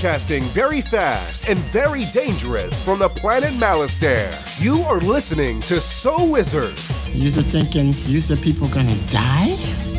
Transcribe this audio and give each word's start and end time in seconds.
Broadcasting 0.00 0.44
very 0.44 0.80
fast 0.80 1.46
and 1.50 1.58
very 1.58 2.06
dangerous 2.06 2.82
from 2.82 3.00
the 3.00 3.08
planet 3.10 3.50
Malastare. 3.60 4.32
You 4.58 4.80
are 4.84 4.98
listening 4.98 5.60
to 5.60 5.78
So 5.78 6.24
Wizard. 6.24 6.74
You're 7.14 7.30
thinking, 7.42 7.88
you 8.06 8.22
said 8.22 8.40
people 8.40 8.66
gonna 8.68 8.96
die? 9.08 9.56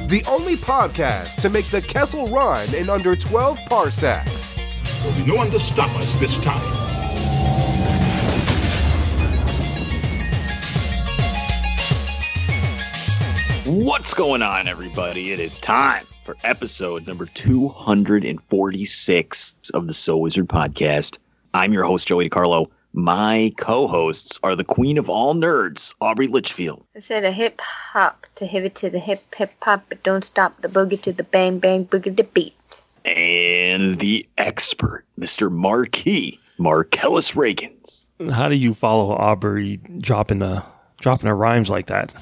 The 0.07 0.25
only 0.27 0.55
podcast 0.55 1.39
to 1.41 1.51
make 1.51 1.65
the 1.65 1.83
Kessel 1.83 2.25
run 2.29 2.73
in 2.73 2.89
under 2.89 3.15
12 3.15 3.59
parsecs. 3.69 4.55
There'll 5.03 5.19
be 5.19 5.31
no 5.31 5.35
one 5.35 5.51
to 5.51 5.59
stop 5.59 5.95
us 5.99 6.15
this 6.15 6.39
time. 6.39 6.59
What's 13.67 14.15
going 14.15 14.41
on, 14.41 14.67
everybody? 14.67 15.31
It 15.31 15.39
is 15.39 15.59
time 15.59 16.07
for 16.23 16.35
episode 16.43 17.07
number 17.07 17.25
246 17.25 19.55
of 19.73 19.87
the 19.87 19.93
So 19.93 20.17
Wizard 20.17 20.47
podcast. 20.47 21.17
I'm 21.53 21.73
your 21.73 21.83
host, 21.83 22.07
Joey 22.07 22.29
DiCarlo. 22.29 22.69
My 22.93 23.53
co 23.57 23.87
hosts 23.87 24.39
are 24.43 24.55
the 24.55 24.63
queen 24.63 24.97
of 24.97 25.09
all 25.09 25.33
nerds, 25.33 25.93
Aubrey 25.99 26.27
Litchfield. 26.27 26.85
I 26.95 26.99
said 26.99 27.23
a 27.23 27.31
hip 27.31 27.59
hop 27.59 28.25
to 28.35 28.45
hip 28.45 28.65
it 28.65 28.75
to 28.75 28.89
the 28.89 28.99
hip 28.99 29.23
hip 29.35 29.51
hop, 29.61 29.83
but 29.89 30.03
don't 30.03 30.23
stop 30.23 30.61
the 30.61 30.67
boogie 30.67 31.01
to 31.01 31.11
the 31.11 31.23
bang 31.23 31.59
bang 31.59 31.85
boogie 31.85 32.15
to 32.15 32.23
beat. 32.23 32.53
And 33.03 33.99
the 33.99 34.27
expert, 34.37 35.05
Mr. 35.17 35.51
Marquis, 35.51 36.39
Marcellus 36.59 37.31
Reagans. 37.31 38.07
How 38.31 38.47
do 38.47 38.55
you 38.55 38.75
follow 38.75 39.15
Aubrey 39.15 39.77
dropping 39.99 40.39
the 40.39 40.63
dropping 40.99 41.29
a 41.29 41.35
rhymes 41.35 41.69
like 41.69 41.87
that? 41.87 42.13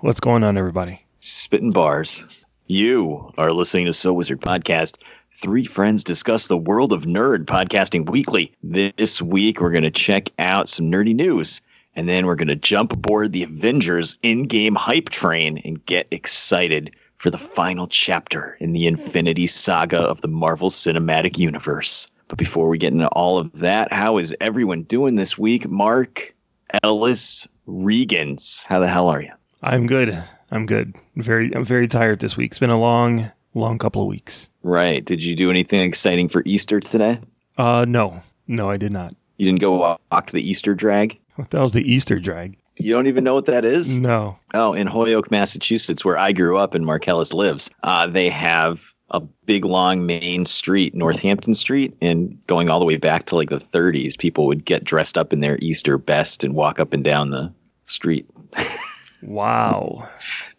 What's 0.00 0.20
going 0.20 0.44
on, 0.44 0.58
everybody? 0.58 1.06
Spitting 1.20 1.70
bars. 1.70 2.26
You 2.68 3.32
are 3.38 3.52
listening 3.52 3.86
to 3.86 3.92
So 3.92 4.12
Wizard 4.12 4.40
Podcast. 4.40 4.96
Three 5.30 5.64
friends 5.64 6.02
discuss 6.02 6.48
the 6.48 6.56
world 6.56 6.92
of 6.92 7.04
nerd 7.04 7.44
podcasting 7.44 8.10
weekly. 8.10 8.52
This 8.60 9.22
week, 9.22 9.60
we're 9.60 9.70
going 9.70 9.84
to 9.84 9.90
check 9.90 10.30
out 10.40 10.68
some 10.68 10.86
nerdy 10.86 11.14
news, 11.14 11.62
and 11.94 12.08
then 12.08 12.26
we're 12.26 12.34
going 12.34 12.48
to 12.48 12.56
jump 12.56 12.92
aboard 12.92 13.32
the 13.32 13.44
Avengers 13.44 14.16
Endgame 14.24 14.76
hype 14.76 15.10
train 15.10 15.58
and 15.58 15.86
get 15.86 16.08
excited 16.10 16.92
for 17.18 17.30
the 17.30 17.38
final 17.38 17.86
chapter 17.86 18.56
in 18.58 18.72
the 18.72 18.88
Infinity 18.88 19.46
Saga 19.46 20.00
of 20.00 20.20
the 20.22 20.28
Marvel 20.28 20.70
Cinematic 20.70 21.38
Universe. 21.38 22.08
But 22.26 22.36
before 22.36 22.68
we 22.68 22.78
get 22.78 22.92
into 22.92 23.06
all 23.10 23.38
of 23.38 23.52
that, 23.60 23.92
how 23.92 24.18
is 24.18 24.34
everyone 24.40 24.82
doing 24.82 25.14
this 25.14 25.38
week? 25.38 25.68
Mark 25.68 26.34
Ellis 26.82 27.46
Regans, 27.68 28.66
how 28.66 28.80
the 28.80 28.88
hell 28.88 29.08
are 29.08 29.22
you? 29.22 29.30
I'm 29.62 29.86
good. 29.86 30.20
I'm 30.50 30.66
good. 30.66 30.96
Very 31.16 31.54
I'm 31.54 31.64
very 31.64 31.88
tired 31.88 32.20
this 32.20 32.36
week. 32.36 32.52
It's 32.52 32.58
been 32.58 32.70
a 32.70 32.80
long, 32.80 33.30
long 33.54 33.78
couple 33.78 34.02
of 34.02 34.08
weeks. 34.08 34.48
Right. 34.62 35.04
Did 35.04 35.22
you 35.22 35.34
do 35.34 35.50
anything 35.50 35.80
exciting 35.80 36.28
for 36.28 36.42
Easter 36.46 36.80
today? 36.80 37.20
Uh 37.58 37.84
no. 37.88 38.22
No, 38.46 38.70
I 38.70 38.76
did 38.76 38.92
not. 38.92 39.14
You 39.38 39.46
didn't 39.46 39.60
go 39.60 39.98
walk 40.10 40.30
the 40.30 40.40
Easter 40.40 40.74
drag? 40.74 41.18
What 41.34 41.50
the 41.50 41.58
hell's 41.58 41.74
the 41.74 41.90
Easter 41.90 42.18
drag? 42.18 42.56
You 42.78 42.92
don't 42.92 43.06
even 43.06 43.24
know 43.24 43.34
what 43.34 43.46
that 43.46 43.64
is? 43.64 43.98
No. 43.98 44.38
Oh, 44.54 44.72
in 44.74 44.86
Holyoke, 44.86 45.30
Massachusetts, 45.30 46.04
where 46.04 46.18
I 46.18 46.32
grew 46.32 46.58
up 46.58 46.74
and 46.74 46.84
Marcellus 46.84 47.32
lives, 47.32 47.70
uh, 47.82 48.06
they 48.06 48.28
have 48.28 48.92
a 49.10 49.20
big 49.20 49.64
long 49.64 50.04
main 50.04 50.44
street, 50.44 50.94
Northampton 50.94 51.54
Street, 51.54 51.96
and 52.02 52.38
going 52.46 52.68
all 52.68 52.80
the 52.80 52.84
way 52.84 52.96
back 52.96 53.24
to 53.26 53.36
like 53.36 53.50
the 53.50 53.58
30s, 53.58 54.18
people 54.18 54.46
would 54.46 54.64
get 54.64 54.84
dressed 54.84 55.16
up 55.16 55.32
in 55.32 55.40
their 55.40 55.58
Easter 55.60 55.96
best 55.96 56.44
and 56.44 56.54
walk 56.54 56.80
up 56.80 56.92
and 56.92 57.04
down 57.04 57.30
the 57.30 57.52
street. 57.84 58.26
Wow. 59.22 60.08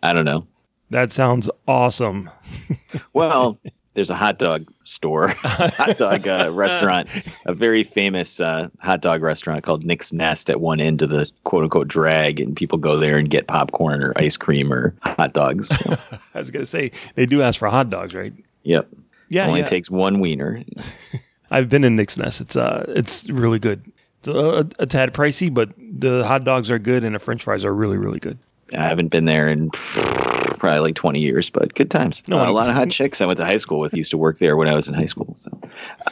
I 0.03 0.13
don't 0.13 0.25
know. 0.25 0.47
That 0.89 1.11
sounds 1.11 1.49
awesome. 1.67 2.29
Well, 3.13 3.59
there's 3.93 4.09
a 4.09 4.15
hot 4.15 4.37
dog 4.37 4.71
store, 4.83 5.29
hot 5.39 5.97
dog 5.97 6.27
uh, 6.27 6.49
restaurant, 6.53 7.09
a 7.45 7.53
very 7.53 7.83
famous 7.83 8.39
uh, 8.39 8.69
hot 8.81 9.01
dog 9.01 9.21
restaurant 9.21 9.63
called 9.63 9.83
Nick's 9.83 10.13
Nest 10.13 10.49
at 10.49 10.61
one 10.61 10.79
end 10.79 11.01
of 11.01 11.09
the 11.09 11.29
quote 11.43 11.63
unquote 11.63 11.87
drag, 11.87 12.39
and 12.39 12.55
people 12.55 12.77
go 12.77 12.95
there 12.97 13.17
and 13.17 13.29
get 13.29 13.47
popcorn 13.47 14.01
or 14.01 14.13
ice 14.17 14.37
cream 14.37 14.71
or 14.71 14.95
hot 15.01 15.33
dogs. 15.33 15.69
So, 15.69 15.95
I 16.35 16.39
was 16.39 16.51
gonna 16.51 16.65
say 16.65 16.91
they 17.15 17.25
do 17.25 17.41
ask 17.41 17.59
for 17.59 17.67
hot 17.67 17.89
dogs, 17.89 18.13
right? 18.13 18.33
yep. 18.63 18.87
Yeah, 19.29 19.45
Only 19.47 19.59
yeah. 19.59 19.65
takes 19.65 19.91
one 19.91 20.21
wiener. 20.21 20.63
I've 21.51 21.67
been 21.67 21.83
in 21.83 21.97
Nick's 21.97 22.17
Nest. 22.17 22.39
It's 22.39 22.55
uh 22.55 22.85
it's 22.87 23.29
really 23.29 23.59
good. 23.59 23.91
It's 24.19 24.29
a, 24.29 24.69
a 24.79 24.85
tad 24.85 25.13
pricey, 25.13 25.53
but 25.53 25.73
the 25.77 26.25
hot 26.25 26.45
dogs 26.45 26.71
are 26.71 26.79
good 26.79 27.03
and 27.03 27.13
the 27.13 27.19
French 27.19 27.43
fries 27.43 27.65
are 27.65 27.73
really, 27.73 27.97
really 27.97 28.19
good. 28.19 28.37
I 28.73 28.83
haven't 28.87 29.09
been 29.09 29.25
there 29.25 29.47
in 29.47 29.69
probably 29.71 30.79
like 30.79 30.95
20 30.95 31.19
years, 31.19 31.49
but 31.49 31.73
good 31.75 31.89
times. 31.91 32.23
No, 32.27 32.37
Uh, 32.37 32.41
a 32.41 32.43
I'm- 32.45 32.53
lot 32.53 32.69
of 32.69 32.75
hot 32.75 32.89
chicks 32.89 33.21
I 33.21 33.25
went 33.25 33.37
to 33.37 33.45
high 33.45 33.57
school 33.57 33.79
with 33.79 33.93
used 33.93 34.11
to 34.11 34.17
work 34.17 34.37
there 34.39 34.57
when 34.57 34.67
I 34.67 34.75
was 34.75 34.87
in 34.87 34.93
high 34.93 35.05
school. 35.05 35.33
So, 35.37 35.51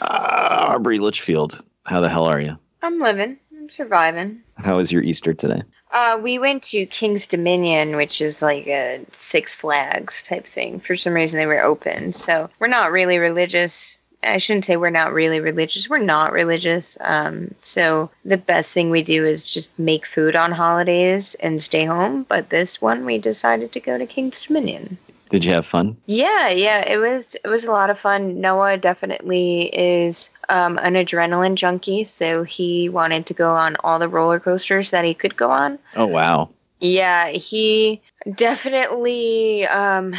uh, 0.01 0.67
Aubrey 0.69 0.99
Litchfield, 0.99 1.63
how 1.85 1.99
the 2.01 2.09
hell 2.09 2.25
are 2.25 2.39
you? 2.39 2.57
I'm 2.81 2.99
living. 2.99 3.37
I'm 3.57 3.69
surviving. 3.69 4.41
How 4.57 4.77
was 4.77 4.91
your 4.91 5.01
Easter 5.03 5.33
today? 5.33 5.63
Uh, 5.91 6.19
we 6.21 6.37
went 6.37 6.61
to 6.63 6.85
King's 6.87 7.25
Dominion, 7.25 7.95
which 7.95 8.19
is 8.21 8.41
like 8.41 8.67
a 8.67 8.99
Six 9.13 9.55
Flags 9.55 10.21
type 10.23 10.45
thing. 10.45 10.79
For 10.79 10.95
some 10.95 11.13
reason, 11.13 11.39
they 11.39 11.45
were 11.45 11.63
open. 11.63 12.11
So 12.13 12.49
we're 12.59 12.67
not 12.67 12.91
really 12.91 13.17
religious. 13.17 13.99
I 14.25 14.37
shouldn't 14.37 14.65
say 14.65 14.77
we're 14.77 14.89
not 14.89 15.13
really 15.13 15.39
religious. 15.39 15.89
We're 15.89 15.99
not 15.99 16.31
religious. 16.31 16.97
Um, 17.01 17.53
so 17.61 18.09
the 18.23 18.37
best 18.37 18.73
thing 18.73 18.89
we 18.89 19.03
do 19.03 19.25
is 19.25 19.45
just 19.45 19.77
make 19.77 20.05
food 20.05 20.35
on 20.35 20.51
holidays 20.51 21.35
and 21.35 21.61
stay 21.61 21.85
home. 21.85 22.23
But 22.27 22.49
this 22.49 22.81
one, 22.81 23.05
we 23.05 23.17
decided 23.17 23.71
to 23.73 23.79
go 23.79 23.97
to 23.97 24.05
King's 24.05 24.45
Dominion. 24.45 24.97
Did 25.29 25.43
you 25.43 25.53
have 25.53 25.65
fun? 25.65 25.97
Yeah, 26.05 26.49
yeah, 26.49 26.87
it 26.87 26.97
was 26.97 27.35
it 27.43 27.47
was 27.47 27.65
a 27.65 27.71
lot 27.71 27.89
of 27.89 27.99
fun. 27.99 28.39
Noah 28.39 28.77
definitely 28.77 29.63
is 29.73 30.29
um, 30.49 30.77
an 30.77 30.93
adrenaline 30.93 31.55
junkie, 31.55 32.05
so 32.05 32.43
he 32.43 32.89
wanted 32.89 33.25
to 33.25 33.33
go 33.33 33.49
on 33.49 33.75
all 33.83 33.97
the 33.97 34.07
roller 34.07 34.39
coasters 34.39 34.91
that 34.91 35.03
he 35.03 35.15
could 35.15 35.35
go 35.35 35.49
on. 35.49 35.79
Oh, 35.95 36.05
wow. 36.05 36.49
Yeah, 36.79 37.29
he 37.29 38.01
definitely 38.33 39.65
um, 39.67 40.15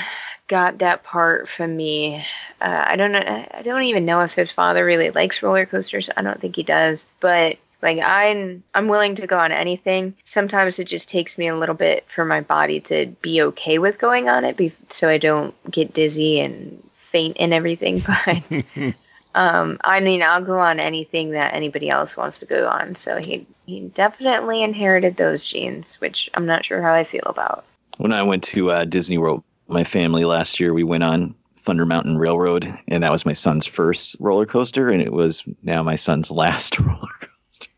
got 0.48 0.78
that 0.78 1.02
part 1.02 1.48
from 1.48 1.76
me. 1.76 2.24
Uh, 2.60 2.84
I 2.86 2.96
don't 2.96 3.12
know. 3.12 3.18
I 3.20 3.62
don't 3.62 3.84
even 3.84 4.04
know 4.04 4.20
if 4.20 4.32
his 4.32 4.52
father 4.52 4.84
really 4.84 5.10
likes 5.10 5.42
roller 5.42 5.66
coasters. 5.66 6.10
I 6.16 6.22
don't 6.22 6.40
think 6.40 6.56
he 6.56 6.62
does, 6.62 7.06
but 7.20 7.58
like 7.82 7.98
I'm 8.02 8.62
I'm 8.74 8.88
willing 8.88 9.14
to 9.16 9.26
go 9.26 9.38
on 9.38 9.52
anything. 9.52 10.14
Sometimes 10.24 10.78
it 10.78 10.84
just 10.84 11.08
takes 11.08 11.38
me 11.38 11.48
a 11.48 11.56
little 11.56 11.74
bit 11.74 12.04
for 12.08 12.24
my 12.24 12.40
body 12.40 12.80
to 12.80 13.06
be 13.22 13.42
okay 13.42 13.78
with 13.78 13.98
going 13.98 14.28
on 14.28 14.44
it, 14.44 14.56
be- 14.56 14.72
so 14.88 15.08
I 15.08 15.18
don't 15.18 15.54
get 15.70 15.92
dizzy 15.92 16.40
and 16.40 16.82
faint 17.10 17.36
and 17.40 17.52
everything. 17.52 18.02
But 19.34 19.42
um, 19.42 19.78
I 19.84 20.00
mean, 20.00 20.22
I'll 20.22 20.40
go 20.40 20.58
on 20.58 20.80
anything 20.80 21.32
that 21.32 21.52
anybody 21.52 21.90
else 21.90 22.16
wants 22.16 22.38
to 22.38 22.46
go 22.46 22.66
on. 22.68 22.94
So 22.94 23.18
he 23.18 23.46
he 23.66 23.80
definitely 23.80 24.62
inherited 24.62 25.16
those 25.16 25.44
genes, 25.44 26.00
which 26.00 26.30
I'm 26.34 26.46
not 26.46 26.64
sure 26.64 26.80
how 26.80 26.94
I 26.94 27.04
feel 27.04 27.24
about. 27.26 27.66
When 27.98 28.12
I 28.12 28.22
went 28.22 28.44
to 28.44 28.70
uh, 28.70 28.84
Disney 28.84 29.18
World, 29.18 29.42
my 29.68 29.84
family 29.84 30.24
last 30.24 30.60
year, 30.60 30.72
we 30.74 30.84
went 30.84 31.02
on 31.04 31.34
Thunder 31.56 31.86
Mountain 31.86 32.18
Railroad, 32.18 32.66
and 32.88 33.02
that 33.02 33.10
was 33.10 33.26
my 33.26 33.32
son's 33.32 33.66
first 33.66 34.16
roller 34.20 34.46
coaster, 34.46 34.90
and 34.90 35.02
it 35.02 35.12
was 35.12 35.42
now 35.62 35.82
my 35.82 35.96
son's 35.96 36.30
last 36.42 36.78
roller 36.80 37.08
coaster. 37.20 37.70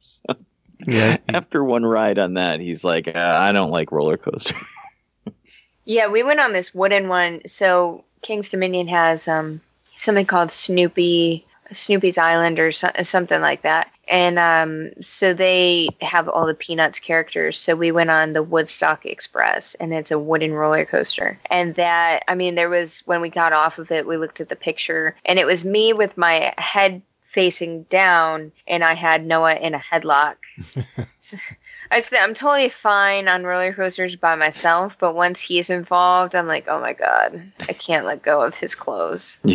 so, 0.00 0.22
Yeah. 0.86 1.18
After 1.28 1.64
one 1.64 1.84
ride 1.84 2.18
on 2.18 2.34
that, 2.34 2.60
he's 2.60 2.84
like, 2.84 3.08
uh, 3.08 3.36
I 3.40 3.52
don't 3.52 3.70
like 3.70 3.92
roller 3.92 4.16
coasters. 4.16 4.56
Yeah, 5.88 6.08
we 6.08 6.24
went 6.24 6.40
on 6.40 6.52
this 6.52 6.74
wooden 6.74 7.06
one. 7.08 7.42
So 7.46 8.02
King's 8.20 8.48
Dominion 8.48 8.88
has 8.88 9.28
um 9.28 9.60
something 9.96 10.26
called 10.26 10.50
Snoopy 10.50 11.46
Snoopy's 11.72 12.18
Island 12.18 12.58
or 12.58 12.72
so, 12.72 12.90
something 13.02 13.40
like 13.40 13.62
that. 13.62 13.90
And 14.08 14.38
um, 14.38 14.90
so 15.02 15.34
they 15.34 15.88
have 16.00 16.28
all 16.28 16.46
the 16.46 16.54
Peanuts 16.54 17.00
characters. 17.00 17.58
So 17.58 17.74
we 17.74 17.90
went 17.90 18.10
on 18.10 18.32
the 18.32 18.42
Woodstock 18.42 19.04
Express, 19.04 19.74
and 19.76 19.92
it's 19.92 20.10
a 20.10 20.18
wooden 20.18 20.52
roller 20.52 20.84
coaster. 20.84 21.38
And 21.50 21.74
that, 21.74 22.22
I 22.28 22.34
mean, 22.34 22.54
there 22.54 22.68
was 22.68 23.00
when 23.06 23.20
we 23.20 23.28
got 23.28 23.52
off 23.52 23.78
of 23.78 23.90
it, 23.90 24.06
we 24.06 24.16
looked 24.16 24.40
at 24.40 24.48
the 24.48 24.56
picture, 24.56 25.16
and 25.24 25.38
it 25.38 25.46
was 25.46 25.64
me 25.64 25.92
with 25.92 26.16
my 26.16 26.54
head 26.58 27.02
facing 27.36 27.82
down, 27.84 28.52
and 28.66 28.82
I 28.82 28.94
had 28.94 29.26
Noah 29.26 29.56
in 29.56 29.74
a 29.74 29.78
headlock. 29.78 30.36
I 31.90 32.00
said 32.00 32.20
I'm 32.20 32.34
totally 32.34 32.68
fine 32.68 33.28
on 33.28 33.44
roller 33.44 33.72
coasters 33.72 34.16
by 34.16 34.34
myself, 34.34 34.96
but 34.98 35.14
once 35.14 35.40
he's 35.40 35.70
involved, 35.70 36.34
I'm 36.34 36.46
like, 36.46 36.66
oh 36.68 36.80
my 36.80 36.92
god, 36.92 37.52
I 37.68 37.72
can't 37.72 38.06
let 38.06 38.22
go 38.22 38.40
of 38.40 38.54
his 38.54 38.74
clothes. 38.74 39.38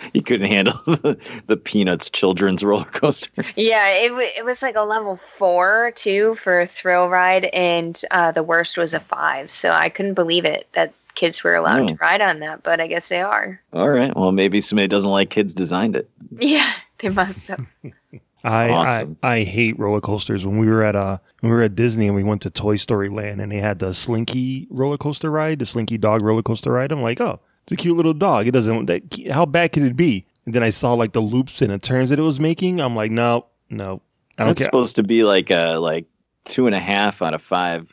You, 0.00 0.04
could, 0.04 0.14
you 0.14 0.22
couldn't 0.22 0.46
handle 0.48 0.74
the, 0.86 1.18
the 1.46 1.56
Peanuts 1.56 2.10
children's 2.10 2.62
roller 2.64 2.84
coaster. 2.84 3.30
Yeah, 3.56 3.88
it 3.90 4.08
w- 4.08 4.28
it 4.36 4.44
was 4.44 4.62
like 4.62 4.76
a 4.76 4.82
level 4.82 5.18
four 5.38 5.92
too 5.96 6.36
for 6.42 6.60
a 6.60 6.66
thrill 6.66 7.08
ride, 7.10 7.46
and 7.46 8.00
uh, 8.10 8.32
the 8.32 8.42
worst 8.42 8.76
was 8.78 8.94
a 8.94 9.00
five. 9.00 9.50
So 9.50 9.70
I 9.70 9.88
couldn't 9.88 10.14
believe 10.14 10.44
it 10.44 10.68
that 10.74 10.92
kids 11.14 11.42
were 11.42 11.54
allowed 11.54 11.80
Oh. 11.80 11.88
to 11.88 11.94
ride 11.96 12.20
on 12.20 12.38
that, 12.40 12.62
but 12.62 12.80
I 12.80 12.86
guess 12.86 13.08
they 13.08 13.20
are. 13.20 13.60
All 13.72 13.88
right. 13.88 14.14
Well, 14.14 14.30
maybe 14.32 14.60
somebody 14.60 14.86
doesn't 14.88 15.10
like 15.10 15.30
kids 15.30 15.52
designed 15.52 15.96
it. 15.96 16.08
Yeah, 16.38 16.72
they 17.00 17.08
must 17.08 17.48
have. 17.48 17.66
I, 18.44 18.70
Awesome. 18.70 19.16
I 19.20 19.32
I 19.32 19.44
hate 19.44 19.76
roller 19.80 20.00
coasters. 20.00 20.46
When 20.46 20.58
we 20.58 20.68
were 20.68 20.84
at 20.84 20.94
uh 20.94 21.18
when 21.40 21.50
we 21.50 21.56
were 21.58 21.64
at 21.64 21.74
Disney 21.74 22.06
and 22.06 22.14
we 22.14 22.22
went 22.22 22.40
to 22.42 22.50
Toy 22.50 22.76
Story 22.76 23.08
Land 23.08 23.40
and 23.40 23.50
they 23.50 23.58
had 23.58 23.80
the 23.80 23.92
Slinky 23.92 24.68
roller 24.70 24.96
coaster 24.96 25.28
ride, 25.28 25.58
the 25.58 25.66
Slinky 25.66 25.98
dog 25.98 26.22
roller 26.22 26.42
coaster 26.42 26.70
ride. 26.70 26.92
I'm 26.92 27.02
like, 27.02 27.20
oh, 27.20 27.40
it's 27.68 27.74
a 27.74 27.76
cute 27.76 27.98
little 27.98 28.14
dog. 28.14 28.46
It 28.46 28.52
doesn't 28.52 28.86
that 28.86 29.02
how 29.30 29.44
bad 29.44 29.72
could 29.72 29.82
it 29.82 29.94
be? 29.94 30.24
And 30.46 30.54
then 30.54 30.62
I 30.62 30.70
saw 30.70 30.94
like 30.94 31.12
the 31.12 31.20
loops 31.20 31.60
and 31.60 31.70
the 31.70 31.78
turns 31.78 32.08
that 32.08 32.18
it 32.18 32.22
was 32.22 32.40
making. 32.40 32.80
I'm 32.80 32.96
like, 32.96 33.10
no, 33.10 33.44
no, 33.68 34.00
I 34.38 34.44
don't 34.44 34.48
That's 34.48 34.60
care. 34.60 34.64
supposed 34.64 34.96
to 34.96 35.02
be 35.02 35.22
like 35.24 35.50
a 35.50 35.76
like 35.76 36.06
two 36.46 36.64
and 36.64 36.74
a 36.74 36.78
half 36.78 37.20
out 37.20 37.34
of 37.34 37.42
five 37.42 37.92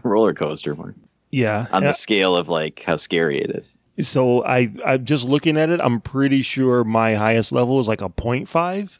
roller 0.02 0.32
coaster 0.32 0.74
mark 0.74 0.94
yeah, 1.30 1.66
on 1.72 1.82
yeah. 1.82 1.88
the 1.88 1.92
scale 1.92 2.34
of 2.34 2.48
like 2.48 2.82
how 2.86 2.96
scary 2.96 3.38
it 3.38 3.50
is. 3.50 3.76
So 4.00 4.46
I 4.46 4.72
I'm 4.86 5.04
just 5.04 5.24
looking 5.24 5.58
at 5.58 5.68
it. 5.68 5.78
I'm 5.82 6.00
pretty 6.00 6.40
sure 6.40 6.82
my 6.82 7.14
highest 7.14 7.52
level 7.52 7.80
is 7.80 7.88
like 7.88 8.00
a 8.00 8.08
0.5. 8.08 8.98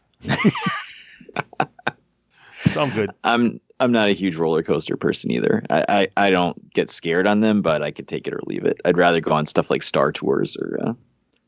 so 2.71 2.83
I'm 2.83 2.91
good. 2.91 3.11
I'm 3.25 3.63
I'm 3.83 3.93
not 3.93 4.09
a 4.09 4.13
huge 4.13 4.37
roller 4.37 4.63
coaster 4.63 4.97
person 4.97 5.31
either. 5.31 5.65
I, 5.71 5.85
I, 5.89 6.27
I 6.27 6.31
don't 6.31 6.73
get 6.73 6.91
scared 6.91 7.27
on 7.27 7.41
them, 7.41 7.63
but 7.63 7.83
I 7.83 7.91
could 7.91 8.09
take 8.09 8.27
it 8.27 8.35
or 8.35 8.41
leave 8.47 8.65
it. 8.65 8.81
I'd 8.85 8.97
rather 8.97 9.21
go 9.21 9.33
on 9.33 9.47
stuff 9.47 9.71
like 9.71 9.83
Star 9.83 10.13
Tours 10.13 10.57
or 10.57 10.79
uh, 10.83 10.93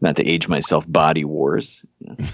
not 0.00 0.16
to 0.16 0.26
age 0.26 0.48
myself, 0.48 0.84
Body 0.88 1.24
Wars. 1.24 1.84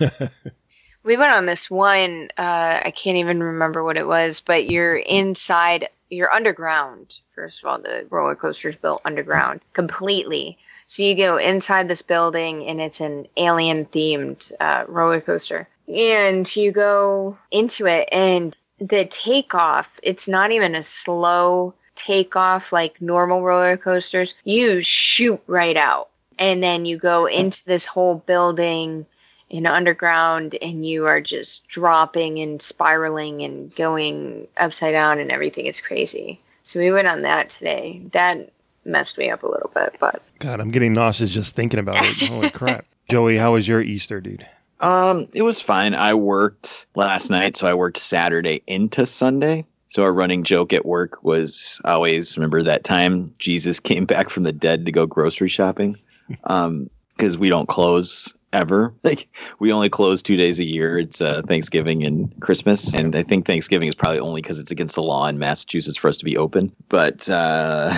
We 1.03 1.17
went 1.17 1.33
on 1.33 1.47
this 1.47 1.71
one. 1.71 2.29
Uh, 2.37 2.81
I 2.85 2.93
can't 2.95 3.17
even 3.17 3.43
remember 3.43 3.83
what 3.83 3.97
it 3.97 4.07
was, 4.07 4.41
but 4.41 4.71
you're 4.71 4.97
inside. 4.97 5.89
You're 6.11 6.33
underground. 6.33 7.21
First 7.35 7.63
of 7.63 7.69
all, 7.69 7.79
the 7.81 8.07
roller 8.11 8.35
coaster's 8.35 8.77
built 8.77 9.01
underground 9.05 9.61
completely. 9.73 10.59
So 10.89 11.03
you 11.03 11.15
go 11.17 11.39
inside 11.39 11.89
this 11.89 12.03
building, 12.03 12.67
and 12.67 12.81
it's 12.81 13.01
an 13.01 13.29
alien 13.37 13.87
themed 13.87 14.53
uh, 14.61 14.85
roller 14.89 15.21
coaster. 15.21 15.69
And 15.89 16.55
you 16.55 16.71
go 16.71 17.39
into 17.51 17.87
it, 17.87 18.09
and 18.13 18.55
the 18.81 19.05
takeoff. 19.07 19.89
It's 20.03 20.29
not 20.29 20.53
even 20.53 20.75
a 20.75 20.83
slow 20.83 21.75
takeoff 21.95 22.73
like 22.73 23.01
normal 23.01 23.43
roller 23.43 23.77
coasters. 23.77 24.35
You 24.45 24.81
shoot 24.83 25.41
right 25.47 25.77
out, 25.77 26.09
and 26.39 26.63
then 26.63 26.87
you 26.87 26.97
go 26.97 27.27
into 27.27 27.65
this 27.65 27.87
whole 27.87 28.17
building 28.17 29.07
in 29.51 29.67
underground 29.67 30.57
and 30.63 30.87
you 30.87 31.07
are 31.07 31.21
just 31.21 31.67
dropping 31.67 32.39
and 32.39 32.63
spiraling 32.63 33.43
and 33.43 33.75
going 33.75 34.47
upside 34.57 34.93
down 34.93 35.19
and 35.19 35.31
everything 35.33 35.67
is 35.67 35.81
crazy. 35.81 36.41
So 36.63 36.79
we 36.79 36.93
went 36.93 37.09
on 37.09 37.23
that 37.23 37.51
today. 37.51 38.01
That 38.13 38.53
messed 38.85 39.19
me 39.19 39.29
up 39.29 39.43
a 39.43 39.49
little 39.49 39.71
bit, 39.75 39.97
but 39.99 40.23
God, 40.39 40.61
I'm 40.61 40.71
getting 40.71 40.95
nauseous 40.95 41.31
just 41.31 41.57
thinking 41.57 41.81
about 41.81 41.97
it. 42.05 42.29
Holy 42.29 42.51
crap. 42.53 42.87
Joey, 43.09 43.37
how 43.37 43.55
was 43.55 43.67
your 43.67 43.83
Easter, 43.83 44.21
dude? 44.21 44.47
Um, 44.81 45.27
it 45.35 45.43
was 45.43 45.61
fine. 45.61 45.95
I 45.95 46.15
worked 46.15 46.87
last 46.95 47.31
night, 47.31 47.57
so 47.57 47.67
I 47.67 47.75
worked 47.75 47.99
Saturday 47.99 48.63
into 48.67 49.07
Sunday. 49.07 49.65
So 49.89 50.05
our 50.05 50.13
running 50.13 50.45
joke 50.45 50.73
at 50.73 50.87
work 50.87 51.23
was 51.25 51.81
always 51.85 52.37
remember 52.37 52.63
that 52.63 52.85
time 52.85 53.33
Jesus 53.39 53.81
came 53.81 54.07
back 54.07 54.31
from 54.31 54.45
the 54.45 54.53
dead 54.53 54.87
to 54.87 54.93
go 54.93 55.07
grocery 55.07 55.49
shopping. 55.49 55.97
Um, 56.45 56.89
because 57.17 57.37
we 57.37 57.49
don't 57.49 57.69
close 57.69 58.35
ever. 58.53 58.95
Like 59.05 59.29
we 59.59 59.73
only 59.73 59.89
close 59.89 60.23
two 60.23 60.37
days 60.37 60.61
a 60.61 60.65
year. 60.65 60.99
It's 60.99 61.21
uh, 61.21 61.43
Thanksgiving 61.43 62.05
and 62.05 62.33
Christmas, 62.41 62.95
and 62.95 63.17
I 63.17 63.25
think 63.25 63.47
Thanksgiving 63.47 63.89
is 63.89 63.97
probably 63.97 64.21
only 64.21 64.43
because 64.43 64.61
it's 64.61 64.71
against 64.71 64.95
the 64.95 65.03
law 65.03 65.27
in 65.27 65.39
Massachusetts 65.39 65.97
for 65.97 66.07
us 66.07 66.17
to 66.19 66.25
be 66.25 66.37
open. 66.37 66.73
But 66.89 67.29
uh, 67.29 67.93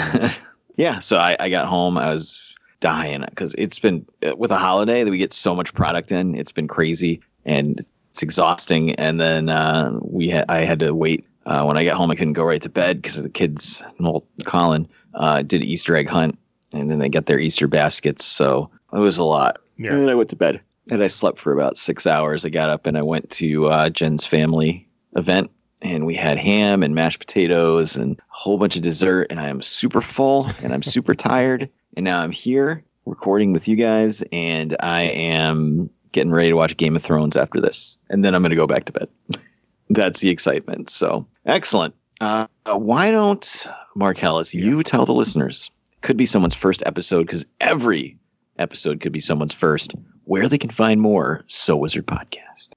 yeah, 0.77 0.99
so 0.99 1.19
I, 1.19 1.37
I 1.39 1.51
got 1.51 1.67
home. 1.67 1.99
I 1.99 2.09
was 2.09 2.42
dying 2.83 3.25
because 3.31 3.55
it's 3.57 3.79
been 3.79 4.05
uh, 4.27 4.37
with 4.37 4.51
a 4.51 4.59
holiday 4.59 5.05
that 5.05 5.11
we 5.11 5.17
get 5.17 5.33
so 5.33 5.55
much 5.55 5.73
product 5.73 6.13
in. 6.13 6.35
It's 6.35 6.53
been 6.53 6.69
crazy 6.69 7.23
and 7.47 7.81
it's 8.11 8.23
exhausting. 8.23 8.95
And 8.97 9.19
then 9.19 9.49
uh, 9.49 9.99
we 10.05 10.29
had 10.29 10.45
I 10.51 10.59
had 10.59 10.81
to 10.81 10.93
wait. 10.93 11.25
Uh, 11.47 11.65
when 11.65 11.77
I 11.77 11.85
got 11.85 11.97
home, 11.97 12.11
I 12.11 12.15
couldn't 12.15 12.35
go 12.35 12.45
right 12.45 12.63
to 12.63 12.69
bed 12.69 13.01
because 13.01 13.21
the 13.21 13.31
kids, 13.31 13.83
well, 13.99 14.25
Colin, 14.45 14.87
uh, 15.15 15.43
did 15.43 15.65
Easter 15.65 15.97
egg 15.97 16.09
hunt, 16.09 16.39
and 16.73 16.89
then 16.89 16.99
they 17.01 17.09
got 17.09 17.27
their 17.27 17.41
Easter 17.41 17.67
baskets. 17.67 18.25
So 18.25 18.71
it 18.93 18.99
was 18.99 19.19
a 19.19 19.25
lot. 19.25 19.61
Yeah. 19.79 19.93
And 19.93 20.03
then 20.03 20.09
I 20.09 20.15
went 20.15 20.31
to 20.31 20.37
bed. 20.37 20.61
And 20.91 21.03
I 21.03 21.07
slept 21.07 21.39
for 21.39 21.53
about 21.53 21.79
six 21.79 22.07
hours. 22.07 22.45
I 22.45 22.49
got 22.49 22.69
up 22.69 22.87
and 22.87 22.99
I 22.99 23.03
went 23.03 23.31
to 23.31 23.69
uh, 23.69 23.89
Jen's 23.89 24.25
family 24.25 24.89
event, 25.15 25.49
and 25.83 26.07
we 26.07 26.15
had 26.15 26.39
ham 26.39 26.83
and 26.83 26.95
mashed 26.95 27.19
potatoes 27.19 27.97
and 27.97 28.19
a 28.19 28.23
whole 28.29 28.57
bunch 28.57 28.77
of 28.77 28.83
dessert. 28.83 29.27
And 29.31 29.41
I 29.41 29.49
am 29.49 29.61
super 29.61 30.01
full 30.01 30.47
and 30.63 30.73
I'm 30.73 30.83
super 30.83 31.15
tired. 31.17 31.69
And 31.97 32.05
now 32.05 32.23
I'm 32.23 32.33
here 32.33 32.83
recording 33.07 33.53
with 33.53 33.69
you 33.69 33.77
guys, 33.77 34.23
and 34.33 34.77
I 34.81 35.03
am 35.03 35.91
getting 36.13 36.33
ready 36.33 36.51
to 36.51 36.57
watch 36.57 36.77
Game 36.77 36.97
of 36.97 37.03
Thrones 37.03 37.37
after 37.37 37.61
this. 37.61 37.99
And 38.11 38.25
then 38.25 38.35
I'm 38.35 38.43
going 38.43 38.51
to 38.51 38.57
go 38.57 38.67
back 38.67 38.85
to 38.87 38.93
bed. 38.93 39.09
That's 39.91 40.21
the 40.21 40.31
excitement. 40.31 40.91
So 40.91 41.27
excellent. 41.47 41.95
Uh, 42.21 42.47
why 42.67 43.11
don't 43.11 43.67
Marcellus, 43.97 44.55
you 44.55 44.83
tell 44.83 45.05
the 45.05 45.13
listeners? 45.13 45.71
Could 46.03 46.17
be 46.17 46.27
someone's 46.27 46.55
first 46.55 46.83
episode 46.87 47.27
because 47.27 47.45
every 47.61 48.17
episode 48.59 49.01
could 49.01 49.13
be 49.13 49.21
someone's 49.21 49.55
first. 49.55 49.95
Where 50.25 50.49
they 50.49 50.59
can 50.59 50.71
find 50.71 51.01
more 51.01 51.43
So 51.47 51.77
Wizard 51.77 52.07
podcast. 52.07 52.72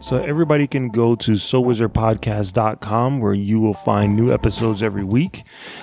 So 0.00 0.22
everybody 0.22 0.66
can 0.66 0.88
go 0.88 1.16
to 1.16 1.32
SoulWizardPodcast.com 1.32 3.18
where 3.18 3.34
you 3.34 3.60
will 3.60 3.74
find 3.74 4.16
new 4.16 4.32
episodes 4.32 4.82
every 4.82 5.04
week. 5.04 5.42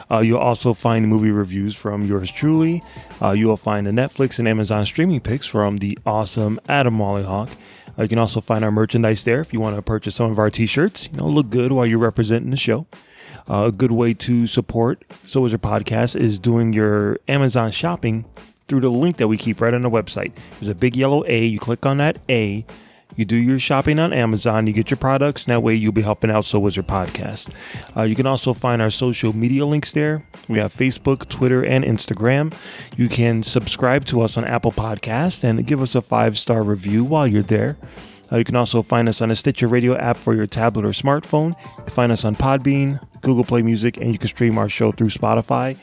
Uh, 0.09 0.19
you'll 0.19 0.39
also 0.39 0.73
find 0.73 1.07
movie 1.07 1.31
reviews 1.31 1.75
from 1.75 2.05
yours 2.05 2.31
truly. 2.31 2.81
Uh, 3.21 3.31
you 3.31 3.47
will 3.47 3.57
find 3.57 3.85
the 3.85 3.91
Netflix 3.91 4.39
and 4.39 4.47
Amazon 4.47 4.85
streaming 4.85 5.19
picks 5.19 5.45
from 5.45 5.77
the 5.77 5.97
awesome 6.05 6.59
Adam 6.69 6.97
Wallyhawk. 6.97 7.49
Uh, 7.97 8.03
you 8.03 8.07
can 8.07 8.17
also 8.17 8.41
find 8.41 8.63
our 8.63 8.71
merchandise 8.71 9.25
there 9.25 9.41
if 9.41 9.53
you 9.53 9.59
want 9.59 9.75
to 9.75 9.81
purchase 9.81 10.15
some 10.15 10.31
of 10.31 10.39
our 10.39 10.49
t-shirts. 10.49 11.09
You 11.11 11.17
know, 11.17 11.27
look 11.27 11.49
good 11.49 11.71
while 11.71 11.85
you're 11.85 11.99
representing 11.99 12.51
the 12.51 12.57
show. 12.57 12.87
Uh, 13.49 13.65
a 13.65 13.71
good 13.71 13.91
way 13.91 14.13
to 14.13 14.47
support 14.47 15.03
So 15.23 15.41
Wizard 15.41 15.61
Podcast 15.61 16.15
is 16.15 16.39
doing 16.39 16.73
your 16.73 17.19
Amazon 17.27 17.69
shopping 17.69 18.25
through 18.67 18.79
the 18.79 18.89
link 18.89 19.17
that 19.17 19.27
we 19.27 19.37
keep 19.37 19.61
right 19.61 19.73
on 19.73 19.81
the 19.81 19.89
website. 19.89 20.31
There's 20.53 20.69
a 20.69 20.73
big 20.75 20.95
yellow 20.95 21.23
A. 21.27 21.45
You 21.45 21.59
click 21.59 21.85
on 21.85 21.97
that 21.97 22.17
A. 22.29 22.65
You 23.15 23.23
do 23.23 23.37
your 23.37 23.59
shopping 23.59 23.97
on 23.97 24.11
Amazon, 24.11 24.67
you 24.67 24.73
get 24.73 24.91
your 24.91 24.97
products, 24.97 25.45
and 25.45 25.51
that 25.51 25.61
way 25.61 25.73
you'll 25.73 25.93
be 25.93 26.01
helping 26.01 26.29
out 26.29 26.43
So 26.43 26.59
Wizard 26.59 26.87
Podcast. 26.87 27.53
Uh, 27.95 28.01
you 28.03 28.15
can 28.15 28.27
also 28.27 28.53
find 28.53 28.81
our 28.81 28.89
social 28.89 29.33
media 29.33 29.65
links 29.65 29.93
there. 29.93 30.25
We 30.49 30.59
have 30.59 30.73
Facebook, 30.73 31.29
Twitter, 31.29 31.63
and 31.63 31.85
Instagram. 31.85 32.53
You 32.97 33.07
can 33.07 33.41
subscribe 33.41 34.05
to 34.05 34.21
us 34.21 34.37
on 34.37 34.43
Apple 34.43 34.73
Podcasts 34.73 35.43
and 35.45 35.65
give 35.65 35.81
us 35.81 35.95
a 35.95 36.01
five 36.01 36.37
star 36.37 36.61
review 36.61 37.05
while 37.05 37.25
you're 37.25 37.41
there. 37.41 37.77
Uh, 38.31 38.37
you 38.37 38.43
can 38.43 38.55
also 38.55 38.81
find 38.81 39.07
us 39.07 39.21
on 39.21 39.31
a 39.31 39.35
Stitcher 39.35 39.67
Radio 39.67 39.95
app 39.95 40.17
for 40.17 40.33
your 40.33 40.47
tablet 40.47 40.83
or 40.83 40.89
smartphone. 40.89 41.49
You 41.77 41.83
can 41.83 41.93
find 41.93 42.11
us 42.11 42.25
on 42.25 42.35
Podbean, 42.35 42.99
Google 43.21 43.43
Play 43.43 43.61
Music, 43.61 43.97
and 43.97 44.11
you 44.11 44.17
can 44.17 44.27
stream 44.27 44.57
our 44.57 44.67
show 44.67 44.91
through 44.91 45.09
Spotify. 45.09 45.77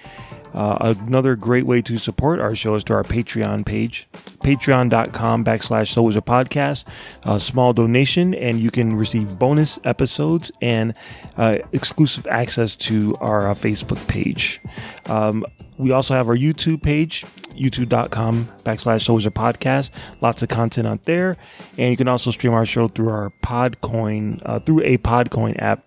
Uh, 0.54 0.94
another 1.06 1.36
great 1.36 1.66
way 1.66 1.80
to 1.82 1.98
support 1.98 2.40
our 2.40 2.54
show 2.54 2.74
is 2.74 2.84
to 2.84 2.94
our 2.94 3.02
Patreon 3.04 3.64
page, 3.64 4.06
patreon.com 4.40 5.44
backslash 5.44 5.88
so 5.92 6.08
is 6.08 6.16
a 6.16 6.20
podcast. 6.20 6.84
A 7.24 7.40
small 7.40 7.72
donation, 7.72 8.34
and 8.34 8.60
you 8.60 8.70
can 8.70 8.96
receive 8.96 9.38
bonus 9.38 9.78
episodes 9.84 10.50
and 10.60 10.94
uh, 11.36 11.58
exclusive 11.72 12.26
access 12.28 12.76
to 12.76 13.14
our 13.20 13.50
uh, 13.50 13.54
Facebook 13.54 14.06
page. 14.08 14.60
Um, 15.06 15.44
we 15.78 15.90
also 15.90 16.14
have 16.14 16.28
our 16.28 16.36
YouTube 16.36 16.82
page. 16.82 17.24
youtube.com 17.52 18.48
backslash 18.64 19.04
So 19.04 19.14
Wizard 19.14 19.34
Podcast. 19.34 19.90
Lots 20.20 20.42
of 20.42 20.48
content 20.48 20.86
out 20.86 21.04
there. 21.04 21.36
And 21.76 21.90
you 21.90 21.96
can 21.96 22.08
also 22.08 22.30
stream 22.30 22.54
our 22.54 22.64
show 22.66 22.88
through 22.88 23.10
our 23.10 23.30
Podcoin, 23.42 24.40
uh, 24.44 24.60
through 24.60 24.80
a 24.82 24.98
Podcoin 24.98 25.60
app, 25.60 25.84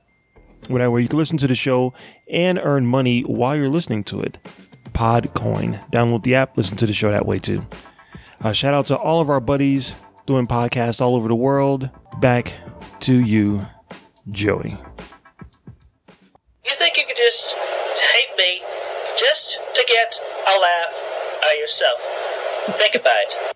where 0.69 0.99
you 0.99 1.07
can 1.07 1.17
listen 1.17 1.37
to 1.37 1.47
the 1.47 1.55
show 1.55 1.93
and 2.29 2.59
earn 2.61 2.85
money 2.85 3.21
while 3.21 3.55
you're 3.55 3.69
listening 3.69 4.03
to 4.05 4.21
it. 4.21 4.37
Podcoin. 4.93 5.89
Download 5.91 6.23
the 6.23 6.35
app, 6.35 6.57
listen 6.57 6.77
to 6.77 6.85
the 6.85 6.93
show 6.93 7.11
that 7.11 7.25
way 7.25 7.39
too. 7.39 7.65
Uh, 8.41 8.53
shout 8.53 8.73
out 8.73 8.85
to 8.87 8.97
all 8.97 9.21
of 9.21 9.29
our 9.29 9.39
buddies 9.39 9.95
doing 10.25 10.47
podcasts 10.47 11.01
all 11.01 11.15
over 11.15 11.27
the 11.27 11.35
world. 11.35 11.89
Back 12.19 12.57
to 13.01 13.19
you, 13.19 13.61
Joey. 14.31 14.77
You 16.65 16.73
think 16.77 16.97
you 16.97 17.03
could 17.05 17.17
just 17.17 17.55
hate 18.13 18.37
me 18.37 18.61
just 19.17 19.59
to 19.75 19.83
get 19.87 20.15
a 20.47 20.55
laugh 20.59 20.93
out 21.43 21.51
of 21.51 21.57
yourself? 21.59 21.99
Think 22.77 22.95
about 22.95 23.15
it. 23.21 23.55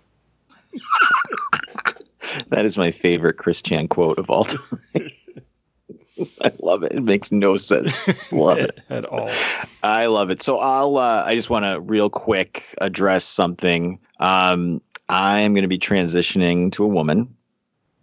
That 2.49 2.65
is 2.65 2.77
my 2.77 2.91
favorite 2.91 3.37
Chris 3.37 3.61
Chan 3.61 3.87
quote 3.87 4.19
of 4.19 4.29
all 4.29 4.43
time. 4.43 4.79
I 6.43 6.51
love 6.61 6.83
it. 6.83 6.93
It 6.93 7.03
makes 7.03 7.31
no 7.31 7.57
sense. 7.57 8.31
Love 8.31 8.57
it. 8.57 8.79
At 8.89 9.05
all. 9.05 9.29
I 9.83 10.07
love 10.07 10.29
it. 10.29 10.41
So 10.41 10.57
I'll 10.57 10.97
uh, 10.97 11.23
I 11.25 11.35
just 11.35 11.49
want 11.49 11.65
to 11.65 11.79
real 11.79 12.09
quick 12.09 12.75
address 12.79 13.25
something. 13.25 13.99
Um, 14.19 14.81
I'm 15.07 15.53
going 15.53 15.63
to 15.63 15.69
be 15.69 15.79
transitioning 15.79 16.71
to 16.73 16.83
a 16.83 16.87
woman. 16.87 17.33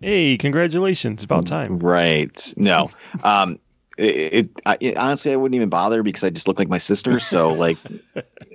Hey, 0.01 0.37
congratulations. 0.37 1.23
About 1.23 1.47
time. 1.47 1.79
Right. 1.79 2.55
No. 2.57 2.91
Um, 3.25 3.59
it, 3.99 4.35
it, 4.35 4.51
I, 4.67 4.77
it 4.79 4.99
honestly 4.99 5.33
I 5.33 5.37
wouldn't 5.37 5.55
even 5.55 5.71
bother 5.71 6.03
because 6.03 6.23
I 6.23 6.29
just 6.29 6.47
look 6.47 6.59
like 6.59 6.69
my 6.69 6.77
sister. 6.77 7.19
So 7.19 7.51
like, 7.51 7.79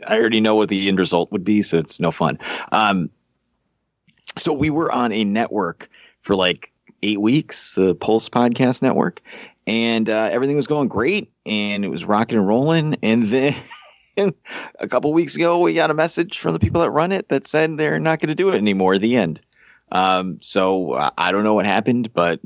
I 0.08 0.20
already 0.20 0.40
know 0.40 0.54
what 0.54 0.70
the 0.70 0.88
end 0.88 1.00
result 1.00 1.32
would 1.32 1.44
be. 1.44 1.64
So 1.64 1.80
it's 1.80 2.00
no 2.00 2.12
fun. 2.12 2.38
Um, 2.72 3.10
so 4.38 4.54
we 4.54 4.70
were 4.70 4.92
on 4.92 5.12
a 5.12 5.24
network 5.24 5.90
for 6.22 6.36
like 6.36 6.72
eight 7.04 7.22
weeks, 7.22 7.74
the 7.74 7.96
Pulse 7.96 8.30
Podcast 8.30 8.82
Network, 8.82 9.22
and 9.68 10.10
uh, 10.10 10.30
everything 10.32 10.56
was 10.56 10.68
going 10.68 10.88
great 10.88 11.32
and 11.46 11.86
it 11.86 11.90
was 11.90 12.06
rocking 12.06 12.38
and 12.38 12.48
rolling. 12.48 12.96
And 13.02 13.24
then 13.24 13.56
a 14.80 14.88
couple 14.88 15.14
weeks 15.14 15.36
ago, 15.36 15.60
we 15.60 15.74
got 15.74 15.92
a 15.92 15.96
message 15.96 16.40
from 16.40 16.54
the 16.54 16.60
people 16.60 16.82
that 16.82 16.92
run 16.92 17.12
it 17.12 17.30
that 17.30 17.48
said 17.48 17.78
they're 17.78 18.00
not 18.00 18.20
going 18.20 18.30
to 18.30 18.36
do 18.36 18.50
it 18.50 18.56
anymore. 18.56 18.98
The 18.98 19.16
end. 19.16 19.42
Um, 19.92 20.38
so 20.42 20.94
uh, 20.94 21.10
I 21.18 21.32
don't 21.32 21.44
know 21.44 21.54
what 21.54 21.66
happened, 21.66 22.14
but 22.14 22.40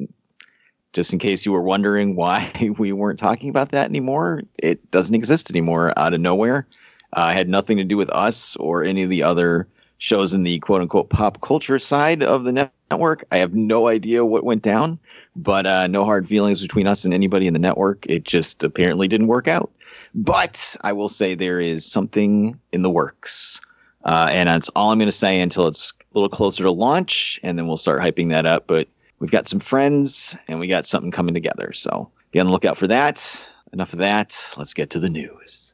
just 0.94 1.14
in 1.14 1.20
case 1.20 1.46
you 1.46 1.52
were 1.52 1.62
wondering 1.62 2.16
why 2.16 2.52
we 2.78 2.92
weren't 2.92 3.20
talking 3.20 3.50
about 3.50 3.70
that 3.70 3.90
anymore, 3.90 4.44
it 4.60 4.90
doesn't 4.92 5.16
exist 5.16 5.50
anymore 5.52 5.94
out 5.98 6.14
of 6.14 6.22
nowhere. 6.22 6.68
Uh, 7.14 7.32
had 7.32 7.48
nothing 7.48 7.78
to 7.78 7.84
do 7.84 7.98
with 7.98 8.10
us 8.10 8.56
or 8.58 8.84
any 8.84 9.04
of 9.04 9.10
the 9.10 9.24
other 9.24 9.68
shows 10.00 10.34
in 10.34 10.44
the 10.44 10.60
quote 10.60 10.82
unquote 10.82 11.10
pop 11.10 11.42
culture 11.42 11.80
side 11.80 12.24
of 12.24 12.44
the 12.44 12.70
network. 12.92 13.24
I 13.32 13.38
have 13.38 13.54
no 13.54 13.88
idea 13.88 14.26
what 14.26 14.44
went 14.44 14.64
down, 14.64 15.00
but 15.36 15.66
uh, 15.66 15.88
no 15.88 16.06
hard 16.06 16.28
feelings 16.28 16.62
between 16.62 16.88
us 16.88 17.06
and 17.06 17.14
anybody 17.14 17.48
in 17.48 17.54
the 17.54 17.60
network. 17.60 18.06
It 18.08 18.24
just 18.24 18.64
apparently 18.64 19.08
didn't 19.08 19.28
work 19.28 19.48
out. 19.48 19.72
But 20.14 20.76
I 20.82 20.94
will 20.94 21.10
say 21.10 21.36
there 21.36 21.60
is 21.60 21.86
something 21.86 22.60
in 22.72 22.82
the 22.82 22.90
works. 22.90 23.62
Uh, 24.06 24.30
and 24.32 24.48
that's 24.48 24.70
all 24.70 24.92
I'm 24.92 25.00
going 25.00 25.08
to 25.08 25.12
say 25.12 25.42
until 25.42 25.68
it's 25.68 25.92
a 25.92 26.14
little 26.14 26.30
closer 26.30 26.64
to 26.64 26.72
launch, 26.72 27.40
and 27.44 27.58
then 27.58 27.68
we'll 27.68 27.76
start 27.76 28.02
hyping 28.02 28.30
that 28.30 28.46
up. 28.46 28.68
But 28.68 28.88
we've 29.20 29.32
got 29.32 29.48
some 29.48 29.60
friends, 29.60 30.38
and 30.48 30.60
we 30.60 30.68
got 30.68 30.86
something 30.86 31.12
coming 31.12 31.34
together. 31.34 31.74
So 31.74 32.10
be 32.32 32.40
on 32.40 32.46
the 32.46 32.52
lookout 32.52 32.78
for 32.78 32.88
that. 32.88 33.48
Enough 33.74 33.94
of 33.94 34.00
that. 34.00 34.54
Let's 34.58 34.74
get 34.74 34.90
to 34.92 35.00
the 35.00 35.10
news. 35.10 35.74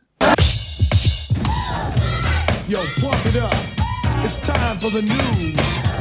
Yo, 2.67 2.79
pump 3.01 3.25
it 3.25 3.37
up. 3.41 3.53
It's 4.23 4.41
time 4.41 4.77
for 4.77 4.89
the 4.89 5.01
news. 5.01 6.00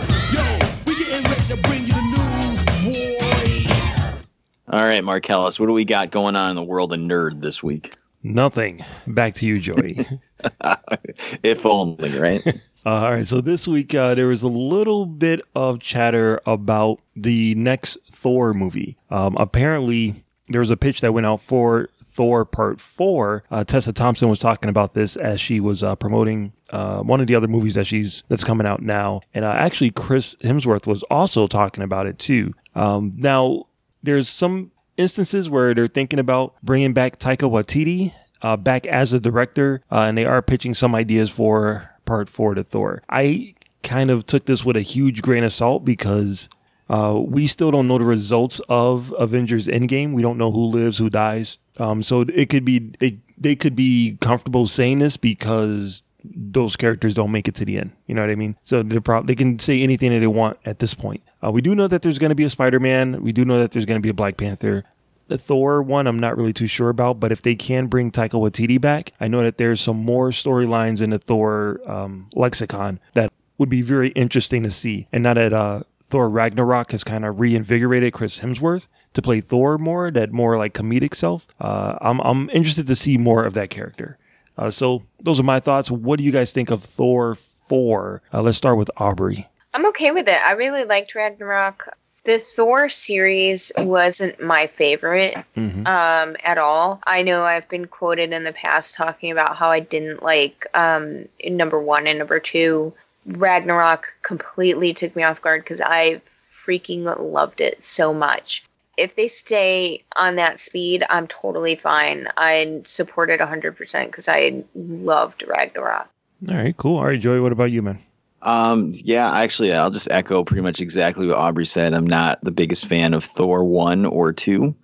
All 4.72 4.84
right, 4.84 5.02
Marcellus, 5.02 5.58
what 5.58 5.66
do 5.66 5.72
we 5.72 5.84
got 5.84 6.12
going 6.12 6.36
on 6.36 6.50
in 6.50 6.56
the 6.56 6.62
world 6.62 6.92
of 6.92 7.00
nerd 7.00 7.40
this 7.40 7.60
week? 7.60 7.96
Nothing. 8.22 8.84
Back 9.04 9.34
to 9.36 9.46
you, 9.46 9.58
Joey. 9.58 10.06
if 11.42 11.66
only, 11.66 12.16
right? 12.16 12.46
Uh, 12.86 12.90
all 12.90 13.10
right. 13.10 13.26
So 13.26 13.40
this 13.40 13.66
week 13.66 13.94
uh, 13.96 14.14
there 14.14 14.28
was 14.28 14.44
a 14.44 14.48
little 14.48 15.06
bit 15.06 15.40
of 15.56 15.80
chatter 15.80 16.40
about 16.46 17.00
the 17.16 17.56
next 17.56 17.98
Thor 18.06 18.54
movie. 18.54 18.96
Um, 19.10 19.36
apparently, 19.40 20.24
there 20.48 20.60
was 20.60 20.70
a 20.70 20.76
pitch 20.76 21.00
that 21.00 21.12
went 21.12 21.26
out 21.26 21.40
for 21.40 21.88
Thor 22.04 22.44
Part 22.44 22.80
Four. 22.80 23.42
Uh, 23.50 23.64
Tessa 23.64 23.92
Thompson 23.92 24.28
was 24.28 24.38
talking 24.38 24.70
about 24.70 24.94
this 24.94 25.16
as 25.16 25.40
she 25.40 25.58
was 25.58 25.82
uh, 25.82 25.96
promoting 25.96 26.52
uh, 26.70 27.00
one 27.00 27.20
of 27.20 27.26
the 27.26 27.34
other 27.34 27.48
movies 27.48 27.74
that 27.74 27.88
she's 27.88 28.22
that's 28.28 28.44
coming 28.44 28.68
out 28.68 28.82
now, 28.82 29.20
and 29.34 29.44
uh, 29.44 29.50
actually 29.50 29.90
Chris 29.90 30.36
Hemsworth 30.36 30.86
was 30.86 31.02
also 31.04 31.48
talking 31.48 31.82
about 31.82 32.06
it 32.06 32.20
too. 32.20 32.54
Um, 32.76 33.14
now 33.16 33.66
there's 34.02 34.28
some 34.28 34.72
instances 34.96 35.48
where 35.48 35.74
they're 35.74 35.88
thinking 35.88 36.18
about 36.18 36.54
bringing 36.62 36.92
back 36.92 37.18
Taika 37.18 37.50
Waititi 37.50 38.12
uh, 38.42 38.56
back 38.56 38.86
as 38.86 39.12
a 39.12 39.20
director, 39.20 39.80
uh, 39.90 40.00
and 40.02 40.16
they 40.16 40.24
are 40.24 40.42
pitching 40.42 40.74
some 40.74 40.94
ideas 40.94 41.30
for 41.30 41.90
Part 42.04 42.28
Four 42.28 42.54
to 42.54 42.64
Thor. 42.64 43.02
I 43.08 43.54
kind 43.82 44.10
of 44.10 44.26
took 44.26 44.46
this 44.46 44.64
with 44.64 44.76
a 44.76 44.82
huge 44.82 45.22
grain 45.22 45.44
of 45.44 45.52
salt 45.52 45.84
because 45.84 46.48
uh, 46.88 47.20
we 47.24 47.46
still 47.46 47.70
don't 47.70 47.88
know 47.88 47.98
the 47.98 48.04
results 48.04 48.60
of 48.68 49.14
Avengers 49.18 49.68
Endgame. 49.68 50.12
We 50.12 50.22
don't 50.22 50.38
know 50.38 50.50
who 50.50 50.66
lives, 50.66 50.98
who 50.98 51.08
dies. 51.08 51.58
Um, 51.78 52.02
so 52.02 52.22
it 52.22 52.50
could 52.50 52.64
be 52.64 52.92
they 52.98 53.20
they 53.38 53.56
could 53.56 53.74
be 53.74 54.18
comfortable 54.20 54.66
saying 54.66 54.98
this 54.98 55.16
because 55.16 56.02
those 56.24 56.76
characters 56.76 57.14
don't 57.14 57.32
make 57.32 57.48
it 57.48 57.54
to 57.54 57.64
the 57.64 57.78
end. 57.78 57.92
You 58.06 58.14
know 58.14 58.22
what 58.22 58.30
I 58.30 58.34
mean? 58.34 58.56
So 58.64 58.82
prob- 58.84 59.26
they 59.26 59.34
can 59.34 59.58
say 59.58 59.82
anything 59.82 60.10
that 60.10 60.20
they 60.20 60.26
want 60.26 60.58
at 60.64 60.78
this 60.78 60.92
point. 60.92 61.22
Uh, 61.42 61.50
we 61.50 61.60
do 61.60 61.74
know 61.74 61.86
that 61.88 62.02
there's 62.02 62.18
going 62.18 62.30
to 62.30 62.34
be 62.34 62.44
a 62.44 62.50
Spider-Man. 62.50 63.22
We 63.22 63.32
do 63.32 63.44
know 63.44 63.58
that 63.60 63.70
there's 63.70 63.86
going 63.86 63.98
to 63.98 64.02
be 64.02 64.08
a 64.08 64.14
Black 64.14 64.36
Panther. 64.36 64.84
The 65.28 65.38
Thor 65.38 65.80
one, 65.80 66.06
I'm 66.06 66.18
not 66.18 66.36
really 66.36 66.52
too 66.52 66.66
sure 66.66 66.88
about, 66.88 67.20
but 67.20 67.30
if 67.30 67.42
they 67.42 67.54
can 67.54 67.86
bring 67.86 68.10
Taika 68.10 68.30
Waititi 68.30 68.80
back, 68.80 69.12
I 69.20 69.28
know 69.28 69.42
that 69.42 69.58
there's 69.58 69.80
some 69.80 69.96
more 69.96 70.30
storylines 70.30 71.00
in 71.00 71.10
the 71.10 71.20
Thor 71.20 71.80
um, 71.86 72.28
lexicon 72.34 72.98
that 73.12 73.32
would 73.56 73.68
be 73.68 73.80
very 73.80 74.08
interesting 74.10 74.64
to 74.64 74.70
see. 74.72 75.06
And 75.12 75.22
now 75.22 75.34
that 75.34 75.52
uh, 75.52 75.82
Thor 76.02 76.28
Ragnarok 76.28 76.90
has 76.90 77.04
kind 77.04 77.24
of 77.24 77.38
reinvigorated 77.38 78.12
Chris 78.12 78.40
Hemsworth 78.40 78.88
to 79.12 79.22
play 79.22 79.40
Thor 79.40 79.78
more, 79.78 80.10
that 80.10 80.32
more 80.32 80.58
like 80.58 80.74
comedic 80.74 81.14
self, 81.14 81.46
uh, 81.60 81.96
I'm 82.00 82.20
I'm 82.20 82.50
interested 82.50 82.88
to 82.88 82.96
see 82.96 83.16
more 83.16 83.44
of 83.44 83.54
that 83.54 83.70
character. 83.70 84.18
Uh, 84.58 84.70
so 84.70 85.04
those 85.20 85.38
are 85.38 85.44
my 85.44 85.60
thoughts. 85.60 85.90
What 85.90 86.18
do 86.18 86.24
you 86.24 86.32
guys 86.32 86.52
think 86.52 86.70
of 86.70 86.82
Thor 86.82 87.34
4? 87.34 88.22
Uh, 88.34 88.42
let's 88.42 88.58
start 88.58 88.76
with 88.76 88.90
Aubrey. 88.96 89.48
I'm 89.72 89.86
okay 89.86 90.10
with 90.10 90.28
it. 90.28 90.44
I 90.44 90.52
really 90.52 90.84
liked 90.84 91.14
Ragnarok. 91.14 91.96
The 92.24 92.38
Thor 92.38 92.88
series 92.88 93.72
wasn't 93.78 94.42
my 94.42 94.66
favorite 94.66 95.36
Mhm. 95.56 95.86
um, 95.88 96.36
at 96.44 96.58
all. 96.58 97.00
I 97.06 97.22
know 97.22 97.42
I've 97.42 97.68
been 97.68 97.86
quoted 97.86 98.32
in 98.32 98.44
the 98.44 98.52
past 98.52 98.94
talking 98.94 99.30
about 99.30 99.56
how 99.56 99.70
I 99.70 99.80
didn't 99.80 100.22
like 100.22 100.66
um, 100.74 101.28
number 101.44 101.80
one 101.80 102.06
and 102.06 102.18
number 102.18 102.38
two. 102.38 102.92
Ragnarok 103.26 104.06
completely 104.22 104.92
took 104.92 105.16
me 105.16 105.22
off 105.22 105.40
guard 105.40 105.62
because 105.62 105.80
I 105.80 106.20
freaking 106.66 107.04
loved 107.18 107.60
it 107.60 107.82
so 107.82 108.12
much. 108.12 108.64
If 108.96 109.16
they 109.16 109.28
stay 109.28 110.02
on 110.16 110.36
that 110.36 110.60
speed, 110.60 111.04
I'm 111.08 111.26
totally 111.26 111.74
fine. 111.74 112.28
I 112.36 112.82
support 112.84 113.30
it 113.30 113.40
100% 113.40 114.06
because 114.06 114.28
I 114.28 114.62
loved 114.74 115.42
Ragnarok. 115.46 116.08
All 116.48 116.54
right, 116.54 116.76
cool. 116.76 116.98
All 116.98 117.06
right, 117.06 117.20
Joey, 117.20 117.40
what 117.40 117.52
about 117.52 117.70
you, 117.70 117.80
man? 117.80 118.00
Um, 118.42 118.92
yeah, 118.94 119.32
actually, 119.32 119.72
I'll 119.72 119.90
just 119.90 120.10
echo 120.10 120.44
pretty 120.44 120.62
much 120.62 120.80
exactly 120.80 121.26
what 121.26 121.36
Aubrey 121.36 121.66
said. 121.66 121.92
I'm 121.92 122.06
not 122.06 122.42
the 122.42 122.50
biggest 122.50 122.86
fan 122.86 123.12
of 123.14 123.24
Thor 123.24 123.64
1 123.64 124.06
or 124.06 124.32
2. 124.32 124.74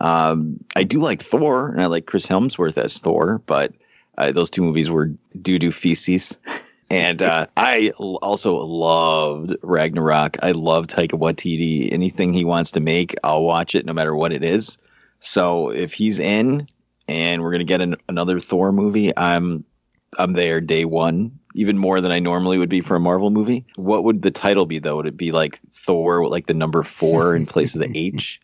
Um, 0.00 0.58
I 0.74 0.82
do 0.82 0.98
like 0.98 1.22
Thor, 1.22 1.68
and 1.68 1.80
I 1.80 1.86
like 1.86 2.06
Chris 2.06 2.26
Hemsworth 2.26 2.76
as 2.76 2.98
Thor, 2.98 3.40
but 3.46 3.72
uh, 4.18 4.32
those 4.32 4.50
two 4.50 4.62
movies 4.62 4.90
were 4.90 5.10
doo 5.40 5.58
doo 5.58 5.72
feces. 5.72 6.38
And 6.90 7.22
uh, 7.22 7.46
I 7.56 7.90
also 7.98 8.56
loved 8.56 9.56
Ragnarok. 9.62 10.36
I 10.42 10.52
love 10.52 10.86
Taika 10.86 11.18
Waititi. 11.18 11.90
Anything 11.92 12.32
he 12.32 12.44
wants 12.44 12.70
to 12.72 12.80
make, 12.80 13.14
I'll 13.24 13.42
watch 13.42 13.74
it 13.74 13.86
no 13.86 13.92
matter 13.92 14.14
what 14.14 14.32
it 14.32 14.44
is. 14.44 14.76
So 15.18 15.70
if 15.70 15.94
he's 15.94 16.18
in 16.18 16.68
and 17.08 17.42
we're 17.42 17.52
gonna 17.52 17.64
get 17.64 17.80
an, 17.80 17.96
another 18.08 18.38
Thor 18.38 18.70
movie, 18.70 19.16
I'm 19.16 19.64
I'm 20.18 20.34
there 20.34 20.60
day 20.60 20.84
one, 20.84 21.36
even 21.54 21.78
more 21.78 22.00
than 22.00 22.10
I 22.12 22.18
normally 22.18 22.58
would 22.58 22.68
be 22.68 22.80
for 22.80 22.96
a 22.96 23.00
Marvel 23.00 23.30
movie. 23.30 23.64
What 23.76 24.04
would 24.04 24.22
the 24.22 24.30
title 24.30 24.66
be 24.66 24.78
though? 24.78 24.96
Would 24.96 25.06
it 25.06 25.16
be 25.16 25.32
like 25.32 25.58
Thor, 25.70 26.28
like 26.28 26.46
the 26.46 26.54
number 26.54 26.82
four 26.82 27.34
in 27.34 27.46
place 27.46 27.74
of 27.74 27.80
the 27.80 27.90
H? 27.98 28.40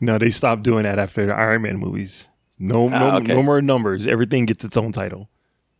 No, 0.00 0.18
they 0.18 0.30
stopped 0.30 0.62
doing 0.62 0.82
that 0.84 0.98
after 0.98 1.24
the 1.26 1.34
Iron 1.34 1.62
Man 1.62 1.78
movies. 1.78 2.28
No, 2.58 2.88
no, 2.88 2.96
Ah, 2.96 3.16
okay. 3.16 3.32
no 3.34 3.42
more 3.42 3.60
numbers. 3.62 4.06
Everything 4.06 4.44
gets 4.46 4.64
its 4.64 4.76
own 4.76 4.92
title. 4.92 5.28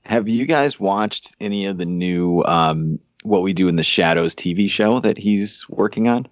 Have 0.05 0.29
you 0.29 0.47
guys 0.47 0.81
watched 0.81 1.35
any 1.41 1.67
of 1.67 1.79
the 1.79 1.85
new 1.87 2.43
um, 2.47 2.99
What 3.23 3.43
We 3.43 3.53
Do 3.53 3.69
in 3.69 3.77
the 3.77 3.83
Shadows 3.83 4.35
TV 4.35 4.69
show 4.69 5.01
that 5.01 5.17
he's 5.19 5.67
working 5.69 6.09
on? 6.09 6.27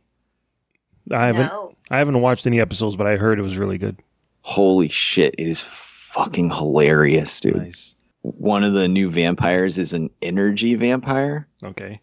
I 1.10 1.26
haven't, 1.26 1.46
No. 1.46 1.74
I 1.90 1.98
haven't 1.98 2.20
watched 2.20 2.46
any 2.46 2.60
episodes, 2.60 2.96
but 2.96 3.06
I 3.06 3.16
heard 3.16 3.38
it 3.38 3.42
was 3.42 3.56
really 3.56 3.78
good. 3.78 3.96
Holy 4.42 4.88
shit, 4.88 5.34
it 5.38 5.46
is 5.46 5.60
fucking 5.60 6.50
hilarious, 6.50 7.38
dude. 7.40 7.56
Nice. 7.56 7.94
One 8.22 8.64
of 8.64 8.72
the 8.72 8.88
new 8.88 9.10
vampires 9.10 9.78
is 9.78 9.92
an 9.92 10.08
energy 10.22 10.74
vampire, 10.74 11.46
Okay. 11.62 12.00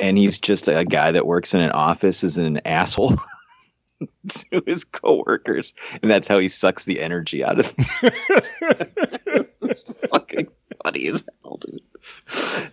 and 0.00 0.16
he's 0.18 0.38
just 0.40 0.68
a 0.68 0.84
guy 0.84 1.10
that 1.12 1.26
works 1.26 1.54
in 1.54 1.60
an 1.60 1.70
office 1.72 2.22
as 2.24 2.36
an 2.38 2.60
asshole 2.66 3.16
to 4.28 4.62
his 4.66 4.84
coworkers, 4.84 5.74
and 6.02 6.10
that's 6.10 6.28
how 6.28 6.38
he 6.38 6.48
sucks 6.48 6.84
the 6.84 7.00
energy 7.00 7.42
out 7.44 7.58
of. 7.60 7.72
it's 8.62 9.82
fucking 10.10 10.48
funny 10.84 11.06
as 11.06 11.24
hell, 11.42 11.58
dude. 11.58 11.80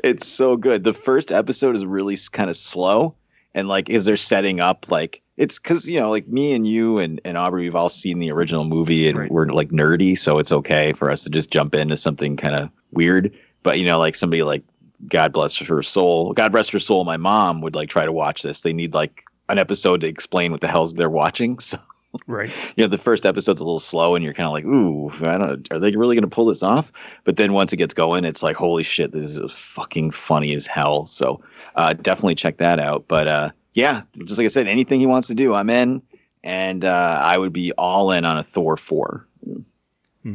It's 0.04 0.28
so 0.28 0.58
good. 0.58 0.84
The 0.84 0.94
first 0.94 1.32
episode 1.32 1.76
is 1.76 1.86
really 1.86 2.18
kind 2.32 2.50
of 2.50 2.58
slow, 2.58 3.16
and 3.54 3.68
like, 3.68 3.90
is 3.90 4.06
they're 4.06 4.18
setting 4.18 4.60
up 4.60 4.90
like 4.92 5.22
it's 5.38 5.58
because 5.58 5.90
you 5.90 6.00
know, 6.00 6.10
like 6.10 6.28
me 6.28 6.54
and 6.54 6.68
you 6.68 6.98
and, 7.00 7.22
and 7.24 7.38
Aubrey, 7.38 7.64
we've 7.64 7.76
all 7.76 7.90
seen 7.90 8.20
the 8.20 8.32
original 8.32 8.66
movie, 8.66 9.08
and 9.08 9.18
Right. 9.18 9.32
we're 9.32 9.46
like 9.48 9.70
nerdy, 9.70 10.18
so 10.18 10.38
it's 10.38 10.52
okay 10.52 10.92
for 10.94 11.10
us 11.10 11.24
to 11.24 11.30
just 11.30 11.50
jump 11.50 11.74
into 11.74 11.96
something 11.96 12.36
kind 12.36 12.56
of 12.56 12.70
weird. 12.92 13.34
But 13.64 13.80
you 13.80 13.86
know, 13.86 14.00
like 14.00 14.16
somebody 14.16 14.44
like 14.44 14.64
God 15.08 15.32
bless 15.32 15.58
her 15.58 15.82
soul, 15.82 16.34
God 16.34 16.54
rest 16.54 16.72
her 16.72 16.80
soul, 16.80 17.06
my 17.06 17.16
mom 17.18 17.62
would 17.62 17.74
like 17.76 17.90
try 17.90 18.06
to 18.06 18.12
watch 18.12 18.44
this. 18.44 18.62
They 18.62 18.74
need 18.74 18.94
like 18.94 19.24
an 19.48 19.58
episode 19.58 20.02
to 20.02 20.08
explain 20.08 20.52
what 20.52 20.62
the 20.62 20.68
hell's 20.68 20.94
they're 20.94 21.10
watching. 21.10 21.58
So 21.70 21.78
Right. 22.26 22.52
you 22.76 22.84
know, 22.84 22.88
the 22.88 22.98
first 22.98 23.26
episode's 23.26 23.62
a 23.62 23.64
little 23.64 23.80
slow, 23.80 24.16
and 24.16 24.24
you're 24.24 24.34
kind 24.34 24.48
of 24.48 24.54
like, 24.54 24.66
"Ooh, 24.66 25.12
I 25.26 25.38
don't. 25.38 25.72
Are 25.72 25.80
they 25.80 25.96
really 25.96 26.16
going 26.16 26.28
to 26.28 26.36
pull 26.36 26.46
this 26.46 26.64
off?" 26.64 26.92
But 27.24 27.38
then 27.38 27.54
once 27.54 27.72
it 27.72 27.78
gets 27.78 27.94
going, 27.94 28.26
it's 28.26 28.42
like, 28.42 28.56
"Holy 28.56 28.84
shit, 28.84 29.12
this 29.12 29.38
is 29.38 29.52
fucking 29.52 30.12
funny 30.12 30.54
as 30.54 30.66
hell." 30.66 31.06
So 31.06 31.42
uh, 31.76 31.94
definitely 31.94 32.36
check 32.36 32.58
that 32.58 32.80
out. 32.80 33.06
But 33.08 33.28
uh, 33.28 33.52
yeah, 33.74 34.02
just 34.26 34.38
like 34.40 34.46
I 34.46 34.50
said, 34.50 34.68
anything 34.68 35.00
he 35.00 35.06
wants 35.06 35.28
to 35.28 35.36
do, 35.36 35.54
I'm 35.54 35.70
in, 35.70 36.02
and 36.44 36.84
uh, 36.84 37.20
I 37.22 37.38
would 37.38 37.54
be 37.54 37.72
all 37.74 38.12
in 38.12 38.26
on 38.26 38.38
a 38.38 38.44
Thor 38.44 38.76
four 38.76 39.28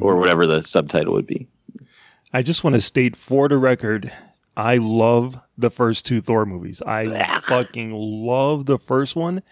or 0.01 0.17
whatever 0.17 0.47
the 0.47 0.63
subtitle 0.63 1.13
would 1.15 1.27
be. 1.27 1.47
I 2.33 2.43
just 2.43 2.65
want 2.65 2.75
to 2.75 2.81
state 2.81 3.17
for 3.17 3.49
the 3.49 3.59
record, 3.59 4.13
I 4.57 4.77
love 4.77 5.41
the 5.59 5.71
first 5.71 6.07
two 6.07 6.21
Thor 6.21 6.47
movies. 6.47 6.83
I 6.83 7.41
fucking 7.41 7.93
love 7.93 8.67
the 8.67 8.79
first 8.79 9.15
one. 9.17 9.43